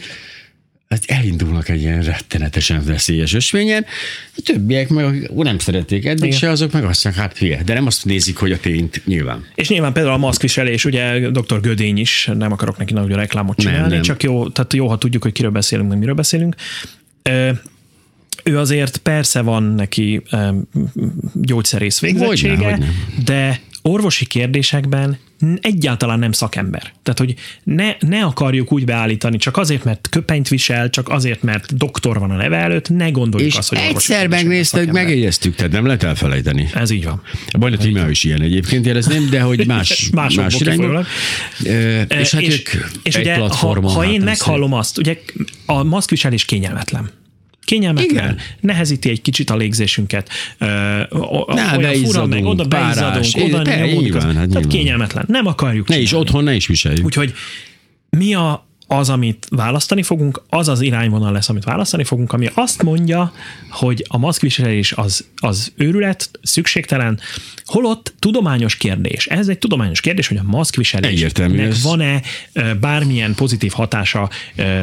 hát 0.89 1.03
elindulnak 1.07 1.69
egy 1.69 1.81
ilyen 1.81 2.01
rettenetesen 2.01 2.83
veszélyes 2.85 3.33
ösvényen, 3.33 3.85
a 4.35 4.41
többiek 4.43 4.89
meg 4.89 5.29
nem 5.35 5.57
szerették 5.59 6.05
eddig 6.05 6.23
Igen. 6.25 6.37
se, 6.37 6.49
azok 6.49 6.71
meg 6.71 6.83
azt 6.83 7.03
mondják, 7.03 7.25
hát 7.25 7.37
hülye, 7.37 7.63
de 7.63 7.73
nem 7.73 7.85
azt 7.85 8.05
nézik, 8.05 8.37
hogy 8.37 8.51
a 8.51 8.59
tényt 8.59 9.01
nyilván. 9.05 9.45
És 9.55 9.69
nyilván 9.69 9.93
például 9.93 10.13
a 10.13 10.17
maszkviselés, 10.17 10.85
ugye 10.85 11.29
dr. 11.29 11.61
Gödény 11.61 11.97
is, 11.97 12.29
nem 12.33 12.51
akarok 12.51 12.77
neki 12.77 12.93
nagy 12.93 13.11
reklámot 13.11 13.57
csinálni, 13.57 13.81
Nem, 13.81 13.89
nem. 13.89 14.01
csak 14.01 14.23
jó, 14.23 14.49
tehát 14.49 14.73
jó, 14.73 14.87
ha 14.87 14.97
tudjuk, 14.97 15.23
hogy 15.23 15.31
kiről 15.31 15.51
beszélünk, 15.51 15.89
meg 15.89 15.97
miről 15.97 16.13
beszélünk. 16.15 16.55
Ő 18.47 18.57
azért 18.57 18.97
persze 18.97 19.41
van 19.41 19.63
neki 19.63 20.21
em, 20.29 20.67
gyógyszerész 21.33 21.99
végzettsége, 21.99 22.55
Hogyne, 22.55 22.71
hogyne. 22.71 22.87
de 23.25 23.61
orvosi 23.81 24.25
kérdésekben 24.25 25.17
egyáltalán 25.61 26.19
nem 26.19 26.31
szakember. 26.31 26.81
Tehát, 27.03 27.19
hogy 27.19 27.33
ne, 27.63 27.95
ne 27.99 28.23
akarjuk 28.23 28.71
úgy 28.71 28.85
beállítani, 28.85 29.37
csak 29.37 29.57
azért, 29.57 29.83
mert 29.83 30.07
köpenyt 30.09 30.47
visel, 30.47 30.89
csak 30.89 31.09
azért, 31.09 31.41
mert 31.43 31.77
doktor 31.77 32.19
van 32.19 32.31
a 32.31 32.35
neve 32.35 32.57
előtt, 32.57 32.89
ne 32.89 33.09
gondoljuk 33.09 33.49
És 33.51 33.57
azt, 33.57 33.69
hogy 33.69 33.77
egyszer 33.77 34.27
megnéztük, 34.27 34.91
megjegyeztük, 34.91 35.55
tehát 35.55 35.71
nem 35.71 35.85
lehet 35.85 36.03
elfelejteni. 36.03 36.69
Ez 36.73 36.89
így 36.89 37.03
van. 37.05 37.21
A 37.51 37.57
Bajna 37.57 37.77
Tíme 37.77 38.09
is 38.09 38.23
ilyen 38.23 38.41
egyébként 38.41 38.85
érezném, 38.85 39.29
de 39.29 39.41
hogy 39.41 39.67
más, 39.67 40.09
más 40.11 40.33
irányba. 40.33 40.57
kifolyólag. 40.57 41.05
Ö, 41.63 42.01
És 42.01 42.31
hát 42.31 42.41
és, 42.41 42.63
és 43.03 43.15
egy 43.15 43.21
ugye, 43.21 43.35
platformon. 43.35 43.91
ha, 43.91 43.97
ha 43.97 44.03
hát 44.03 44.11
én 44.11 44.17
nem 44.17 44.27
meghallom 44.27 44.73
azt, 44.73 44.97
ugye 44.97 45.17
a 45.65 45.83
maszkviselés 45.83 46.45
kényelmetlen. 46.45 47.11
Kényelmetlen. 47.67 48.09
Igen. 48.09 48.37
Nehezíti 48.59 49.09
egy 49.09 49.21
kicsit 49.21 49.49
a 49.49 49.55
légzésünket. 49.55 50.29
O- 51.09 51.53
Ne, 51.53 51.77
olyan 51.77 51.93
fura, 51.93 52.25
meg 52.25 52.45
oda 52.45 52.65
párás, 52.67 52.95
beizzadunk, 52.95 53.53
oda 53.53 53.75
nyomódik. 53.75 54.13
hát 54.13 54.21
Tehát 54.23 54.45
nyilván. 54.47 54.67
kényelmetlen. 54.67 55.25
Nem 55.27 55.45
akarjuk 55.45 55.87
Ne 55.87 55.97
is 55.99 56.07
csinálni. 56.07 56.27
otthon, 56.27 56.43
ne 56.43 56.53
is 56.55 56.67
viseljük. 56.67 57.05
Úgyhogy 57.05 57.33
mi 58.09 58.33
a, 58.33 58.66
az, 58.87 59.09
amit 59.09 59.47
választani 59.49 60.03
fogunk, 60.03 60.41
az 60.49 60.67
az 60.67 60.81
irányvonal 60.81 61.31
lesz, 61.31 61.49
amit 61.49 61.63
választani 61.63 62.03
fogunk, 62.03 62.33
ami 62.33 62.49
azt 62.53 62.83
mondja, 62.83 63.33
hogy 63.69 64.05
a 64.07 64.17
maszkviselés 64.17 64.91
az, 64.91 65.25
az 65.35 65.71
őrület, 65.75 66.29
szükségtelen, 66.41 67.19
holott 67.65 68.13
tudományos 68.19 68.75
kérdés. 68.75 69.25
Ez 69.25 69.47
egy 69.47 69.57
tudományos 69.57 70.01
kérdés, 70.01 70.27
hogy 70.27 70.37
a 70.37 70.43
maszkviselésnek 70.43 71.75
van-e 71.83 72.21
bármilyen 72.79 73.35
pozitív 73.35 73.71
hatása, 73.71 74.29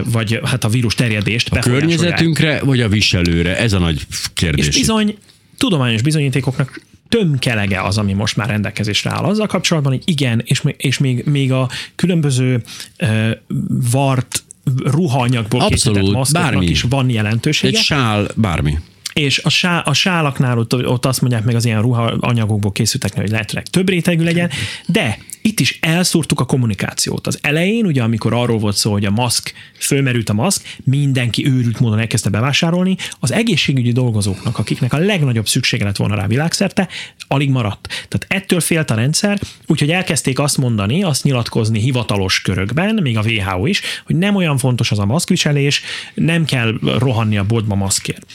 vagy 0.04 0.40
hát 0.44 0.64
a 0.64 0.68
vírus 0.68 0.94
terjedést 0.94 1.52
A 1.52 1.58
környezetünkre, 1.58 2.60
vagy 2.64 2.80
a 2.80 2.88
viselőre? 2.88 3.58
Ez 3.58 3.72
a 3.72 3.78
nagy 3.78 4.06
kérdés. 4.34 4.66
És 4.66 4.76
bizony 4.76 5.18
tudományos 5.58 6.02
bizonyítékoknak 6.02 6.80
tömkelege 7.08 7.82
az, 7.82 7.98
ami 7.98 8.12
most 8.12 8.36
már 8.36 8.48
rendelkezésre 8.48 9.10
áll. 9.10 9.24
Azzal 9.24 9.46
kapcsolatban, 9.46 9.92
hogy 9.92 10.02
igen, 10.04 10.42
és, 10.44 10.62
még- 10.62 10.74
és 10.78 10.98
még, 10.98 11.24
még 11.24 11.52
a 11.52 11.68
különböző 11.94 12.62
uh, 13.00 13.30
vart 13.90 14.42
ruhaanyagból 14.84 15.60
Abszolút, 15.60 15.98
készített 15.98 16.16
maszkoknak 16.18 16.52
bármi. 16.52 16.66
is 16.66 16.82
van 16.82 17.10
jelentősége. 17.10 17.78
Egy 17.78 17.84
sál, 17.84 18.26
bármi. 18.34 18.78
És 19.12 19.38
a, 19.38 19.48
sá, 19.48 19.78
a 19.78 19.92
sálaknál 19.92 20.58
ott, 20.58 20.74
ott 20.74 21.06
azt 21.06 21.20
mondják 21.20 21.44
meg 21.44 21.54
az 21.54 21.64
ilyen 21.64 21.80
ruhaanyagokból 21.82 22.72
készülteknek, 22.72 23.20
hogy 23.20 23.30
lehetőleg 23.30 23.66
több 23.66 23.88
rétegű 23.88 24.24
legyen, 24.24 24.50
de 24.86 25.18
itt 25.46 25.60
is 25.60 25.78
elszúrtuk 25.80 26.40
a 26.40 26.44
kommunikációt. 26.44 27.26
Az 27.26 27.38
elején, 27.42 27.86
ugye 27.86 28.02
amikor 28.02 28.32
arról 28.32 28.58
volt 28.58 28.76
szó, 28.76 28.92
hogy 28.92 29.04
a 29.04 29.10
maszk, 29.10 29.52
fölmerült 29.78 30.28
a 30.28 30.32
maszk, 30.32 30.76
mindenki 30.84 31.46
őrült 31.46 31.80
módon 31.80 31.98
elkezdte 31.98 32.30
bevásárolni, 32.30 32.96
az 33.20 33.32
egészségügyi 33.32 33.92
dolgozóknak, 33.92 34.58
akiknek 34.58 34.92
a 34.92 34.98
legnagyobb 34.98 35.48
szüksége 35.48 35.84
lett 35.84 35.96
volna 35.96 36.14
rá 36.14 36.26
világszerte, 36.26 36.88
alig 37.28 37.50
maradt. 37.50 37.86
Tehát 38.08 38.26
ettől 38.28 38.60
félt 38.60 38.90
a 38.90 38.94
rendszer, 38.94 39.40
úgyhogy 39.66 39.90
elkezdték 39.90 40.38
azt 40.38 40.58
mondani, 40.58 41.02
azt 41.02 41.24
nyilatkozni 41.24 41.80
hivatalos 41.80 42.40
körökben, 42.40 42.98
még 43.02 43.16
a 43.16 43.22
WHO 43.22 43.66
is, 43.66 43.80
hogy 44.04 44.16
nem 44.16 44.34
olyan 44.34 44.58
fontos 44.58 44.90
az 44.90 44.98
a 44.98 45.06
maszkviselés, 45.06 45.82
nem 46.14 46.44
kell 46.44 46.78
rohanni 46.98 47.38
a 47.38 47.44
boltba 47.44 47.74
maszkért 47.74 48.26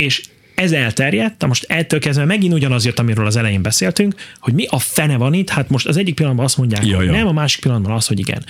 és 0.00 0.22
ez 0.60 0.72
elterjedt, 0.72 1.46
most 1.46 1.64
ettől 1.68 2.00
kezdve 2.00 2.24
megint 2.24 2.52
ugyanaz 2.52 2.84
jött, 2.84 2.98
amiről 2.98 3.26
az 3.26 3.36
elején 3.36 3.62
beszéltünk, 3.62 4.14
hogy 4.38 4.52
mi 4.54 4.66
a 4.70 4.78
fene 4.78 5.16
van 5.16 5.34
itt, 5.34 5.50
hát 5.50 5.68
most 5.68 5.86
az 5.86 5.96
egyik 5.96 6.14
pillanatban 6.14 6.44
azt 6.46 6.56
mondják, 6.56 6.86
Ja, 6.86 6.96
hogy 6.96 7.06
ja. 7.06 7.12
nem, 7.12 7.26
a 7.26 7.32
másik 7.32 7.60
pillanatban 7.60 7.92
az, 7.92 8.06
hogy 8.06 8.18
igen. 8.18 8.44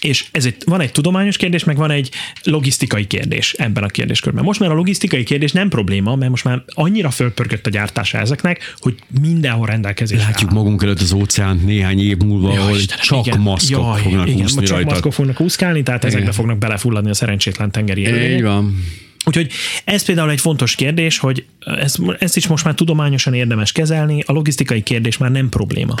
És 0.00 0.24
ez 0.32 0.44
egy, 0.44 0.56
van 0.64 0.80
egy 0.80 0.92
tudományos 0.92 1.36
kérdés, 1.36 1.64
meg 1.64 1.76
van 1.76 1.90
egy 1.90 2.10
logisztikai 2.42 3.06
kérdés 3.06 3.52
ebben 3.52 3.82
a 3.82 3.86
kérdéskörben. 3.86 4.44
Most 4.44 4.60
már 4.60 4.70
a 4.70 4.74
logisztikai 4.74 5.22
kérdés 5.22 5.52
nem 5.52 5.68
probléma, 5.68 6.16
mert 6.16 6.30
most 6.30 6.44
már 6.44 6.62
annyira 6.66 7.10
fölpörgött 7.10 7.66
a 7.66 7.70
gyártása 7.70 8.18
ezeknek, 8.18 8.74
hogy 8.78 8.94
mindenhol 9.20 9.66
rendelkezésre 9.66 10.24
Látjuk 10.24 10.50
áll. 10.50 10.56
magunk 10.56 10.82
előtt 10.82 11.00
az 11.00 11.12
óceánt 11.12 11.64
néhány 11.64 12.00
év 12.00 12.16
múlva, 12.16 12.48
Jaj, 12.52 12.58
ahol 12.62 12.76
Istenem, 12.76 13.02
csak 13.04 13.26
igen. 13.26 13.40
maszkok 13.40 13.84
Jaj, 13.84 14.02
fognak 14.02 14.28
igen, 14.28 14.42
úszni 14.42 14.62
csak 14.62 14.76
rajta. 14.76 14.90
maszkok 14.90 15.12
fognak 15.12 15.40
úszkálni, 15.40 15.82
tehát 15.82 16.04
ezekbe 16.04 16.22
Igen. 16.22 16.34
fognak 16.34 16.58
belefulladni 16.58 17.10
a 17.10 17.14
szerencsétlen 17.14 17.70
tengeri 17.70 18.00
élőlények. 18.00 18.36
Így 18.36 18.42
van. 18.42 18.84
Úgyhogy 19.24 19.50
ez 19.84 20.04
például 20.04 20.30
egy 20.30 20.40
fontos 20.40 20.74
kérdés, 20.74 21.18
hogy 21.18 21.44
ezt, 21.58 21.98
ezt 22.18 22.36
is 22.36 22.46
most 22.46 22.64
már 22.64 22.74
tudományosan 22.74 23.34
érdemes 23.34 23.72
kezelni, 23.72 24.22
a 24.26 24.32
logisztikai 24.32 24.82
kérdés 24.82 25.16
már 25.16 25.30
nem 25.30 25.48
probléma. 25.48 25.94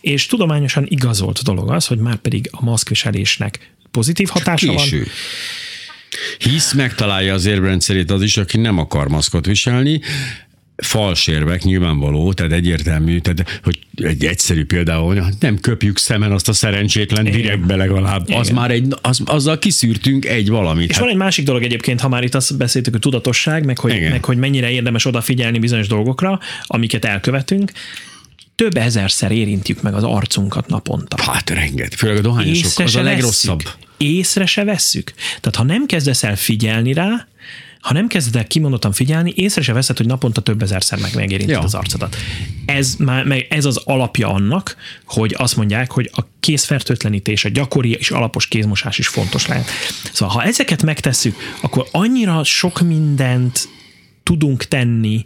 És 0.00 0.26
tudományosan 0.26 0.86
igazolt 0.88 1.42
dolog 1.42 1.70
az, 1.70 1.86
hogy 1.86 1.98
már 1.98 2.16
pedig 2.16 2.48
a 2.52 2.64
maszkviselésnek 2.64 3.72
pozitív 3.90 4.28
hatása 4.28 4.74
Késő. 4.74 4.96
van. 4.96 5.06
Hisz 6.38 6.72
megtalálja 6.72 7.34
az 7.34 7.46
érvrendszerét 7.46 8.10
az 8.10 8.22
is, 8.22 8.36
aki 8.36 8.58
nem 8.58 8.78
akar 8.78 9.08
maszkot 9.08 9.46
viselni, 9.46 10.00
fals 10.82 11.26
érvek, 11.26 11.62
nyilvánvaló, 11.62 12.32
tehát 12.32 12.52
egyértelmű, 12.52 13.18
tehát 13.18 13.60
hogy 13.64 13.78
egy 13.96 14.24
egyszerű 14.24 14.64
például, 14.64 15.14
hogy 15.14 15.34
nem 15.40 15.60
köpjük 15.60 15.98
szemen 15.98 16.32
azt 16.32 16.48
a 16.48 16.52
szerencsétlen 16.52 17.26
Igen. 17.26 17.40
direktbe 17.40 17.76
legalább. 17.76 18.28
Az 18.30 18.46
Igen. 18.48 18.60
már 18.60 18.70
egy, 18.70 18.94
az, 19.02 19.20
azzal 19.24 19.58
kiszűrtünk 19.58 20.24
egy 20.24 20.48
valamit. 20.48 20.88
És 20.88 20.94
Hát, 20.94 21.04
van 21.04 21.12
egy 21.12 21.18
másik 21.18 21.44
dolog 21.44 21.62
egyébként, 21.62 22.00
ha 22.00 22.08
már 22.08 22.22
itt 22.22 22.34
azt 22.34 22.56
beszéltük, 22.56 22.92
hogy 22.92 23.02
tudatosság, 23.02 23.64
meg 23.64 23.78
hogy, 23.78 23.94
Igen. 23.94 24.10
meg 24.10 24.24
hogy 24.24 24.36
mennyire 24.36 24.70
érdemes 24.70 25.04
odafigyelni 25.04 25.58
bizonyos 25.58 25.86
dolgokra, 25.86 26.40
amiket 26.66 27.04
elkövetünk, 27.04 27.72
több 28.54 28.76
ezerszer 28.76 29.30
érintjük 29.32 29.82
meg 29.82 29.94
az 29.94 30.02
arcunkat 30.02 30.68
naponta. 30.68 31.22
hát 31.22 31.50
renget, 31.50 31.94
főleg 31.94 32.16
a 32.16 32.20
dohányosok, 32.20 32.64
észre 32.64 32.84
az 32.84 32.96
a 32.96 33.02
legrosszabb. 33.02 33.62
Vesszük. 33.62 33.78
Észre 33.96 34.46
se 34.46 34.64
vesszük. 34.64 35.12
Tehát 35.26 35.56
ha 35.56 35.62
nem 35.62 35.86
kezdesz 35.86 36.22
el 36.22 36.36
figyelni 36.36 36.92
rá, 36.92 37.26
ha 37.80 37.92
nem 37.92 38.06
kezded 38.06 38.36
el 38.36 38.46
kimondottan 38.46 38.92
figyelni, 38.92 39.32
észre 39.36 39.62
se 39.62 39.72
veszed, 39.72 39.96
hogy 39.96 40.06
naponta 40.06 40.40
több 40.40 40.62
ezerszer 40.62 40.98
meg 40.98 41.14
megérinted 41.14 41.56
Ja. 41.56 41.62
az 41.62 41.74
arcodat. 41.74 42.16
Ez, 42.66 42.94
már, 42.98 43.24
meg 43.24 43.46
ez 43.50 43.64
az 43.64 43.76
alapja 43.84 44.28
annak, 44.28 44.76
hogy 45.06 45.34
azt 45.38 45.56
mondják, 45.56 45.90
hogy 45.90 46.10
a 46.14 46.20
kézfertőtlenítés, 46.40 47.44
a 47.44 47.48
gyakori 47.48 47.90
és 47.92 48.10
alapos 48.10 48.46
kézmosás 48.46 48.98
is 48.98 49.08
fontos 49.08 49.46
lehet. 49.46 49.66
Szóval 50.12 50.34
ha 50.34 50.42
ezeket 50.42 50.82
megtesszük, 50.82 51.36
akkor 51.60 51.86
annyira 51.90 52.44
sok 52.44 52.80
mindent 52.80 53.68
tudunk 54.22 54.64
tenni 54.64 55.24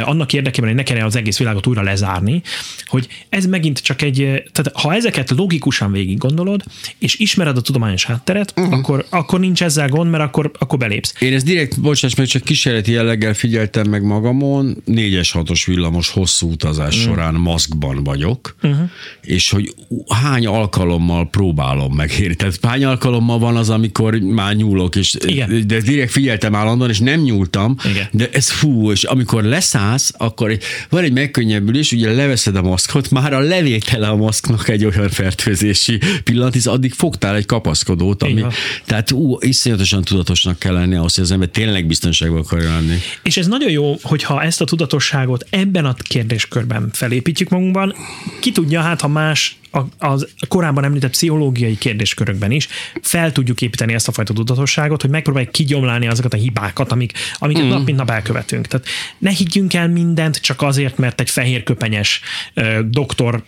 annak 0.00 0.32
érdekében, 0.32 0.68
hogy 0.68 0.78
ne 0.78 0.84
kelljen 0.84 1.06
az 1.06 1.16
egész 1.16 1.38
világot 1.38 1.66
újra 1.66 1.82
lezárni, 1.82 2.42
hogy 2.86 3.06
ez 3.28 3.46
megint 3.46 3.78
csak 3.78 4.02
egy, 4.02 4.22
eh, 4.22 4.42
tehát 4.52 4.72
ha 4.72 4.94
ezeket 4.94 5.30
logikusan 5.30 5.92
végig 5.92 6.18
gondolod, 6.18 6.62
és 6.98 7.18
ismered 7.18 7.56
a 7.56 7.60
tudományos 7.60 8.04
hátteret, 8.04 8.52
uh-huh. 8.56 8.74
akkor, 8.74 9.06
akkor 9.10 9.40
nincs 9.40 9.62
ezzel 9.62 9.88
gond, 9.88 10.10
mert 10.10 10.22
akkor, 10.22 10.50
akkor 10.58 10.78
belépsz. 10.78 11.14
Én 11.20 11.34
ezt 11.34 11.44
direkt, 11.44 11.80
bocsáss 11.80 12.14
meg, 12.14 12.26
csak 12.26 12.42
kísérleti 12.42 12.92
jelleggel 12.92 13.34
figyeltem 13.34 13.88
meg 13.88 14.02
magamon, 14.02 14.82
négyes 14.84 15.30
hatos 15.30 15.64
villamos 15.64 16.10
hosszú 16.10 16.50
utazás 16.50 16.96
mm. 16.96 17.00
során 17.00 17.34
maszkban 17.34 18.04
vagyok, 18.04 18.56
uh-huh. 18.62 18.90
és 19.22 19.50
hogy 19.50 19.74
hány 20.22 20.46
alkalommal 20.46 21.28
próbálom 21.30 21.94
megérni. 21.94 22.34
Tehát 22.34 22.58
hány 22.62 22.84
alkalommal 22.84 23.38
van 23.38 23.56
az, 23.56 23.70
amikor 23.70 24.14
már 24.14 24.54
nyúlok, 24.54 24.96
és 24.96 25.16
Igen. 25.26 25.66
de 25.66 25.80
direkt 25.80 26.10
figyeltem 26.10 26.54
állandóan, 26.54 26.90
és 26.90 26.98
nem 26.98 27.20
nyúltam, 27.20 27.76
Igen. 27.90 28.08
de 28.10 28.28
ez 28.32 28.50
fú, 28.50 28.90
és 28.90 29.04
amikor 29.04 29.42
leszállsz, 29.82 30.12
akkor 30.16 30.58
van 30.88 31.02
egy 31.02 31.12
megkönnyebbülés, 31.12 31.92
ugye 31.92 32.12
leveszed 32.12 32.56
a 32.56 32.62
maszkot, 32.62 33.10
már 33.10 33.32
a 33.32 33.40
levétele 33.40 34.08
a 34.08 34.16
maszknak 34.16 34.68
egy 34.68 34.84
olyan 34.84 35.08
fertőzési 35.08 35.98
pillanat, 36.24 36.52
hisz 36.52 36.66
addig 36.66 36.92
fogtál 36.92 37.36
egy 37.36 37.46
kapaszkodót, 37.46 38.22
ami, 38.22 38.44
tehát 38.84 39.12
ú, 39.12 39.36
iszonyatosan 39.40 40.02
tudatosnak 40.02 40.58
kell 40.58 40.72
lenni 40.72 40.94
ahhoz, 40.94 41.14
hogy 41.14 41.24
az 41.24 41.30
ember 41.30 41.48
tényleg 41.48 41.86
biztonságban 41.86 42.40
akarja 42.40 42.70
lenni. 42.70 42.96
És 43.22 43.36
ez 43.36 43.46
nagyon 43.46 43.70
jó, 43.70 43.96
hogyha 44.02 44.42
ezt 44.42 44.60
a 44.60 44.64
tudatosságot 44.64 45.46
ebben 45.50 45.84
a 45.84 45.94
kérdéskörben 45.94 46.88
felépítjük 46.92 47.48
magunkban, 47.48 47.94
ki 48.40 48.52
tudja, 48.52 48.80
hát 48.80 49.00
ha 49.00 49.08
más 49.08 49.56
a- 49.72 50.06
az 50.06 50.28
korábban 50.48 50.84
említett 50.84 51.10
pszichológiai 51.10 51.78
kérdéskörökben 51.78 52.50
is 52.50 52.68
fel 53.02 53.32
tudjuk 53.32 53.60
építeni 53.62 53.94
ezt 53.94 54.08
a 54.08 54.12
fajta 54.12 54.32
tudatosságot, 54.32 55.00
hogy 55.00 55.10
megpróbáljuk 55.10 55.52
kigyomlálni 55.52 56.06
azokat 56.06 56.34
a 56.34 56.36
hibákat, 56.36 56.92
amik, 56.92 57.12
amiket 57.38 57.64
mm. 57.64 57.68
nap 57.68 57.84
mint 57.84 57.98
nap 57.98 58.10
elkövetünk. 58.10 58.66
Tehát 58.66 58.86
ne 59.18 59.30
higgyünk 59.30 59.74
el 59.74 59.88
mindent 59.88 60.36
csak 60.40 60.62
azért, 60.62 60.98
mert 60.98 61.20
egy 61.20 61.30
fehér 61.30 61.62
köpenyes 61.62 62.20
ö, 62.54 62.80
doktor 62.90 63.42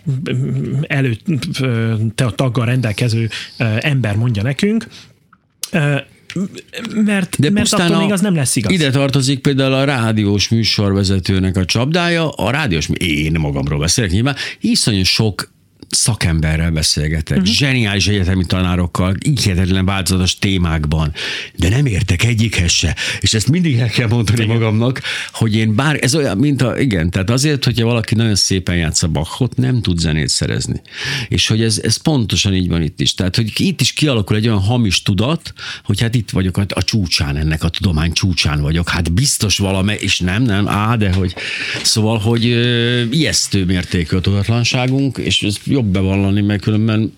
előtt 0.81 1.21
ö, 1.59 1.93
te- 2.15 2.31
taggal 2.35 2.65
rendelkező 2.65 3.29
ö, 3.57 3.65
ember 3.79 4.15
mondja 4.15 4.43
nekünk, 4.43 4.87
ö, 5.71 5.95
mert, 7.05 7.39
De 7.39 7.49
mert 7.49 7.73
attól 7.73 7.95
a- 7.95 7.99
még 7.99 8.11
az 8.11 8.21
nem 8.21 8.35
lesz 8.35 8.55
igaz. 8.55 8.71
Ide 8.71 8.89
tartozik 8.89 9.39
például 9.39 9.73
a 9.73 9.83
rádiós 9.83 10.49
műsorvezetőnek 10.49 11.57
a 11.57 11.65
csapdája. 11.65 12.29
A 12.29 12.49
rádiós, 12.51 12.89
én 12.97 13.35
magamról 13.39 13.79
beszélek 13.79 14.11
nyilván, 14.11 14.35
iszonyú 14.59 15.03
sok 15.03 15.53
szakemberrel 15.89 16.71
beszélgetek, 16.71 17.37
uh-huh. 17.37 17.53
zseniális 17.53 18.07
egyetemi 18.07 18.45
tanárokkal, 18.45 19.15
hihetetlen 19.41 19.85
változatos 19.85 20.39
témákban, 20.39 21.13
de 21.55 21.69
nem 21.69 21.85
értek 21.85 22.23
egyikhez 22.23 22.71
se. 22.71 22.95
És 23.19 23.33
ezt 23.33 23.49
mindig 23.49 23.77
el 23.77 23.89
kell 23.89 24.07
mondani 24.07 24.43
igen. 24.43 24.55
magamnak, 24.55 25.01
hogy 25.31 25.55
én 25.55 25.75
bár, 25.75 25.97
ez 26.01 26.15
olyan, 26.15 26.37
mint 26.37 26.61
a, 26.61 26.79
igen, 26.79 27.09
tehát 27.09 27.29
azért, 27.29 27.63
hogyha 27.63 27.85
valaki 27.85 28.15
nagyon 28.15 28.35
szépen 28.35 28.75
játsza 28.75 29.07
Bachot, 29.07 29.57
nem 29.57 29.81
tud 29.81 29.99
zenét 29.99 30.29
szerezni. 30.29 30.81
És 31.27 31.47
hogy 31.47 31.61
ez, 31.61 31.79
ez 31.83 31.95
pontosan 31.95 32.53
így 32.53 32.67
van 32.67 32.81
itt 32.81 32.99
is. 32.99 33.13
Tehát, 33.13 33.35
hogy 33.35 33.51
itt 33.55 33.81
is 33.81 33.93
kialakul 33.93 34.35
egy 34.35 34.47
olyan 34.47 34.61
hamis 34.61 35.01
tudat, 35.01 35.53
hogy 35.83 36.01
hát 36.01 36.15
itt 36.15 36.29
vagyok 36.29 36.57
a, 36.57 36.65
a 36.67 36.83
csúcsán, 36.83 37.37
ennek 37.37 37.63
a 37.63 37.69
tudomány 37.69 38.11
csúcsán 38.11 38.61
vagyok, 38.61 38.89
hát 38.89 39.13
biztos 39.13 39.57
valami, 39.57 39.93
és 39.99 40.19
nem, 40.19 40.43
nem, 40.43 40.67
á, 40.67 40.95
de 40.95 41.13
hogy, 41.13 41.35
szóval, 41.83 42.17
hogy 42.17 42.45
ö, 42.45 43.03
ijesztő 43.09 43.65
mértékű 43.65 44.15
a 44.15 44.21
tudatlanságunk, 44.21 45.17
és 45.17 45.41
ez 45.41 45.57
jobb 45.75 45.85
bevallani, 45.85 46.41
mert 46.41 46.61
különben, 46.61 47.13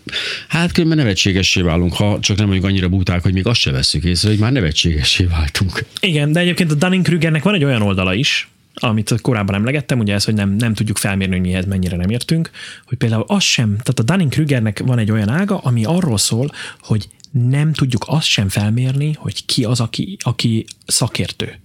hát 0.47 0.71
különben 0.71 0.97
nevetségessé 0.97 1.61
válunk, 1.61 1.93
ha 1.93 2.19
csak 2.19 2.37
nem 2.37 2.47
vagyunk 2.47 2.65
annyira 2.65 2.89
buták, 2.89 3.23
hogy 3.23 3.33
még 3.33 3.47
azt 3.47 3.59
se 3.59 3.71
veszük 3.71 4.03
észre, 4.03 4.29
hogy 4.29 4.37
már 4.37 4.51
nevetségessé 4.51 5.23
váltunk. 5.23 5.85
Igen, 5.99 6.31
de 6.31 6.39
egyébként 6.39 6.71
a 6.71 6.75
Dunning-Krugernek 6.75 7.43
van 7.43 7.53
egy 7.53 7.63
olyan 7.63 7.81
oldala 7.81 8.13
is, 8.13 8.49
amit 8.73 9.21
korábban 9.21 9.55
emlegettem, 9.55 9.99
ugye 9.99 10.13
ez, 10.13 10.23
hogy 10.23 10.33
nem, 10.33 10.49
nem 10.49 10.73
tudjuk 10.73 10.97
felmérni, 10.97 11.35
hogy 11.35 11.45
mihez 11.45 11.65
mennyire 11.65 11.95
nem 11.95 12.09
értünk, 12.09 12.49
hogy 12.85 12.97
például 12.97 13.23
az 13.27 13.43
sem, 13.43 13.67
tehát 13.67 13.99
a 13.99 14.03
Dunning-Krugernek 14.03 14.81
van 14.85 14.99
egy 14.99 15.11
olyan 15.11 15.29
ága, 15.29 15.57
ami 15.57 15.85
arról 15.85 16.17
szól, 16.17 16.51
hogy 16.81 17.07
nem 17.31 17.73
tudjuk 17.73 18.05
azt 18.07 18.27
sem 18.27 18.49
felmérni, 18.49 19.13
hogy 19.17 19.45
ki 19.45 19.63
az, 19.63 19.79
aki, 19.79 20.17
aki 20.19 20.65
szakértő. 20.85 21.59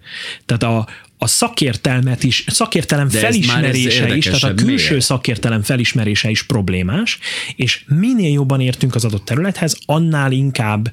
Tehát 0.47 0.63
a, 0.63 0.87
a 1.23 1.27
szakértelmet 1.27 2.25
is, 2.25 2.45
szakértelem 2.47 3.09
De 3.09 3.19
felismerése 3.19 4.17
is, 4.17 4.25
tehát 4.25 4.43
a 4.43 4.55
külső 4.55 4.89
Miért? 4.89 5.05
szakértelem 5.05 5.63
felismerése 5.63 6.31
is 6.31 6.43
problémás, 6.43 7.19
és 7.57 7.85
minél 7.87 8.33
jobban 8.33 8.61
értünk 8.61 8.95
az 8.95 9.05
adott 9.05 9.25
területhez, 9.25 9.79
annál 9.87 10.33
inkább 10.33 10.93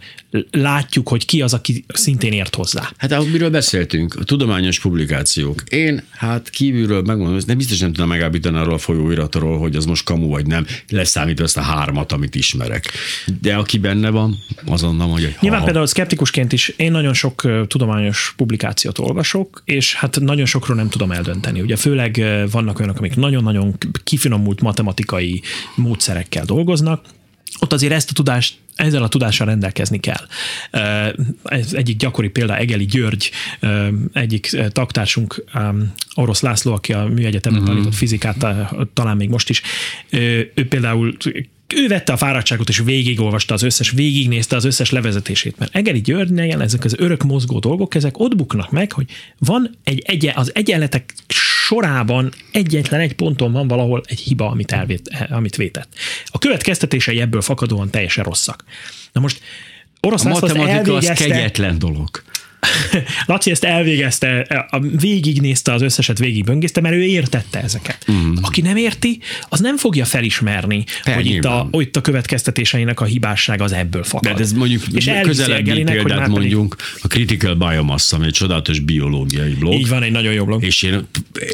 látjuk, 0.52 1.08
hogy 1.08 1.26
ki 1.26 1.42
az, 1.42 1.54
aki 1.54 1.86
szintén 1.88 2.32
ért 2.32 2.56
hozzá. 2.56 2.90
Hát 2.98 3.12
ahogy 3.12 3.32
miről 3.32 3.50
beszéltünk, 3.50 4.16
a 4.16 4.24
tudományos 4.24 4.80
publikációk. 4.80 5.64
Én 5.70 6.04
hát 6.12 6.50
kívülről 6.50 7.02
megmondom, 7.02 7.40
de 7.46 7.54
biztos 7.54 7.80
nem 7.80 7.94
tudom 7.94 8.10
megállapítani 8.10 8.58
arról 8.58 8.74
a 8.74 8.78
folyóiratról, 8.78 9.60
hogy 9.60 9.76
az 9.76 9.86
most 9.86 10.04
kamu 10.04 10.28
vagy 10.28 10.46
nem, 10.46 10.66
leszámítva 10.90 11.44
ezt 11.44 11.58
a 11.58 11.62
hármat, 11.62 12.12
amit 12.12 12.36
ismerek. 12.36 12.92
De 13.42 13.56
aki 13.56 13.78
benne 13.78 14.10
van, 14.10 14.38
azonnal 14.66 15.08
mondja, 15.08 15.28
hogy 15.28 15.38
Nyilván 15.42 15.60
ha, 15.60 15.66
például 15.66 15.86
szkeptikusként 15.88 16.52
is 16.52 16.68
én 16.70 16.92
nagyon 16.92 17.14
sok 17.14 17.48
tudományos 17.68 18.34
publikációt 18.38 19.00
olvasok, 19.00 19.62
és 19.66 19.94
hát 19.94 20.19
nagyon 20.20 20.46
sokról 20.46 20.76
nem 20.76 20.90
tudom 20.90 21.12
eldönteni. 21.12 21.62
Ugye 21.62 21.76
főleg 21.76 22.24
vannak 22.52 22.80
olyanok, 22.80 22.98
amik 22.98 23.16
nagyon-nagyon 23.16 23.76
kifinomult 24.04 24.62
matematikai 24.62 25.42
módszerekkel 25.76 26.46
dolgoznak, 26.46 27.06
ott 27.60 27.74
azért 27.74 27.94
ezt 27.94 28.10
a 28.10 28.14
tudást 28.14 28.58
ezzel 28.76 29.04
a 29.04 29.08
tudással 29.08 29.48
rendelkezni 29.48 30.00
kell. 30.00 30.28
Ez 31.44 31.74
egyik 31.74 31.98
gyakori 31.98 32.30
példa 32.30 32.58
Egeli 32.58 32.86
György, 32.86 33.32
egyik 34.14 34.58
taktársunk, 34.70 35.44
Orosz 36.16 36.42
László, 36.42 36.74
aki 36.74 36.94
a 36.94 37.06
műegyetemen 37.06 37.60
uh-huh. 37.60 37.76
tanított 37.76 37.98
fizikát, 37.98 38.38
ta- 38.38 38.88
talán 38.94 39.18
még 39.18 39.30
most 39.30 39.50
is, 39.50 39.62
ő 40.10 40.68
például 40.70 41.18
ő 41.76 41.88
vette 41.88 42.14
a 42.14 42.18
fáradtságot, 42.18 42.70
és 42.70 42.80
végigolvasta 42.80 43.54
az 43.54 43.64
összes, 43.64 43.92
végignézte 43.92 44.56
az 44.56 44.66
összes 44.66 44.92
levezetését, 44.92 45.58
mert 45.58 45.76
Egeri 45.76 46.02
Györgynél 46.02 46.62
ezek 46.62 46.84
az 46.84 46.96
örök 46.98 47.24
mozgó 47.24 47.60
dolgok, 47.60 47.96
ezek 47.96 48.20
ott 48.20 48.36
buknak 48.36 48.72
meg, 48.72 48.92
hogy 48.92 49.06
van 49.38 49.78
egy 49.84 50.04
egye, 50.06 50.32
az 50.36 50.56
egyenletek 50.56 51.14
sorában 51.28 52.32
egyetlen 52.52 53.00
egy 53.00 53.14
ponton 53.14 53.52
van 53.52 53.68
valahol 53.68 54.04
egy 54.06 54.20
hiba, 54.20 54.50
amit, 54.50 54.72
elvét, 54.72 55.28
amit 55.30 55.56
vétett. 55.56 55.90
A 56.26 56.38
következtetései 56.38 57.22
ebből 57.22 57.42
fakadóan 57.42 57.90
teljesen 57.90 58.24
rosszak. 58.24 58.64
Na 59.12 59.22
most 59.22 59.42
Orosz 60.02 60.26
A 60.26 60.30
matematika 60.30 60.96
az 60.96 61.12
kegyetlen 61.16 61.80
dolog. 61.80 62.10
Laci 63.26 63.52
ezt 63.52 63.64
elvégezte, 63.64 64.48
végignézte 65.00 65.74
az 65.74 65.82
összeset, 65.82 66.20
végigböngészte, 66.20 66.82
mert 66.82 66.96
ő 66.96 67.04
értette 67.04 67.62
ezeket. 67.62 68.06
Mm. 68.12 68.34
Aki 68.42 68.62
nem 68.62 68.78
érti, 68.78 69.20
az 69.50 69.60
nem 69.60 69.78
fogja 69.78 70.06
felismerni, 70.06 70.84
Per, 71.04 71.16
hogy 71.16 71.26
itt 71.26 71.46
a, 71.46 71.68
hogy 71.72 71.86
itt 71.86 71.96
a 71.96 72.02
következtetéseinek 72.02 73.00
a 73.00 73.06
hibásság 73.06 73.62
az 73.62 73.72
ebből 73.72 74.04
fakad. 74.04 74.34
De 74.36 74.42
ez 74.42 74.52
mondjuk 74.54 74.82
És 74.94 75.12
közelebbi 75.22 75.60
Egelinek, 75.60 75.88
hogy 75.94 76.04
példát 76.04 76.18
már 76.18 76.28
pedig- 76.28 76.40
mondjunk, 76.40 76.76
a 77.02 77.08
Critical 77.08 77.56
Biomass, 77.56 78.12
ami 78.12 78.26
egy 78.26 78.34
csodálatos 78.34 78.80
biológiai 78.80 79.54
blog. 79.54 79.74
Így 79.74 79.88
van, 79.88 80.04
egy 80.04 80.12
nagyon 80.12 80.34
jó 80.34 80.46
blog. 80.46 80.64
És 80.64 80.82
én 80.82 81.08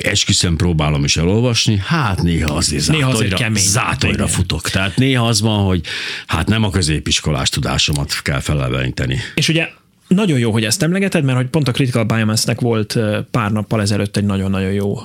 esküszöm 0.04 0.56
próbálom 0.56 1.04
is 1.04 1.18
elolvasni, 1.18 1.82
hát 1.86 2.22
néha 2.24 2.54
azért 2.56 2.88
Néha 2.88 3.10
azért 3.10 3.30
zátolyra, 3.30 3.38
kemény. 3.38 3.64
zátolyra 3.64 4.28
futok. 4.28 4.70
Tehát 4.70 4.96
néha 4.98 5.28
az 5.28 5.42
van, 5.42 5.66
hogy 5.66 5.82
hát 6.28 6.48
nem 6.48 6.64
a 6.64 6.70
középiskolás 6.70 7.50
tudásomat 7.50 8.22
kell 8.22 8.40
feleleveníteni. 8.40 9.20
És 9.36 9.50
ugye 9.50 9.68
nagyon 10.08 10.40
jó, 10.40 10.52
hogy 10.52 10.64
ezt 10.64 10.84
emlegeted, 10.84 11.24
mert 11.24 11.38
hogy 11.38 11.48
pont 11.48 11.68
a 11.68 11.72
Critical 11.72 12.04
Biomass-nek 12.04 12.62
volt 12.62 13.00
pár 13.32 13.52
nappal 13.52 13.82
ezelőtt 13.82 14.18
egy 14.18 14.24
nagyon-nagyon 14.24 14.72
jó 14.72 14.98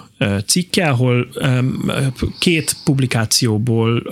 cikke, 0.47 0.89
ahol 0.89 1.29
két 2.39 2.77
publikációból 2.85 4.03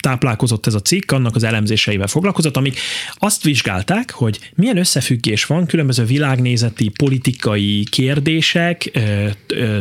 táplálkozott 0.00 0.66
ez 0.66 0.74
a 0.74 0.80
cikk, 0.80 1.12
annak 1.12 1.34
az 1.34 1.42
elemzéseivel 1.42 2.06
foglalkozott, 2.06 2.56
amik 2.56 2.78
azt 3.14 3.42
vizsgálták, 3.42 4.10
hogy 4.10 4.38
milyen 4.54 4.76
összefüggés 4.76 5.44
van 5.44 5.66
különböző 5.66 6.04
világnézeti, 6.04 6.88
politikai 6.88 7.84
kérdések, 7.90 8.98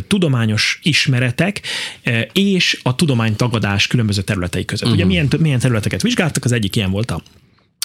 tudományos 0.08 0.80
ismeretek 0.84 1.62
és 2.34 2.80
a 2.84 2.96
tudománytagadás 2.96 3.88
különböző 3.88 4.22
területei 4.22 4.66
között. 4.66 4.88
Uh-huh. 4.88 4.98
Ugye 4.98 5.08
milyen, 5.08 5.30
milyen 5.40 5.60
területeket 5.60 6.02
vizsgáltak, 6.02 6.46
az 6.46 6.52
egyik 6.52 6.76
ilyen 6.76 6.92
volt 6.92 7.12
a 7.12 7.22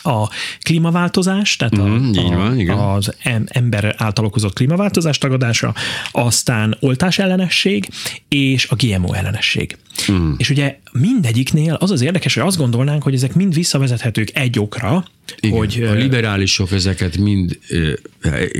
a 0.02 0.28
klímaváltozás, 0.62 1.56
tehát 1.56 1.78
a, 1.78 1.96
így 2.12 2.34
van, 2.34 2.58
igen. 2.58 2.78
az 2.78 3.14
em- 3.22 3.48
ember 3.48 3.94
által 3.98 4.24
okozott 4.24 4.52
klímaváltozás 4.52 5.18
tagadása, 5.18 5.74
aztán 6.10 6.76
oltás 6.80 7.18
ellenesség 7.18 7.88
és 8.28 8.66
a 8.70 8.74
GMO 8.74 9.12
ellenesség. 9.12 9.76
Mhm. 10.08 10.32
És 10.36 10.50
ugye 10.50 10.78
mindegyiknél 10.92 11.74
az 11.74 11.90
az 11.90 12.00
érdekes, 12.00 12.34
hogy 12.34 12.42
azt 12.46 12.56
gondolnánk, 12.56 13.02
hogy 13.02 13.14
ezek 13.14 13.34
mind 13.34 13.54
visszavezethetők 13.54 14.30
egy 14.34 14.58
okra, 14.58 15.04
Igen, 15.40 15.58
hogy 15.58 15.82
a 15.82 15.92
liberálisok 15.92 16.72
ezeket 16.72 17.16
mind 17.16 17.58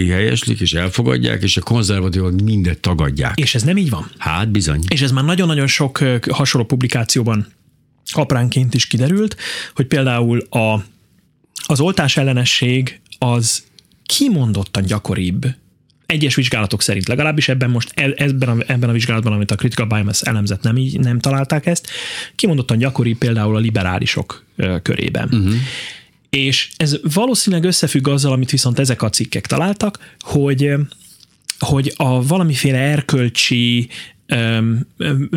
helyeslik 0.08 0.60
és 0.60 0.72
elfogadják, 0.72 1.42
és 1.42 1.56
a 1.56 1.60
konzervatívok 1.60 2.40
mindet 2.40 2.78
tagadják. 2.78 3.38
és 3.38 3.54
ez 3.54 3.62
nem 3.62 3.76
így 3.76 3.90
van. 3.90 4.10
Hát 4.18 4.48
bizony. 4.50 4.80
És 4.88 5.02
ez 5.02 5.12
már 5.12 5.24
nagyon-nagyon 5.24 5.66
sok 5.66 6.04
hasonló 6.30 6.66
publikációban 6.66 7.46
apránként 8.12 8.74
is 8.74 8.86
kiderült, 8.86 9.36
hogy 9.74 9.86
például 9.86 10.38
a, 10.50 10.84
az 11.66 11.80
oltás 11.80 12.16
ellenesség 12.16 13.00
az 13.18 13.64
kimondottan 14.06 14.82
gyakoribb 14.82 15.46
egyes 16.06 16.34
vizsgálatok 16.34 16.82
szerint, 16.82 17.08
legalábbis 17.08 17.48
ebben 17.48 17.70
most 17.70 17.92
e- 17.94 18.14
ebben 18.16 18.48
a, 18.48 18.56
ebben 18.66 18.88
a 18.88 18.92
vizsgálatban, 18.92 19.32
amit 19.32 19.50
a 19.50 19.54
Critical 19.54 19.86
Biomass 19.86 20.20
elemzett, 20.20 20.62
nem, 20.62 20.76
így, 20.76 20.98
nem 20.98 21.18
találták 21.18 21.66
ezt, 21.66 21.88
kimondottan 22.34 22.78
gyakori 22.78 23.14
például 23.14 23.56
a 23.56 23.58
liberálisok 23.58 24.44
körében. 24.82 25.28
Uh-huh. 25.32 25.54
És 26.30 26.70
ez 26.76 26.96
valószínűleg 27.14 27.64
összefügg 27.64 28.08
azzal, 28.08 28.32
amit 28.32 28.50
viszont 28.50 28.78
ezek 28.78 29.02
a 29.02 29.10
cikkek 29.10 29.46
találtak, 29.46 30.14
hogy 30.18 30.74
hogy 31.58 31.92
a 31.96 32.26
valamiféle 32.26 32.78
erkölcsi 32.78 33.88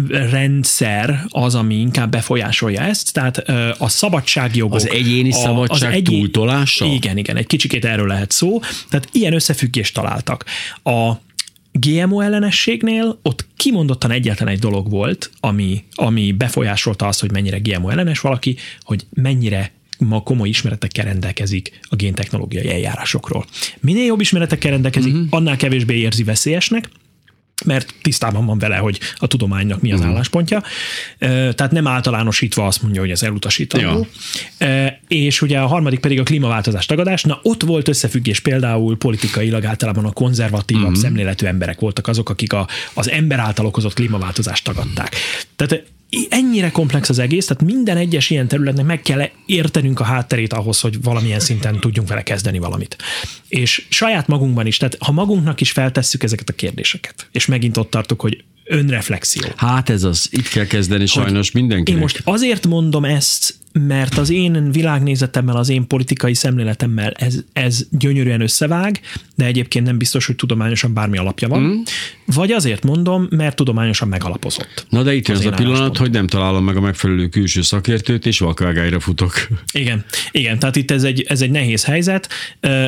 rendszer 0.10 1.26
az, 1.28 1.56
ami 1.56 1.76
inkább 1.76 2.12
befolyásolja 2.12 2.82
ezt, 2.82 3.14
tehát 3.14 3.38
a 3.78 3.90
szabadságjogok. 3.90 4.76
Az 4.76 4.90
egyéni 4.90 5.32
a- 5.32 5.36
szabadság 5.36 6.02
túltolása? 6.02 6.86
Igen, 6.86 7.18
igen, 7.18 7.38
egy 7.38 7.48
kicsikét 7.48 7.86
erről 7.86 8.08
lehet 8.08 8.32
szó. 8.32 8.60
Tehát 8.90 9.10
ilyen 9.12 9.34
összefüggést 9.34 9.94
találtak. 9.94 10.46
A 10.84 11.14
GMO 11.72 12.20
ellenességnél 12.20 13.20
ott 13.22 13.46
kimondottan 13.58 14.12
egyetlen 14.12 14.48
egy 14.48 14.60
dolog 14.60 14.90
volt, 14.90 15.32
ami, 15.40 15.84
ami 15.94 16.32
befolyásolta 16.32 17.08
azt, 17.08 17.20
hogy 17.20 17.32
mennyire 17.32 17.58
GMO 17.58 17.90
ellenes 17.90 18.20
valaki, 18.20 18.56
hogy 18.82 19.06
mennyire 19.14 19.72
ma 19.98 20.22
komoly 20.22 20.50
ismeretekkel 20.50 21.06
rendelkezik 21.06 21.80
a 21.90 21.96
géntechnológiai 21.96 22.70
eljárásokról. 22.70 23.46
Minél 23.80 24.06
jobb 24.06 24.22
ismeretekkel 24.22 24.72
rendelkezik, 24.72 25.14
uh-huh. 25.14 25.28
annál 25.30 25.56
kevésbé 25.58 25.96
érzi 25.96 26.24
veszélyesnek, 26.24 26.90
mert 27.66 27.94
tisztában 28.02 28.46
van 28.46 28.60
vele, 28.60 28.76
hogy 28.76 29.00
a 29.16 29.28
tudománynak 29.28 29.82
mi 29.82 29.92
az 29.92 30.00
uh-huh. 30.00 30.14
álláspontja. 30.14 30.64
Tehát 31.20 31.72
nem 31.72 31.88
általánosítva 31.88 32.66
azt 32.66 32.82
mondja, 32.82 33.02
hogy 33.02 33.12
ez 33.12 33.24
elutasítandó. 33.24 34.08
Ja. 34.60 35.00
És 35.08 35.42
ugye 35.42 35.60
a 35.60 35.68
harmadik 35.68 36.00
pedig 36.00 36.20
a 36.20 36.24
klímaváltozás 36.24 36.86
tagadás. 36.86 37.24
Na 37.24 37.40
ott 37.44 37.64
volt 37.64 37.88
összefüggés 37.88 38.40
például 38.40 38.98
politikailag 38.98 39.66
általában 39.66 40.06
a 40.06 40.12
konzervatívabb 40.12 40.84
uh-huh. 40.84 41.02
szemléletű 41.02 41.46
emberek 41.46 41.80
voltak 41.80 42.08
azok, 42.08 42.30
akik 42.30 42.54
a, 42.54 42.68
az 42.94 43.10
ember 43.10 43.40
által 43.40 43.66
okozott 43.66 43.94
klímaváltozást 43.94 44.64
tagadták. 44.64 45.16
Tehát 45.56 45.84
ennyire 46.30 46.72
komplex 46.72 47.10
az 47.10 47.20
egész, 47.20 47.46
tehát 47.46 47.64
minden 47.64 47.98
egyes 47.98 48.30
ilyen 48.30 48.48
területnek 48.48 48.86
meg 48.86 49.02
kell 49.02 49.30
értenünk 49.46 50.00
a 50.00 50.04
hátterét 50.04 50.54
ahhoz, 50.54 50.80
hogy 50.80 51.02
valamilyen 51.02 51.40
szinten 51.40 51.80
tudjunk 51.80 52.08
vele 52.08 52.24
kezdeni 52.24 52.60
valamit. 52.60 52.98
És 53.48 53.86
saját 53.90 54.28
magunkban 54.28 54.66
is, 54.66 54.78
tehát 54.78 54.98
ha 55.00 55.12
magunknak 55.12 55.62
is 55.62 55.72
feltesszük 55.72 56.24
ezeket 56.24 56.50
a 56.50 56.54
kérdéseket, 56.54 57.28
és 57.32 57.46
megint 57.46 57.78
ott 57.78 57.90
tartok, 57.90 58.22
hogy 58.22 58.44
önreflexió. 58.64 59.48
Hát 59.56 59.90
ez 59.90 60.04
az, 60.04 60.28
itt 60.32 60.48
kell 60.48 60.66
kezdeni 60.66 61.06
sajnos 61.06 61.52
mindenkinek. 61.52 61.98
Én 61.98 61.98
most 61.98 62.22
azért 62.24 62.68
mondom 62.68 63.06
ezt, 63.06 63.56
mert 63.74 64.18
az 64.18 64.30
én 64.30 64.72
világnézetemmel, 64.72 65.56
az 65.56 65.70
én 65.70 65.88
politikai 65.88 66.34
szemléletemmel 66.34 67.12
ez, 67.12 67.36
ez 67.54 67.88
gyönyörűen 67.92 68.42
összevág, 68.42 69.00
de 69.36 69.46
egyébként 69.46 69.86
nem 69.86 69.98
biztos, 69.98 70.26
hogy 70.26 70.36
tudományosan 70.36 70.94
bármi 70.94 71.18
alapja 71.18 71.48
van. 71.48 71.62
Mm. 71.62 71.82
Vagy 72.26 72.52
azért 72.52 72.84
mondom, 72.84 73.28
mert 73.30 73.56
tudományosan 73.56 74.08
megalapozott. 74.08 74.86
Na 74.90 75.04
de 75.04 75.14
itt 75.14 75.28
jön 75.28 75.38
az 75.38 75.46
az 75.46 75.52
a 75.52 75.56
pillanat, 75.56 75.78
álláspontom. 75.78 76.04
hogy 76.06 76.14
nem 76.14 76.28
találom 76.28 76.64
meg 76.64 76.76
a 76.76 76.82
megfelelő 76.82 77.28
külső 77.28 77.62
szakértőt, 77.62 78.26
és 78.26 78.40
vakvágályra 78.40 79.00
futok. 79.00 79.48
Igen, 79.72 80.06
igen, 80.32 80.60
tehát 80.60 80.76
itt 80.76 80.92
ez 80.92 81.04
egy, 81.04 81.22
ez 81.22 81.42
egy 81.42 81.52
nehéz 81.52 81.84
helyzet, 81.86 82.30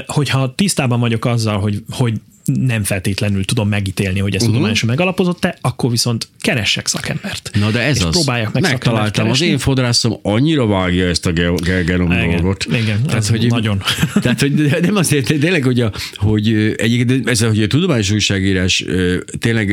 hogyha 0.06 0.56
tisztában 0.56 1.00
vagyok 1.00 1.26
azzal, 1.26 1.60
hogy, 1.60 1.84
hogy 1.90 2.14
nem 2.46 2.84
feltétlenül 2.84 3.46
tudom 3.46 3.70
megítélni, 3.70 4.20
hogy 4.20 4.30
ez 4.30 4.36
uh-huh. 4.36 4.54
tudományosan 4.54 4.90
megalapozott-e, 4.90 5.58
akkor 5.62 5.90
viszont 5.90 6.28
keressek 6.40 6.88
szakembert. 6.88 7.50
Na 7.60 7.72
de 7.72 7.80
ez 7.80 7.98
és 7.98 8.04
az. 8.04 8.10
próbáljak 8.10 8.54
meg 8.54 8.62
Megtaláltam. 8.62 9.30
Az 9.30 9.42
én 9.42 9.58
fodrászom 9.58 10.20
annyira 10.22 10.66
vágja 10.68 11.08
ezt 11.08 11.26
a 11.26 11.32
ge- 11.32 11.62
ge- 11.62 11.86
genom 11.86 12.12
Igen, 12.12 12.30
dolgot. 12.30 12.66
igen, 12.72 13.00
ez 13.14 13.32
nagyon. 13.48 13.82
Tehát, 14.22 14.40
hogy 14.40 14.78
nem 14.82 14.96
azért, 14.96 15.26
tényleg, 15.40 15.64
hogy, 15.64 15.82
a, 15.82 15.92
hogy 16.14 16.74
egyébként 16.78 17.30
ez, 17.30 17.42
hogy 17.42 17.64
a 17.64 17.68
tudományos 17.68 18.12
újságírás 18.12 18.86
tényleg 19.40 19.68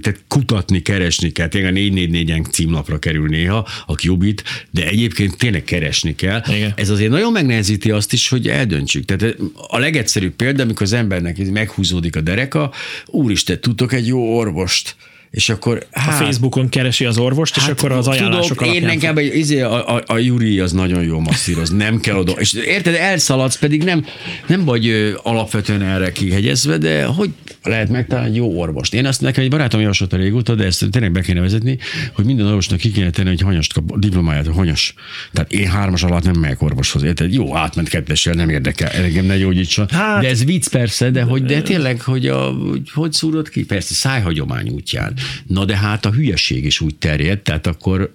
tehát 0.00 0.24
kutatni, 0.28 0.82
keresni 0.82 1.32
kell. 1.32 1.48
Tényleg 1.48 1.74
a 1.74 1.76
444-en 1.78 2.50
címlapra 2.50 2.98
kerül 2.98 3.28
néha 3.28 3.68
a 3.86 3.94
Qubit, 3.94 4.42
de 4.70 4.86
egyébként 4.86 5.36
tényleg 5.36 5.64
keresni 5.64 6.14
kell. 6.14 6.42
Igen. 6.48 6.72
Ez 6.76 6.88
azért 6.88 7.10
nagyon 7.10 7.32
megnehezíti 7.32 7.90
azt 7.90 8.12
is, 8.12 8.28
hogy 8.28 8.48
eldöntsük. 8.48 9.04
Tehát 9.04 9.36
a 9.68 9.78
legegyszerűbb 9.78 10.32
példa, 10.32 10.62
amikor 10.62 10.82
az 10.82 10.92
embernek 10.92 11.38
meghúzódik 11.52 12.16
a 12.16 12.20
dereka, 12.20 12.72
úristen, 13.06 13.60
tudtok 13.60 13.92
egy 13.92 14.06
jó 14.06 14.36
orvost, 14.36 14.96
és 15.32 15.48
akkor 15.48 15.86
A 15.92 16.00
hát, 16.00 16.24
Facebookon 16.24 16.68
keresi 16.68 17.04
az 17.04 17.18
orvost, 17.18 17.56
és 17.56 17.66
akkor 17.66 17.92
az 17.92 18.08
ajánlások 18.08 18.56
tudod, 18.56 18.74
én 18.74 18.82
alapján 18.82 18.96
nekem 18.96 19.16
egy, 19.16 19.36
izé, 19.36 19.60
a, 19.60 19.96
a, 19.96 20.02
a 20.06 20.18
Juri 20.18 20.60
az 20.60 20.72
nagyon 20.72 21.02
jó 21.02 21.18
masszíroz, 21.18 21.70
nem 21.70 22.00
kell 22.00 22.16
oda. 22.16 22.32
És 22.32 22.52
érted, 22.52 22.94
elszaladsz, 22.94 23.56
pedig 23.56 23.82
nem, 23.82 24.06
nem 24.46 24.64
vagy 24.64 24.88
ö, 24.88 25.12
alapvetően 25.22 25.82
erre 25.82 26.12
kihegyezve, 26.12 26.78
de 26.78 27.04
hogy 27.04 27.30
lehet 27.62 27.88
megtalálni 27.88 28.30
egy 28.30 28.36
jó 28.36 28.58
orvost? 28.58 28.94
Én 28.94 29.06
azt 29.06 29.20
nekem 29.20 29.44
egy 29.44 29.50
barátom 29.50 29.80
javasolta 29.80 30.16
régóta, 30.16 30.54
de 30.54 30.64
ezt 30.64 30.90
tényleg 30.90 31.12
be 31.12 31.20
kéne 31.20 31.40
vezetni, 31.40 31.78
hogy 32.12 32.24
minden 32.24 32.46
orvosnak 32.46 32.78
ki 32.78 32.90
kéne 32.90 33.10
tenni, 33.10 33.28
hogy 33.28 33.40
hanyast 33.40 33.72
kap, 33.72 33.98
diplomáját, 33.98 34.46
hanyas. 34.46 34.94
Tehát 35.32 35.52
én 35.52 35.68
hármas 35.68 36.02
alatt 36.02 36.24
nem 36.24 36.40
megyek 36.40 36.62
orvoshoz, 36.62 37.02
érted? 37.02 37.32
Jó, 37.32 37.56
átment 37.56 37.88
kettessel, 37.88 38.34
nem 38.34 38.48
érdekel, 38.48 38.90
engem 38.90 39.24
ne 39.24 39.36
gyógyítson. 39.36 39.88
Hát- 39.90 40.22
de 40.22 40.28
ez 40.28 40.44
vicc 40.44 40.68
persze, 40.68 41.10
de 41.10 41.22
hogy 41.22 41.44
de 41.44 41.62
tényleg, 41.62 42.00
hogy, 42.00 42.26
a, 42.26 42.50
hogy, 42.50 42.90
hogy 42.90 43.12
szúrod 43.12 43.48
ki? 43.48 43.64
Persze, 43.64 43.94
szájhagyomány 43.94 44.68
útján. 44.68 45.14
Na 45.46 45.64
de 45.64 45.76
hát 45.76 46.04
a 46.04 46.10
hülyeség 46.10 46.64
is 46.64 46.80
úgy 46.80 46.94
terjed, 46.94 47.38
tehát 47.38 47.66
akkor 47.66 48.12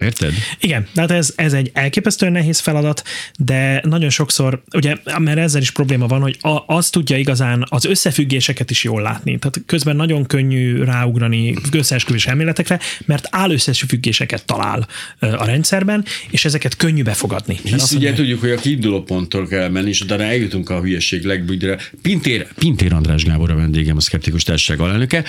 Érted? 0.00 0.32
Igen, 0.60 0.86
de 0.94 1.00
hát 1.00 1.10
ez, 1.10 1.32
ez 1.36 1.52
egy 1.52 1.70
elképesztően 1.74 2.32
nehéz 2.32 2.58
feladat, 2.58 3.02
de 3.38 3.82
nagyon 3.84 4.10
sokszor, 4.10 4.62
ugye, 4.72 4.96
mert 5.18 5.38
ezzel 5.38 5.60
is 5.60 5.70
probléma 5.70 6.06
van, 6.06 6.20
hogy 6.20 6.36
a, 6.40 6.62
az 6.66 6.90
tudja 6.90 7.16
igazán 7.16 7.66
az 7.68 7.84
összefüggéseket 7.84 8.70
is 8.70 8.84
jól 8.84 9.02
látni. 9.02 9.38
Tehát 9.38 9.62
közben 9.66 9.96
nagyon 9.96 10.26
könnyű 10.26 10.82
ráugrani 10.82 11.54
összeesküvés 11.72 12.26
elméletekre, 12.26 12.80
mert 13.04 13.28
áll 13.30 13.50
összefüggéseket 13.50 14.44
talál 14.44 14.88
a 15.18 15.44
rendszerben, 15.44 16.04
és 16.30 16.44
ezeket 16.44 16.76
könnyű 16.76 17.02
befogadni. 17.02 17.58
Hisz 17.62 17.72
azt 17.72 17.92
ugye 17.92 18.06
mondja, 18.06 18.22
tudjuk, 18.22 18.40
hogy 18.40 18.50
a 18.50 18.56
kiinduló 18.56 19.02
ponttól 19.02 19.46
kell 19.46 19.68
menni, 19.68 19.88
és 19.88 20.00
utána 20.00 20.22
eljutunk 20.22 20.70
a 20.70 20.80
hülyeség 20.80 21.24
legbügyre. 21.24 21.78
Pintér, 22.02 22.46
Pintér 22.58 22.92
András 22.92 23.24
Gábor 23.24 23.50
a 23.50 23.54
vendégem, 23.54 23.96
a 23.96 24.00
Szkeptikus 24.00 24.42
Társaság 24.42 24.80
alelnöke. 24.80 25.24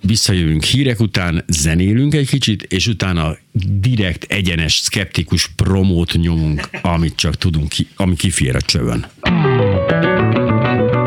Visszajövünk 0.00 0.64
hírek 0.64 1.00
után, 1.00 1.44
zenélünk 1.46 2.14
egy 2.14 2.28
kicsit, 2.28 2.62
és 2.62 2.86
utána 2.86 3.36
direkt, 3.66 4.24
egyenes, 4.28 4.74
szkeptikus 4.76 5.46
promót 5.56 6.12
nyomunk, 6.12 6.68
amit 6.82 7.16
csak 7.16 7.34
tudunk, 7.34 7.68
ki, 7.68 7.88
ami 7.96 8.16
kifér 8.16 8.56
a 8.56 8.60
csövön. 8.60 9.06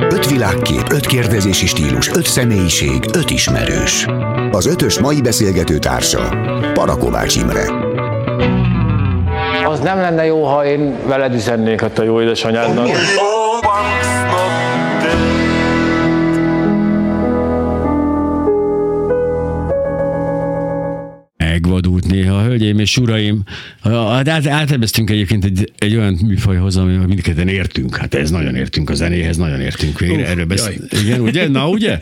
Öt 0.09 0.29
világkép, 0.29 0.91
öt 0.91 1.05
kérdezési 1.05 1.65
stílus, 1.67 2.07
öt 2.07 2.25
személyiség, 2.25 3.03
öt 3.13 3.29
ismerős. 3.29 4.05
Az 4.51 4.65
ötös 4.65 4.99
mai 4.99 5.21
beszélgető 5.21 5.79
társa 5.79 6.29
Parakovács 6.73 7.35
Imre. 7.35 7.89
Az 9.65 9.79
nem 9.79 9.97
lenne 9.97 10.25
jó, 10.25 10.45
ha 10.45 10.65
én 10.65 10.95
veled 11.07 11.33
üzennék 11.33 11.81
ott 11.81 11.97
a 11.97 12.03
jó 12.03 12.21
édesanyádnak. 12.21 12.87
Megvadult 21.71 22.07
néha, 22.07 22.43
hölgyeim 22.43 22.79
és 22.79 22.97
uraim. 22.97 23.43
Hát 23.83 24.27
át- 24.27 24.47
áteveztünk 24.47 25.09
egyébként 25.09 25.45
egy, 25.45 25.71
egy 25.77 25.95
olyan 25.95 26.19
műfajhoz, 26.25 26.77
ami 26.77 26.95
mindketten 26.95 27.47
értünk. 27.47 27.95
Hát 27.95 28.13
ez 28.13 28.31
nagyon 28.31 28.55
értünk 28.55 28.89
a 28.89 28.93
zenéhez, 28.93 29.37
nagyon 29.37 29.61
értünk 29.61 29.99
végre. 29.99 30.27
Erről 30.27 30.45
beszél. 30.45 30.73
Igen, 31.03 31.19
ugye? 31.19 31.47
Na, 31.47 31.69
ugye? 31.69 31.99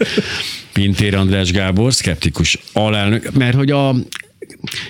Pintér 0.73 1.15
András 1.15 1.51
Gábor, 1.51 1.93
szkeptikus 1.93 2.59
alelnök, 2.73 3.31
mert 3.33 3.55
hogy 3.55 3.71
a 3.71 3.95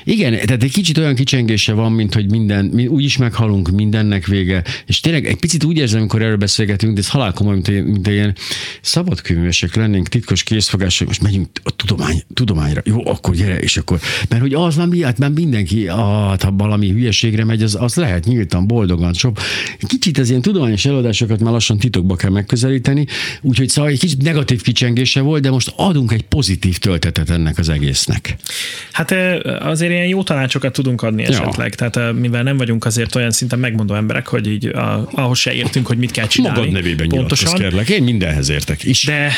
igen, 0.03 0.31
tehát 0.31 0.63
egy 0.63 0.71
kicsit 0.71 0.97
olyan 0.97 1.15
kicsengése 1.15 1.73
van, 1.73 1.91
mint 1.91 2.13
hogy 2.13 2.29
minden, 2.29 2.65
mi 2.65 2.87
úgy 2.87 3.03
is 3.03 3.17
meghalunk, 3.17 3.69
mindennek 3.69 4.25
vége, 4.25 4.63
és 4.85 4.99
tényleg 4.99 5.25
egy 5.25 5.35
picit 5.35 5.63
úgy 5.63 5.77
érzem, 5.77 5.99
amikor 5.99 6.21
erről 6.21 6.37
beszélgetünk, 6.37 6.93
de 6.93 6.99
ez 6.99 7.09
halál 7.09 7.33
komoly, 7.33 7.53
mint, 7.53 7.67
mint 7.85 8.07
ilyen 8.07 8.35
szabadkőművesek 8.81 9.75
lennénk, 9.75 10.07
titkos 10.07 10.43
készfogások, 10.43 11.07
most 11.07 11.21
megyünk 11.21 11.47
a 11.63 11.75
tudomány, 11.75 12.23
tudományra, 12.33 12.81
jó, 12.85 13.07
akkor 13.07 13.35
gyere, 13.35 13.59
és 13.59 13.77
akkor, 13.77 13.99
mert 14.29 14.41
hogy 14.41 14.53
az 14.53 14.75
már 14.75 14.87
miatt 14.87 15.17
már 15.17 15.29
mindenki, 15.29 15.87
ah, 15.87 16.39
ha 16.39 16.51
valami 16.51 16.89
hülyeségre 16.89 17.45
megy, 17.45 17.63
az, 17.63 17.77
az 17.79 17.95
lehet 17.95 18.25
nyíltan, 18.25 18.67
boldogan, 18.67 19.13
sok. 19.13 19.37
Kicsit 19.79 20.17
az 20.17 20.29
ilyen 20.29 20.41
tudományos 20.41 20.85
előadásokat 20.85 21.39
már 21.39 21.51
lassan 21.51 21.77
titokba 21.77 22.15
kell 22.15 22.31
megközelíteni, 22.31 23.05
úgyhogy 23.41 23.69
szóval 23.69 23.91
egy 23.91 23.99
kicsit 23.99 24.21
negatív 24.21 24.61
kicsengése 24.61 25.21
volt, 25.21 25.41
de 25.41 25.49
most 25.49 25.73
adunk 25.75 26.11
egy 26.11 26.23
pozitív 26.23 26.77
töltetet 26.77 27.29
ennek 27.29 27.57
az 27.57 27.69
egésznek. 27.69 28.35
Hát 28.91 29.11
azért 29.59 29.91
ilyen 29.91 30.07
jó 30.07 30.23
tanácsokat 30.23 30.73
tudunk 30.73 31.01
adni 31.01 31.23
esetleg, 31.23 31.75
tehát 31.75 32.13
mivel 32.13 32.43
nem 32.43 32.57
vagyunk 32.57 32.85
azért 32.85 33.15
olyan 33.15 33.31
szinten 33.31 33.59
megmondó 33.59 33.93
emberek, 33.93 34.27
hogy 34.27 34.47
így 34.47 34.65
a, 34.65 35.09
ahhoz 35.11 35.37
se 35.37 35.53
értünk, 35.53 35.87
hogy 35.87 35.97
mit 35.97 36.11
kell 36.11 36.27
csinálni. 36.27 36.57
Magad 36.57 36.73
nevében 36.73 37.07
pontosan. 37.07 37.53
kérlek. 37.53 37.89
Én 37.89 38.03
mindenhez 38.03 38.49
értek 38.49 38.83
is. 38.83 39.05
De 39.05 39.31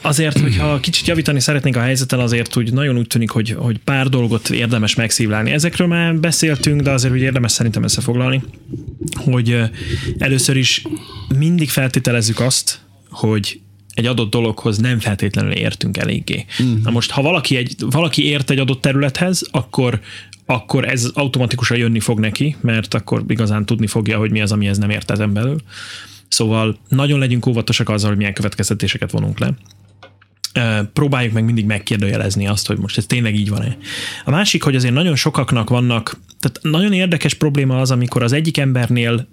azért, 0.00 0.38
hogyha 0.38 0.80
kicsit 0.80 1.06
javítani 1.06 1.40
szeretnénk 1.40 1.76
a 1.76 1.80
helyzeten, 1.80 2.18
azért 2.18 2.56
úgy 2.56 2.72
nagyon 2.72 2.98
úgy 2.98 3.06
tűnik, 3.06 3.30
hogy, 3.30 3.54
hogy 3.58 3.78
pár 3.84 4.08
dolgot 4.08 4.50
érdemes 4.50 4.94
megszívlálni. 4.94 5.50
Ezekről 5.50 5.86
már 5.86 6.14
beszéltünk, 6.14 6.80
de 6.80 6.90
azért 6.90 7.14
úgy 7.14 7.20
érdemes 7.20 7.52
szerintem 7.52 7.82
összefoglalni, 7.82 8.42
hogy 9.14 9.60
először 10.18 10.56
is 10.56 10.82
mindig 11.38 11.68
feltételezzük 11.68 12.40
azt, 12.40 12.80
hogy 13.10 13.60
egy 13.96 14.06
adott 14.06 14.30
dologhoz 14.30 14.78
nem 14.78 14.98
feltétlenül 14.98 15.52
értünk 15.52 15.96
eléggé. 15.96 16.44
Uh-huh. 16.58 16.82
Na 16.82 16.90
most, 16.90 17.10
ha 17.10 17.22
valaki, 17.22 17.56
egy, 17.56 17.74
valaki 17.78 18.26
ért 18.26 18.50
egy 18.50 18.58
adott 18.58 18.80
területhez, 18.80 19.48
akkor 19.50 20.00
akkor 20.46 20.88
ez 20.88 21.10
automatikusan 21.14 21.76
jönni 21.76 22.00
fog 22.00 22.20
neki, 22.20 22.56
mert 22.60 22.94
akkor 22.94 23.24
igazán 23.28 23.66
tudni 23.66 23.86
fogja, 23.86 24.18
hogy 24.18 24.30
mi 24.30 24.40
az, 24.40 24.52
amihez 24.52 24.78
nem 24.78 24.90
ért 24.90 25.10
ezen 25.10 25.32
belül. 25.32 25.56
Szóval 26.28 26.78
nagyon 26.88 27.18
legyünk 27.18 27.46
óvatosak 27.46 27.88
azzal, 27.88 28.08
hogy 28.08 28.18
milyen 28.18 28.34
következtetéseket 28.34 29.10
vonunk 29.10 29.38
le. 29.38 29.54
Próbáljuk 30.92 31.32
meg 31.32 31.44
mindig 31.44 31.64
megkérdőjelezni 31.64 32.46
azt, 32.46 32.66
hogy 32.66 32.78
most 32.78 32.98
ez 32.98 33.06
tényleg 33.06 33.34
így 33.34 33.48
van-e. 33.48 33.76
A 34.24 34.30
másik, 34.30 34.62
hogy 34.62 34.76
azért 34.76 34.94
nagyon 34.94 35.16
sokaknak 35.16 35.70
vannak, 35.70 36.20
tehát 36.40 36.58
nagyon 36.62 36.92
érdekes 36.92 37.34
probléma 37.34 37.80
az, 37.80 37.90
amikor 37.90 38.22
az 38.22 38.32
egyik 38.32 38.58
embernél 38.58 39.28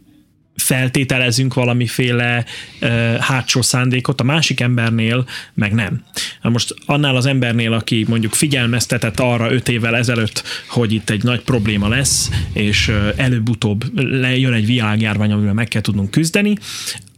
feltételezünk 0.56 1.54
valamiféle 1.54 2.46
uh, 2.82 3.16
hátsó 3.18 3.62
szándékot, 3.62 4.22
a 4.22 4.24
másik 4.24 4.60
embernél 4.60 5.26
meg 5.54 5.74
nem. 5.74 6.04
Na 6.42 6.50
most 6.50 6.76
annál 6.86 7.16
az 7.16 7.26
embernél, 7.26 7.74
aki 7.74 8.06
mondjuk 8.08 8.34
figyelmeztetett 8.34 9.20
arra 9.20 9.52
öt 9.52 9.70
évvel 9.70 9.96
ezelőtt, 9.96 10.44
hogy 10.68 10.94
itt 10.94 11.10
egy 11.10 11.24
nagy 11.24 11.42
probléma 11.42 11.88
lesz, 11.88 12.30
és 12.54 12.92
előbb-utóbb 13.16 13.84
lejön 13.96 14.54
egy 14.54 14.66
világjárvány, 14.66 15.32
amivel 15.32 15.54
meg 15.54 15.68
kell 15.68 15.82
tudnunk 15.82 16.12
küzdeni, 16.12 16.58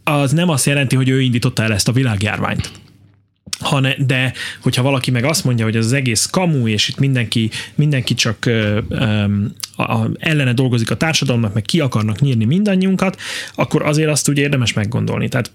az 0.04 0.32
nem 0.32 0.48
azt 0.48 0.66
jelenti, 0.66 0.96
hogy 0.96 1.08
ő 1.08 1.20
indította 1.20 1.62
el 1.62 1.72
ezt 1.72 1.88
a 1.88 1.92
világjárványt 1.92 2.70
hanem, 3.60 3.92
de 3.98 4.32
hogyha 4.60 4.82
valaki 4.82 5.10
meg 5.10 5.24
azt 5.24 5.44
mondja, 5.44 5.64
hogy 5.64 5.76
ez 5.76 5.84
az 5.84 5.92
egész 5.92 6.26
kamu, 6.26 6.68
és 6.68 6.88
itt 6.88 6.98
mindenki, 6.98 7.50
mindenki 7.74 8.14
csak 8.14 8.46
ö, 8.46 8.78
ö, 8.88 9.24
a, 9.76 10.08
ellene 10.18 10.52
dolgozik 10.52 10.90
a 10.90 10.96
társadalomnak, 10.96 11.54
meg 11.54 11.62
ki 11.62 11.80
akarnak 11.80 12.20
nyírni 12.20 12.44
mindannyiunkat, 12.44 13.20
akkor 13.54 13.82
azért 13.82 14.10
azt 14.10 14.28
úgy 14.28 14.38
érdemes 14.38 14.72
meggondolni. 14.72 15.28
Tehát 15.28 15.50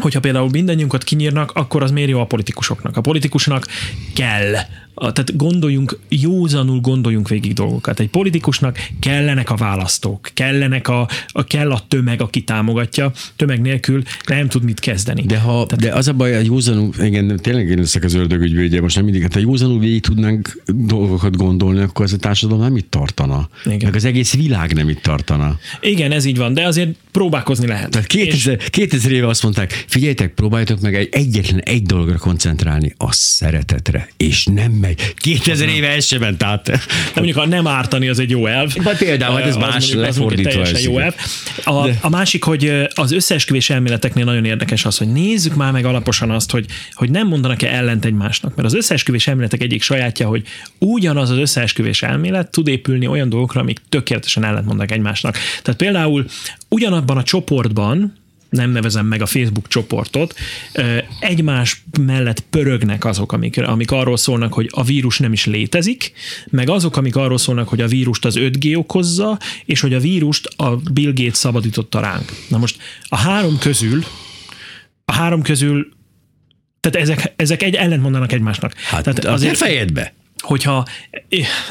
hogyha 0.00 0.20
például 0.20 0.48
mindannyiunkat 0.50 1.04
kinyírnak, 1.04 1.50
akkor 1.50 1.82
az 1.82 1.90
miért 1.90 2.10
jó 2.10 2.20
a 2.20 2.24
politikusoknak? 2.24 2.96
A 2.96 3.00
politikusnak 3.00 3.66
kell, 4.14 4.54
a, 4.94 5.12
tehát 5.12 5.36
gondoljunk, 5.36 5.98
józanul 6.08 6.80
gondoljunk 6.80 7.28
végig 7.28 7.52
dolgokat. 7.52 8.00
Egy 8.00 8.08
politikusnak 8.08 8.78
kellenek 9.00 9.50
a 9.50 9.56
választók, 9.56 10.30
kellenek 10.34 10.88
a, 10.88 11.08
a 11.26 11.44
kell 11.44 11.70
a 11.70 11.80
tömeg, 11.88 12.20
aki 12.20 12.42
támogatja, 12.42 13.12
tömeg 13.36 13.60
nélkül 13.60 14.02
nem 14.26 14.48
tud 14.48 14.62
mit 14.62 14.80
kezdeni. 14.80 15.22
De, 15.22 15.38
ha, 15.38 15.66
de 15.78 15.92
az 15.92 16.08
a 16.08 16.12
baj, 16.12 16.34
hogy 16.34 16.46
józanul, 16.46 16.90
igen, 17.02 17.38
tényleg 17.42 17.68
én 17.68 17.78
leszek 17.78 18.04
az 18.04 18.14
ördög 18.14 18.40
ügyvédje, 18.40 18.80
most 18.80 18.94
nem 18.96 19.04
mindig, 19.04 19.22
hát 19.22 19.32
ha 19.32 19.40
józanul 19.40 19.78
végig 19.78 20.00
tudnánk 20.00 20.62
dolgokat 20.74 21.36
gondolni, 21.36 21.80
akkor 21.80 22.04
ez 22.04 22.12
a 22.12 22.16
társadalom 22.16 22.62
nem 22.62 22.76
itt 22.76 22.90
tartana. 22.90 23.48
Igen. 23.64 23.78
Meg 23.82 23.94
az 23.94 24.04
egész 24.04 24.34
világ 24.34 24.74
nem 24.74 24.88
itt 24.88 25.02
tartana. 25.02 25.58
Igen, 25.80 26.12
ez 26.12 26.24
így 26.24 26.36
van, 26.36 26.54
de 26.54 26.66
azért 26.66 26.96
próbálkozni 27.12 27.66
lehet. 27.66 27.90
Tehát 27.90 28.06
2000, 28.06 28.56
2000 28.56 29.12
éve 29.12 29.26
azt 29.26 29.42
mondták, 29.42 29.84
figyeljetek, 29.88 30.34
próbáljatok 30.34 30.80
meg 30.80 30.94
egy, 30.94 31.08
egyetlen 31.10 31.60
egy 31.60 31.82
dologra 31.82 32.18
koncentrálni, 32.18 32.94
a 32.96 33.12
szeretetre, 33.12 34.08
és 34.16 34.44
nem 34.44 34.81
megy. 34.82 35.14
2000 35.16 35.68
éve 35.68 35.88
ez 35.88 36.04
sem 36.04 36.20
ment 36.20 36.42
át. 36.42 36.64
De 36.64 36.80
mondjuk, 37.14 37.36
ha 37.36 37.46
nem 37.46 37.66
ártani, 37.66 38.08
az 38.08 38.18
egy 38.18 38.30
jó 38.30 38.46
elv. 38.46 38.72
Vagy 38.82 38.96
például, 38.96 39.34
hát 39.34 39.46
ez 39.46 39.56
Az 39.56 39.60
más, 39.60 39.76
az 39.76 39.94
lefordítva 39.94 40.50
teljesen 40.50 40.74
ez 40.74 40.84
jó 40.84 40.98
elv. 40.98 41.14
A, 41.64 41.88
a 42.00 42.08
másik, 42.08 42.44
hogy 42.44 42.88
az 42.94 43.12
összeesküvés 43.12 43.70
elméleteknél 43.70 44.24
nagyon 44.24 44.44
érdekes 44.44 44.84
az, 44.84 44.98
hogy 44.98 45.12
nézzük 45.12 45.54
már 45.54 45.72
meg 45.72 45.84
alaposan 45.84 46.30
azt, 46.30 46.50
hogy, 46.50 46.66
hogy 46.92 47.10
nem 47.10 47.26
mondanak-e 47.26 47.68
ellent 47.68 48.04
egymásnak. 48.04 48.54
Mert 48.54 48.68
az 48.68 48.74
összeesküvés 48.74 49.26
elméletek 49.26 49.62
egyik 49.62 49.82
sajátja, 49.82 50.28
hogy 50.28 50.42
ugyanaz 50.78 51.30
az 51.30 51.38
összeesküvés 51.38 52.02
elmélet 52.02 52.50
tud 52.50 52.68
épülni 52.68 53.06
olyan 53.06 53.28
dolgokra, 53.28 53.60
amik 53.60 53.80
tökéletesen 53.88 54.44
ellentmondanak 54.44 54.92
egymásnak. 54.92 55.38
Tehát 55.62 55.80
például 55.80 56.24
ugyanabban 56.68 57.16
a 57.16 57.22
csoportban, 57.22 58.20
nem 58.52 58.70
nevezem 58.70 59.06
meg 59.06 59.22
a 59.22 59.26
Facebook 59.26 59.68
csoportot, 59.68 60.34
egymás 61.20 61.84
mellett 62.00 62.40
pörögnek 62.40 63.04
azok, 63.04 63.32
amik, 63.32 63.58
amik 63.58 63.90
arról 63.90 64.16
szólnak, 64.16 64.52
hogy 64.52 64.68
a 64.70 64.84
vírus 64.84 65.18
nem 65.18 65.32
is 65.32 65.46
létezik, 65.46 66.12
meg 66.50 66.68
azok, 66.68 66.96
amik 66.96 67.16
arról 67.16 67.38
szólnak, 67.38 67.68
hogy 67.68 67.80
a 67.80 67.86
vírust 67.86 68.24
az 68.24 68.36
5G 68.38 68.76
okozza, 68.76 69.38
és 69.64 69.80
hogy 69.80 69.94
a 69.94 70.00
vírust 70.00 70.46
a 70.56 70.76
Bill 70.92 71.12
Gates 71.14 71.36
szabadította 71.36 72.00
ránk. 72.00 72.32
Na 72.48 72.58
most 72.58 72.76
a 73.08 73.16
három 73.16 73.58
közül, 73.58 74.04
a 75.04 75.12
három 75.12 75.42
közül 75.42 75.88
Tehát 76.80 77.08
ezek, 77.08 77.32
ezek 77.36 77.62
egy 77.62 77.74
ellentmondanak 77.74 78.32
egymásnak. 78.32 78.74
Hát 78.76 79.02
Tehát 79.02 79.24
azért... 79.24 79.54
a 79.54 79.56
fejedbe. 79.56 80.14
Hogyha 80.42 80.86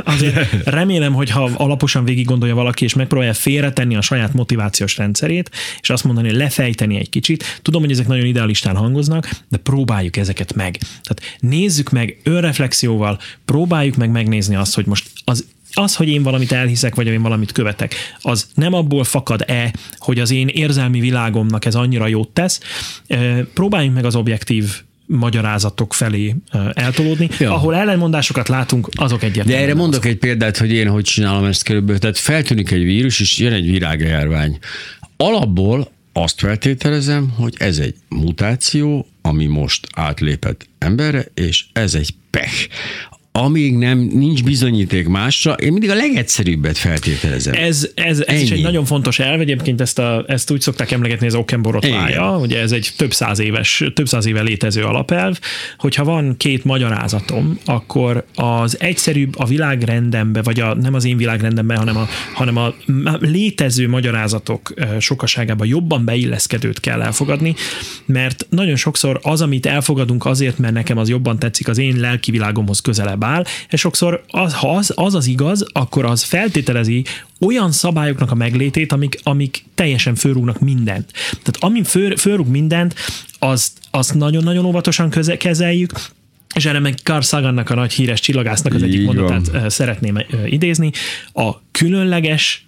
azért 0.03 0.63
remélem, 0.63 1.13
hogyha 1.13 1.43
alaposan 1.43 2.05
végig 2.05 2.25
gondolja 2.25 2.55
valaki, 2.55 2.83
és 2.83 2.93
megpróbálja 2.93 3.33
félretenni 3.33 3.95
a 3.95 4.01
saját 4.01 4.33
motivációs 4.33 4.97
rendszerét, 4.97 5.51
és 5.81 5.89
azt 5.89 6.03
mondani, 6.03 6.31
lefejteni 6.31 6.97
egy 6.97 7.09
kicsit. 7.09 7.59
Tudom, 7.61 7.81
hogy 7.81 7.91
ezek 7.91 8.07
nagyon 8.07 8.25
idealistán 8.25 8.75
hangoznak, 8.75 9.29
de 9.49 9.57
próbáljuk 9.57 10.17
ezeket 10.17 10.53
meg. 10.53 10.77
Tehát 10.77 11.37
nézzük 11.39 11.89
meg 11.89 12.19
önreflexióval, 12.23 13.19
próbáljuk 13.45 13.95
meg 13.95 14.11
megnézni 14.11 14.55
azt, 14.55 14.75
hogy 14.75 14.85
most 14.85 15.09
az 15.25 15.45
az, 15.73 15.95
hogy 15.95 16.09
én 16.09 16.23
valamit 16.23 16.51
elhiszek, 16.51 16.95
vagy 16.95 17.07
én 17.07 17.21
valamit 17.21 17.51
követek, 17.51 17.95
az 18.21 18.47
nem 18.53 18.73
abból 18.73 19.03
fakad-e, 19.03 19.73
hogy 19.97 20.19
az 20.19 20.31
én 20.31 20.47
érzelmi 20.47 20.99
világomnak 20.99 21.65
ez 21.65 21.75
annyira 21.75 22.07
jót 22.07 22.29
tesz. 22.29 22.59
Próbáljunk 23.53 23.95
meg 23.95 24.05
az 24.05 24.15
objektív 24.15 24.81
magyarázatok 25.11 25.93
felé 25.93 26.35
eltolódni. 26.73 27.29
Ja. 27.39 27.53
Ahol 27.53 27.75
ellenmondásokat 27.75 28.47
látunk, 28.47 28.89
azok 28.93 29.19
De 29.19 29.25
egyértelműen. 29.25 29.63
erre 29.63 29.73
nem 29.73 29.77
mondok 29.81 29.99
azok. 29.99 30.11
egy 30.13 30.17
példát, 30.19 30.57
hogy 30.57 30.71
én 30.71 30.87
hogy 30.87 31.03
csinálom 31.03 31.45
ezt 31.45 31.63
körülbelül. 31.63 31.99
Tehát 31.99 32.17
feltűnik 32.17 32.71
egy 32.71 32.83
vírus, 32.83 33.19
és 33.19 33.37
jön 33.37 33.53
egy 33.53 33.71
virágjárvány. 33.71 34.57
Alapból 35.17 35.91
azt 36.13 36.39
feltételezem, 36.39 37.29
hogy 37.29 37.55
ez 37.57 37.77
egy 37.77 37.95
mutáció, 38.09 39.07
ami 39.21 39.45
most 39.45 39.87
átlépett 39.95 40.67
emberre, 40.77 41.25
és 41.33 41.65
ez 41.73 41.93
egy 41.93 42.13
pech. 42.29 42.67
Amíg 43.33 43.77
nem 43.77 43.97
nincs 43.97 44.43
bizonyíték 44.43 45.07
másra, 45.07 45.53
én 45.53 45.71
mindig 45.71 45.89
a 45.89 45.95
legegyszerűbbet 45.95 46.77
feltételezem. 46.77 47.53
Ez, 47.53 47.89
ez, 47.93 48.23
ez 48.27 48.41
is 48.41 48.51
egy 48.51 48.61
nagyon 48.61 48.85
fontos 48.85 49.19
elv, 49.19 49.39
egyébként 49.39 49.81
ezt, 49.81 49.99
a, 49.99 50.23
ezt 50.27 50.51
úgy 50.51 50.61
szokták 50.61 50.91
emlegetni, 50.91 51.27
az 51.27 51.35
Okenborotvája, 51.35 52.37
ugye 52.37 52.59
ez 52.59 52.71
egy 52.71 52.89
több 52.97 53.13
száz 53.13 53.39
éves, 53.39 53.83
több 53.93 54.07
száz 54.07 54.25
éve 54.25 54.41
létező 54.41 54.83
alapelv, 54.83 55.39
hogyha 55.77 56.03
van 56.03 56.37
két 56.37 56.63
magyarázatom, 56.63 57.59
akkor 57.65 58.25
az 58.35 58.79
egyszerűbb 58.79 59.39
a 59.39 59.45
világrendembe, 59.45 60.41
vagy 60.41 60.59
a, 60.59 60.75
nem 60.75 60.93
az 60.93 61.05
én 61.05 61.17
világrendemben, 61.17 61.77
hanem 61.77 61.97
a, 61.97 62.07
hanem 62.33 62.57
a 62.57 62.73
létező 63.19 63.89
magyarázatok 63.89 64.71
ö, 64.75 64.99
sokaságában 64.99 65.67
jobban 65.67 66.05
beilleszkedőt 66.05 66.79
kell 66.79 67.01
elfogadni, 67.01 67.55
mert 68.05 68.47
nagyon 68.49 68.75
sokszor 68.75 69.19
az, 69.21 69.41
amit 69.41 69.65
elfogadunk 69.65 70.25
azért, 70.25 70.57
mert 70.57 70.73
nekem 70.73 70.97
az 70.97 71.09
jobban 71.09 71.39
tetszik, 71.39 71.67
az 71.67 71.77
én 71.77 71.99
lelki 71.99 72.31
világomhoz 72.31 72.79
közelebb 72.79 73.20
áll, 73.23 73.43
és 73.69 73.79
sokszor 73.79 74.23
az, 74.27 74.53
ha 74.53 74.75
az, 74.75 74.91
az 74.95 75.15
az 75.15 75.27
igaz, 75.27 75.65
akkor 75.71 76.05
az 76.05 76.23
feltételezi 76.23 77.05
olyan 77.39 77.71
szabályoknak 77.71 78.31
a 78.31 78.35
meglétét, 78.35 78.91
amik, 78.91 79.19
amik 79.23 79.63
teljesen 79.75 80.15
fölrúgnak 80.15 80.59
mindent. 80.59 81.11
Tehát 81.29 81.57
amin 81.59 81.83
föl, 81.83 82.17
fölrúg 82.17 82.47
mindent, 82.47 82.95
azt, 83.39 83.71
azt 83.91 84.13
nagyon-nagyon 84.13 84.65
óvatosan 84.65 85.09
köze, 85.09 85.37
kezeljük, 85.37 85.91
és 86.55 86.65
erre 86.65 86.79
meg 86.79 86.95
Carl 87.03 87.21
Sagannak 87.21 87.69
a 87.69 87.75
nagy 87.75 87.93
híres 87.93 88.19
csillagásznak 88.19 88.73
az 88.73 88.83
egyik 88.83 88.99
Így 88.99 89.05
van. 89.05 89.15
mondatát 89.15 89.63
ö, 89.63 89.69
szeretném 89.69 90.17
idézni. 90.45 90.91
A 91.33 91.61
különleges 91.71 92.65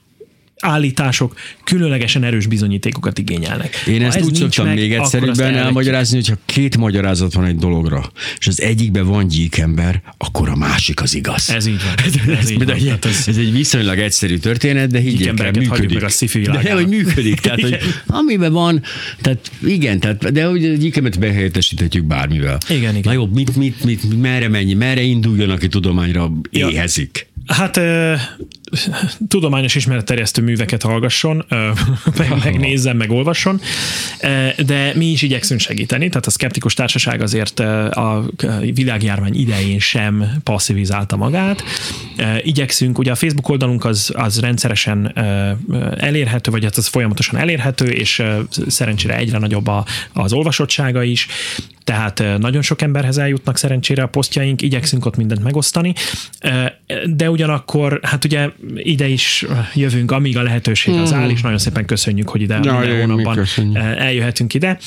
állítások 0.64 1.36
különlegesen 1.64 2.24
erős 2.24 2.45
bizonyítékokat 2.45 3.18
igényelnek. 3.18 3.76
Én 3.88 3.99
Ha 3.99 4.07
ezt 4.07 4.18
ez 4.18 4.26
úgy 4.26 4.36
szoktam 4.36 4.66
meg, 4.66 4.76
még 4.76 4.93
egyszerűbben 4.93 5.55
elmagyarázni, 5.55 6.16
hogyha 6.16 6.36
két 6.45 6.78
magyarázat 6.78 7.34
van 7.34 7.45
egy 7.45 7.55
dologra, 7.55 8.11
és 8.38 8.47
az 8.47 8.61
egyikben 8.61 9.05
van 9.05 9.28
gyíkember, 9.28 10.01
akkor 10.18 10.49
a 10.49 10.55
másik 10.55 11.01
az 11.01 11.16
igaz. 11.16 11.49
Ez 11.49 11.66
így 11.66 11.82
van. 11.84 11.93
Ez, 12.05 12.38
Ez, 12.38 12.49
így 12.49 12.57
van. 12.66 12.76
Tehát 12.76 13.05
ez, 13.05 13.24
ez 13.28 13.38
egy 13.38 13.51
viszonylag 13.51 13.99
egyszerű 13.99 14.38
történet, 14.38 14.91
de 14.91 14.99
higgyék 14.99 15.39
el, 15.39 15.51
működik. 15.51 15.93
meg 15.93 16.03
a 16.03 16.09
sci-fi 16.09 16.39
de 16.41 16.74
hogy 16.74 16.88
működik, 16.88 17.39
tehát 17.39 17.61
hogy 17.70 17.78
amiben 18.07 18.51
van, 18.51 18.82
tehát 19.22 19.51
igen, 19.66 19.99
tehát, 19.99 20.32
de 20.32 20.45
hogy 20.45 20.78
gyíkemet 20.78 21.20
behelyettesíthetjük 21.20 22.05
bármivel. 22.05 22.57
Igen, 22.70 22.95
igen. 22.95 23.01
Na 23.03 23.11
jó, 23.11 23.26
mit, 23.26 23.55
mit, 23.55 23.84
mit, 23.84 24.22
merre 24.22 24.47
menj, 24.47 24.74
merre 24.74 25.01
induljon, 25.01 25.49
aki 25.49 25.68
tudományra 25.68 26.32
Ja. 26.51 26.70
éhezik. 26.70 27.28
Hát 27.45 27.78
ö, 27.78 28.14
tudományos 29.28 29.76
ismeretterjesztő 29.76 30.42
műveket 30.42 30.82
hallgasson, 30.82 31.46
meg, 32.18 32.30
megnézzen, 32.44 32.96
meg 32.96 33.12
olvasson, 33.12 33.62
Ö, 34.20 34.48
de 34.66 34.92
mi 34.96 35.06
is 35.06 35.22
igyekszünk 35.22 35.60
segíteni, 35.60 36.08
tehát 36.10 36.26
a 36.26 36.30
Skeptikus 36.30 36.74
Társaság 36.74 37.22
azért 37.22 37.60
a 37.90 38.26
világjárvány 38.74 39.36
idején 39.36 39.80
sem 39.80 40.26
passzivizálta 40.44 41.16
magát. 41.16 41.64
Igyekszünk, 42.44 42.98
ugye 42.98 43.12
a 43.12 43.16
Facebook 43.16 43.50
oldalunk 43.50 43.86
az, 43.86 44.12
az 44.16 44.40
rendszeresen 44.40 45.14
elérhető, 45.98 46.52
vagy 46.52 46.64
hát 46.64 46.78
az 46.78 46.88
folyamatosan 46.88 47.40
elérhető, 47.40 47.86
és 47.86 48.24
szerencsére 48.68 49.18
egyre 49.18 49.38
nagyobb 49.38 49.68
a, 49.68 49.86
az 50.14 50.34
olvasottsága 50.34 51.04
is, 51.04 51.28
tehát 51.84 52.24
nagyon 52.38 52.62
sok 52.62 52.82
emberhez 52.82 53.18
eljutnak 53.18 53.58
szerencsére 53.58 54.04
a 54.04 54.08
posztjaink, 54.08 54.62
igyekszünk 54.62 55.06
ott 55.06 55.16
mindent 55.16 55.44
megosztani, 55.44 55.94
de 57.06 57.30
ugyanakkor, 57.30 58.00
hát 58.04 58.26
ugye 58.26 58.50
ide 58.76 59.07
is 59.07 59.45
jövünk, 59.74 60.11
amíg 60.11 60.38
a 60.38 60.41
lehetőség 60.41 60.93
az 60.93 61.14
áll, 61.14 61.30
és 61.30 61.41
nagyon 61.41 61.57
szépen 61.57 61.86
köszönjük, 61.86 62.30
hogy 62.30 62.41
ide 62.41 62.59
Ja, 62.64 62.80
minden 62.80 63.07
mi 63.07 63.24
hónapban 63.24 63.47
eljöhetünk 63.97 64.53
ide. 64.53 64.78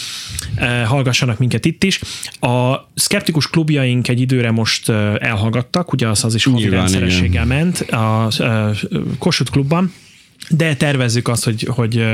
Hallgassanak 0.85 1.39
minket 1.39 1.65
itt 1.65 1.85
is. 1.85 2.01
A 2.41 2.75
szkeptikus 2.95 3.51
klubjaink 3.51 4.09
egy 4.09 4.21
időre 4.21 4.51
most 4.51 4.89
elhallgattak, 5.19 5.93
ugye 5.93 6.09
az, 6.09 6.25
az 6.25 6.35
is 6.35 6.45
havi 6.45 6.69
rendszerességgel 6.69 7.45
ment 7.45 7.81
a 7.81 8.29
Kossuth 9.19 9.51
klubban, 9.51 9.93
de 10.49 10.77
tervezzük 10.77 11.29
azt, 11.29 11.45
hogy, 11.45 11.69
hogy 11.71 12.05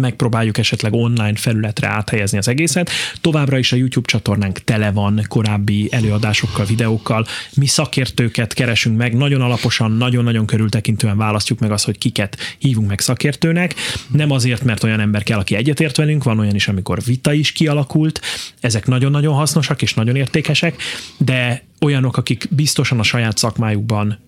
megpróbáljuk 0.00 0.58
esetleg 0.58 0.92
online 0.92 1.36
felületre 1.36 1.88
áthelyezni 1.88 2.38
az 2.38 2.48
egészet. 2.48 2.90
Továbbra 3.20 3.58
is 3.58 3.72
a 3.72 3.76
YouTube 3.76 4.06
csatornánk 4.06 4.58
tele 4.58 4.90
van 4.90 5.24
korábbi 5.28 5.88
előadásokkal, 5.90 6.64
videókkal. 6.64 7.26
Mi 7.56 7.66
szakértőket 7.66 8.52
keresünk 8.52 8.96
meg, 8.96 9.16
nagyon 9.16 9.40
alaposan, 9.40 9.92
nagyon-nagyon 9.92 10.46
körültekintően 10.46 11.16
választjuk 11.16 11.58
meg 11.58 11.70
azt, 11.70 11.84
hogy 11.84 11.98
kiket 11.98 12.36
hívunk 12.58 12.88
meg 12.88 13.00
szakértőnek. 13.00 13.74
Nem 14.12 14.30
azért, 14.30 14.64
mert 14.64 14.82
olyan 14.82 15.00
ember 15.00 15.22
kell, 15.22 15.38
aki 15.38 15.54
egyetért 15.54 15.96
velünk, 15.96 16.24
van 16.24 16.38
olyan 16.38 16.54
is, 16.54 16.68
amikor 16.68 17.02
vita 17.04 17.32
is 17.32 17.52
kialakult. 17.52 18.20
Ezek 18.60 18.86
nagyon-nagyon 18.86 19.34
hasznosak 19.34 19.82
és 19.82 19.94
nagyon 19.94 20.16
értékesek, 20.16 20.82
de 21.18 21.68
olyanok, 21.80 22.16
akik 22.16 22.48
biztosan 22.50 22.98
a 22.98 23.02
saját 23.02 23.38
szakmájukban 23.38 24.18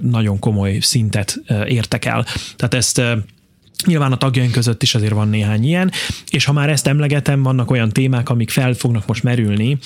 nagyon 0.00 0.38
komoly 0.38 0.78
szintet 0.80 1.40
értek 1.66 2.04
el. 2.04 2.26
Tehát 2.56 2.74
ezt 2.74 3.02
Nyilván 3.86 4.12
a 4.12 4.16
tagjaink 4.16 4.52
között 4.52 4.82
is 4.82 4.94
azért 4.94 5.12
van 5.12 5.28
néhány 5.28 5.64
ilyen, 5.64 5.90
és 6.30 6.44
ha 6.44 6.52
már 6.52 6.68
ezt 6.68 6.86
emlegetem, 6.86 7.42
vannak 7.42 7.70
olyan 7.70 7.88
témák, 7.88 8.28
amik 8.28 8.50
fel 8.50 8.74
fognak 8.74 9.06
most 9.06 9.22
merülni. 9.22 9.78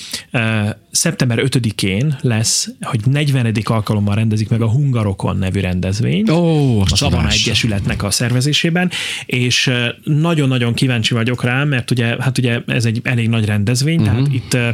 Szeptember 0.91 1.39
5-én 1.41 2.17
lesz, 2.21 2.69
hogy 2.81 2.99
40. 3.05 3.53
alkalommal 3.63 4.15
rendezik 4.15 4.49
meg 4.49 4.61
a 4.61 4.69
Hungarokon 4.69 5.37
nevű 5.37 5.59
rendezvényt 5.59 6.29
Ó, 6.29 6.79
a 6.79 6.85
lássa. 6.99 7.27
Egyesületnek 7.27 8.03
a 8.03 8.11
szervezésében, 8.11 8.91
és 9.25 9.71
nagyon-nagyon 10.03 10.73
kíváncsi 10.73 11.13
vagyok 11.13 11.43
rá, 11.43 11.63
mert 11.63 11.91
ugye, 11.91 12.15
hát 12.19 12.37
ugye 12.37 12.61
ez 12.65 12.85
egy 12.85 12.99
elég 13.03 13.29
nagy 13.29 13.45
rendezvény, 13.45 13.99
uh-huh. 13.99 14.15
tehát 14.15 14.33
itt 14.33 14.53
ö, 14.53 14.69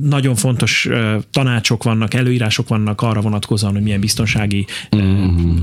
nagyon 0.00 0.34
fontos 0.34 0.88
tanácsok 1.30 1.82
vannak, 1.82 2.14
előírások 2.14 2.68
vannak 2.68 3.00
arra 3.00 3.20
vonatkozóan, 3.20 3.72
hogy 3.72 3.82
milyen 3.82 4.00
biztonsági 4.00 4.66
uh-huh. 4.90 5.58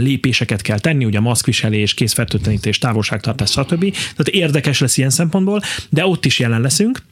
Lépéseket 0.00 0.62
kell 0.62 0.78
tenni, 0.78 1.04
ugye 1.04 1.20
maszkviselés, 1.20 1.94
készfertőtlenítés, 1.94 2.78
távolságtartás, 2.78 3.50
stb. 3.50 3.90
Tehát 3.90 4.28
érdekes 4.28 4.80
lesz 4.80 4.96
ilyen 4.96 5.10
szempontból, 5.10 5.60
de 5.88 6.06
ott 6.06 6.24
is 6.24 6.38
jelen 6.38 6.60
leszünk. 6.60 7.02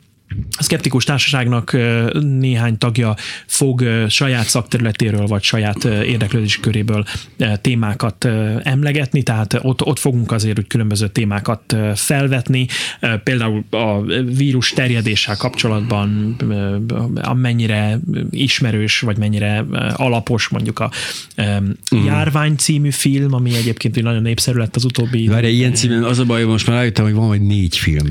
A 0.58 0.62
szkeptikus 0.62 1.04
társaságnak 1.04 1.76
néhány 2.20 2.78
tagja 2.78 3.14
fog 3.46 3.84
saját 4.08 4.46
szakterületéről 4.48 5.26
vagy 5.26 5.42
saját 5.42 5.84
ö, 5.84 6.02
érdeklődési 6.02 6.60
köréből 6.60 7.04
témákat 7.60 8.24
emlegetni, 8.62 9.22
tehát 9.22 9.58
ott, 9.62 9.84
ott 9.84 9.98
fogunk 9.98 10.32
azért 10.32 10.58
úgy 10.58 10.66
különböző 10.66 11.08
témákat 11.08 11.76
felvetni, 11.94 12.66
például 13.24 13.64
a 13.70 14.00
vírus 14.22 14.70
terjedéssel 14.70 15.36
kapcsolatban 15.36 16.36
amennyire 17.22 17.98
ismerős, 18.30 19.00
vagy 19.00 19.18
mennyire 19.18 19.64
alapos 19.94 20.48
mondjuk 20.48 20.78
a 20.78 20.90
ö, 21.34 21.42
Járvány 22.06 22.56
című 22.56 22.90
film, 22.90 23.34
ami 23.34 23.54
egyébként 23.56 23.96
egy 23.96 24.02
nagyon 24.02 24.22
népszerű 24.22 24.58
lett 24.58 24.76
az 24.76 24.84
utóbbi 24.84 25.26
Várj, 25.26 25.46
ilyen 25.46 25.74
címen 25.74 26.02
az 26.02 26.18
a 26.18 26.24
baj, 26.24 26.40
hogy 26.42 26.50
most 26.50 26.66
már 26.66 26.76
rájöttem, 26.76 27.04
hogy 27.04 27.14
van 27.14 27.28
vagy 27.28 27.40
négy 27.42 27.76
film. 27.76 28.06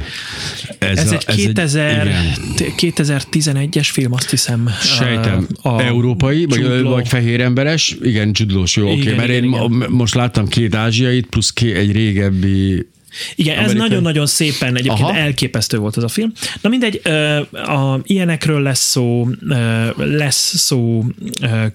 Ez, 0.80 1.12
a- 1.12 1.16
egy 1.26 1.36
2000, 1.36 2.06
igen. 2.06 2.09
2011-es 2.58 3.90
film, 3.92 4.14
azt 4.14 4.30
hiszem. 4.30 4.70
Sejtem, 4.82 5.48
A- 5.62 5.82
európai, 5.82 6.46
vagy, 6.46 6.60
Jude 6.60 6.82
vagy 6.82 7.08
fehér 7.08 7.42
emberes, 7.42 7.98
igen, 8.02 8.34
csudlós, 8.34 8.76
jó, 8.76 8.92
oké, 8.92 9.00
Igen, 9.00 9.16
mert 9.16 9.30
igen, 9.30 9.44
én 9.44 9.50
igen. 9.50 9.90
most 9.90 10.16
láttam 10.16 10.48
két 10.48 10.76
ázsiait, 10.76 11.26
plusz 11.26 11.52
ké, 11.52 11.74
egy 11.74 11.92
régebbi 11.92 12.88
Igen, 13.36 13.58
ez 13.58 13.64
Amerikai- 13.64 13.88
nagyon-nagyon 13.88 14.26
szépen 14.26 14.76
egyébként 14.76 15.10
Aha. 15.10 15.16
Elképesztő 15.16 15.78
volt 15.78 15.98
ez 15.98 16.04
a 16.04 16.08
film. 16.08 16.32
Na 16.62 16.70
mindegy, 16.70 17.02
a, 17.52 18.00
ilyenekről 18.04 18.62
lesz 18.62 18.90
szó, 18.90 19.28
lesz 19.96 20.58
szó 20.58 21.06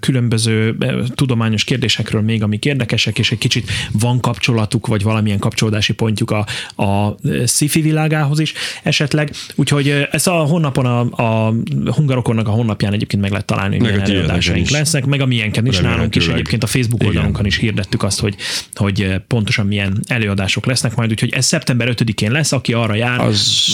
különböző 0.01 0.77
tudományos 1.15 1.65
kérdésekről 1.65 2.23
még, 2.23 2.43
amik 2.43 2.65
érdekesek, 2.65 3.19
és 3.19 3.33
egy 3.33 3.39
kicsit 3.39 3.71
van 3.93 4.21
kapcsolatuk, 4.21 4.87
vagy 4.87 5.03
valamilyen 5.03 5.39
kapcsolódási 5.39 5.93
pontjuk 5.93 6.31
a, 6.31 6.47
a 6.83 7.17
sci-fi 7.47 7.81
világához 7.81 8.39
is 8.39 8.53
esetleg. 8.83 9.31
Úgyhogy 9.55 10.07
ez 10.11 10.27
a 10.27 10.33
honlapon, 10.33 10.87
a, 10.87 11.01
a 11.23 11.55
Hungarokonnak 11.87 12.49
a 12.49 12.51
honlapján 12.51 12.93
egyébként 12.93 13.23
meg 13.23 13.31
lehet 13.31 13.47
találni, 13.47 13.79
hogy 13.79 13.87
milyen 13.87 14.01
előadásaink 14.01 14.69
lesznek, 14.69 15.07
meg 15.07 15.21
a 15.21 15.27
miénken 15.27 15.67
is 15.67 15.79
nálunk 15.79 16.15
is 16.15 16.29
egyébként 16.29 16.63
a 16.63 16.67
Facebook 16.67 17.01
Igen. 17.01 17.15
oldalunkon 17.15 17.47
is 17.47 17.57
hirdettük 17.57 18.03
azt, 18.03 18.21
hogy, 18.21 18.37
hogy 18.75 19.21
pontosan 19.27 19.67
milyen 19.67 20.01
előadások 20.07 20.67
lesznek 20.67 20.95
majd, 20.97 21.11
úgyhogy 21.11 21.24
ez 21.31 21.47
szeptember 21.47 21.95
5-én 21.97 22.31
lesz, 22.31 22.53
aki 22.53 22.73
arra 22.73 22.95
jár, 22.95 23.21
Az 23.21 23.67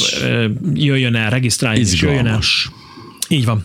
jöjjön 0.74 1.14
el, 1.14 1.30
regisztráljon 1.30 1.86
és 1.86 2.00
jöjjön 2.00 2.26
el. 2.26 2.40
Így 3.28 3.44
van. 3.44 3.64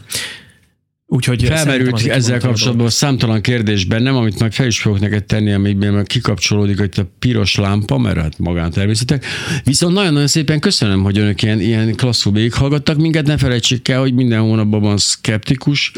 Úgyhogy 1.08 1.44
Felmerült 1.44 2.08
ezzel 2.08 2.40
kapcsolatban 2.40 2.90
számtalan 2.90 3.42
kérdés 3.42 3.86
bennem, 3.86 4.16
amit 4.16 4.40
majd 4.40 4.54
fel 4.54 4.68
is 4.68 4.80
fogok 4.80 5.00
neked 5.00 5.24
tenni, 5.24 5.54
amiben 5.54 5.94
meg 5.94 6.06
kikapcsolódik 6.06 6.78
hogy 6.78 6.90
a 6.96 7.02
piros 7.20 7.56
lámpa, 7.56 7.98
mert 7.98 8.18
hát 8.18 8.40
magántermészetek. 8.40 9.26
Viszont 9.64 9.94
nagyon-nagyon 9.94 10.28
szépen 10.28 10.60
köszönöm, 10.60 11.04
hogy 11.04 11.18
önök 11.18 11.42
ilyen, 11.42 11.60
ilyen 11.60 11.96
klasszul 11.96 12.32
végighallgattak 12.34 12.98
minket. 12.98 13.26
Ne 13.26 13.38
felejtsék 13.38 13.88
el, 13.88 14.00
hogy 14.00 14.14
minden 14.14 14.40
hónapban 14.40 14.82
van 14.82 14.98
szkeptikus 14.98 15.92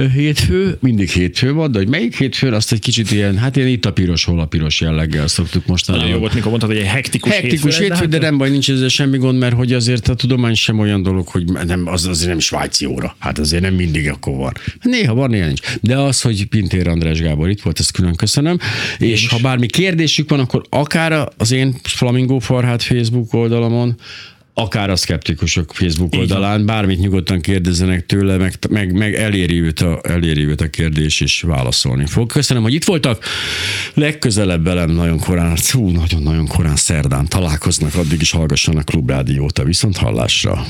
hétfő, 0.00 0.76
mindig 0.80 1.10
hétfő 1.10 1.52
van, 1.52 1.72
de 1.72 1.78
hogy 1.78 1.88
melyik 1.88 2.16
hétfőn, 2.16 2.52
azt 2.52 2.72
egy 2.72 2.78
kicsit 2.78 3.10
ilyen, 3.10 3.38
hát 3.38 3.56
ilyen 3.56 3.68
itt 3.68 3.84
a 3.84 3.92
piros, 3.92 4.24
hol 4.24 4.40
a 4.40 4.46
piros 4.46 4.80
jelleggel 4.80 5.26
szoktuk 5.26 5.66
most 5.66 5.86
Nagyon 5.86 6.08
jó 6.08 6.18
volt, 6.18 6.34
mikor 6.34 6.48
mondtad, 6.48 6.70
hogy 6.70 6.78
egy 6.78 6.86
hektikus, 6.86 7.32
Hektikus 7.32 7.78
hétfő, 7.78 7.84
hétfő, 7.84 8.06
de 8.06 8.18
nem 8.18 8.38
baj, 8.38 8.50
nincs 8.50 8.70
ezzel 8.70 8.88
semmi 8.88 9.18
gond, 9.18 9.38
mert 9.38 9.54
hogy 9.54 9.72
azért 9.72 10.08
a 10.08 10.14
tudomány 10.14 10.54
sem 10.54 10.78
olyan 10.78 11.02
dolog, 11.02 11.28
hogy 11.28 11.44
nem, 11.66 11.86
az 11.86 12.06
azért 12.06 12.28
nem 12.28 12.38
svájci 12.38 12.86
óra. 12.86 13.16
Hát 13.18 13.38
azért 13.38 13.62
nem 13.62 13.74
mindig 13.74 14.08
akkor 14.08 14.36
van. 14.36 14.52
Néha 14.82 15.14
van, 15.14 15.30
néha 15.30 15.46
nincs. 15.46 15.60
De 15.80 15.98
az, 15.98 16.20
hogy 16.20 16.46
Pintér 16.46 16.88
András 16.88 17.20
Gábor 17.20 17.48
itt 17.48 17.62
volt, 17.62 17.78
ezt 17.78 17.92
külön 17.92 18.14
köszönöm. 18.14 18.58
És 18.98 19.28
ha 19.28 19.38
bármi 19.38 19.66
kérdésük 19.66 20.30
van, 20.30 20.40
akkor 20.40 20.62
akár 20.68 21.28
az 21.36 21.52
én 21.52 21.74
Flamingo 21.82 22.38
Farhát 22.38 22.82
Facebook 22.82 23.32
oldalamon, 23.32 23.96
akár 24.54 24.90
a 24.90 24.96
szkeptikusok 24.96 25.72
Facebook 25.74 26.14
oldalán, 26.14 26.66
bármit 26.66 26.98
nyugodtan 26.98 27.40
kérdezzenek 27.40 28.06
tőle, 28.06 28.36
meg, 28.36 28.54
meg, 28.68 28.92
meg 28.92 29.14
eléri, 29.14 29.60
őt 29.60 29.80
a, 29.80 30.00
eléri 30.02 30.44
őt 30.44 30.60
a 30.60 30.68
kérdés, 30.68 31.20
és 31.20 31.40
válaszolni 31.40 32.06
fog. 32.06 32.32
Köszönöm, 32.32 32.62
hogy 32.62 32.74
itt 32.74 32.84
voltak. 32.84 33.24
Legközelebb 33.94 34.64
velem 34.64 34.90
nagyon 34.90 35.18
korán, 35.18 35.56
hú, 35.70 35.88
nagyon-nagyon 35.90 36.46
korán 36.46 36.76
szerdán 36.76 37.28
találkoznak, 37.28 37.94
addig 37.94 38.20
is 38.20 38.30
hallgassanak 38.30 38.84
Klubrádiót 38.84 39.58
a 39.58 39.64
viszont 39.64 39.96
hallásra. 39.96 40.66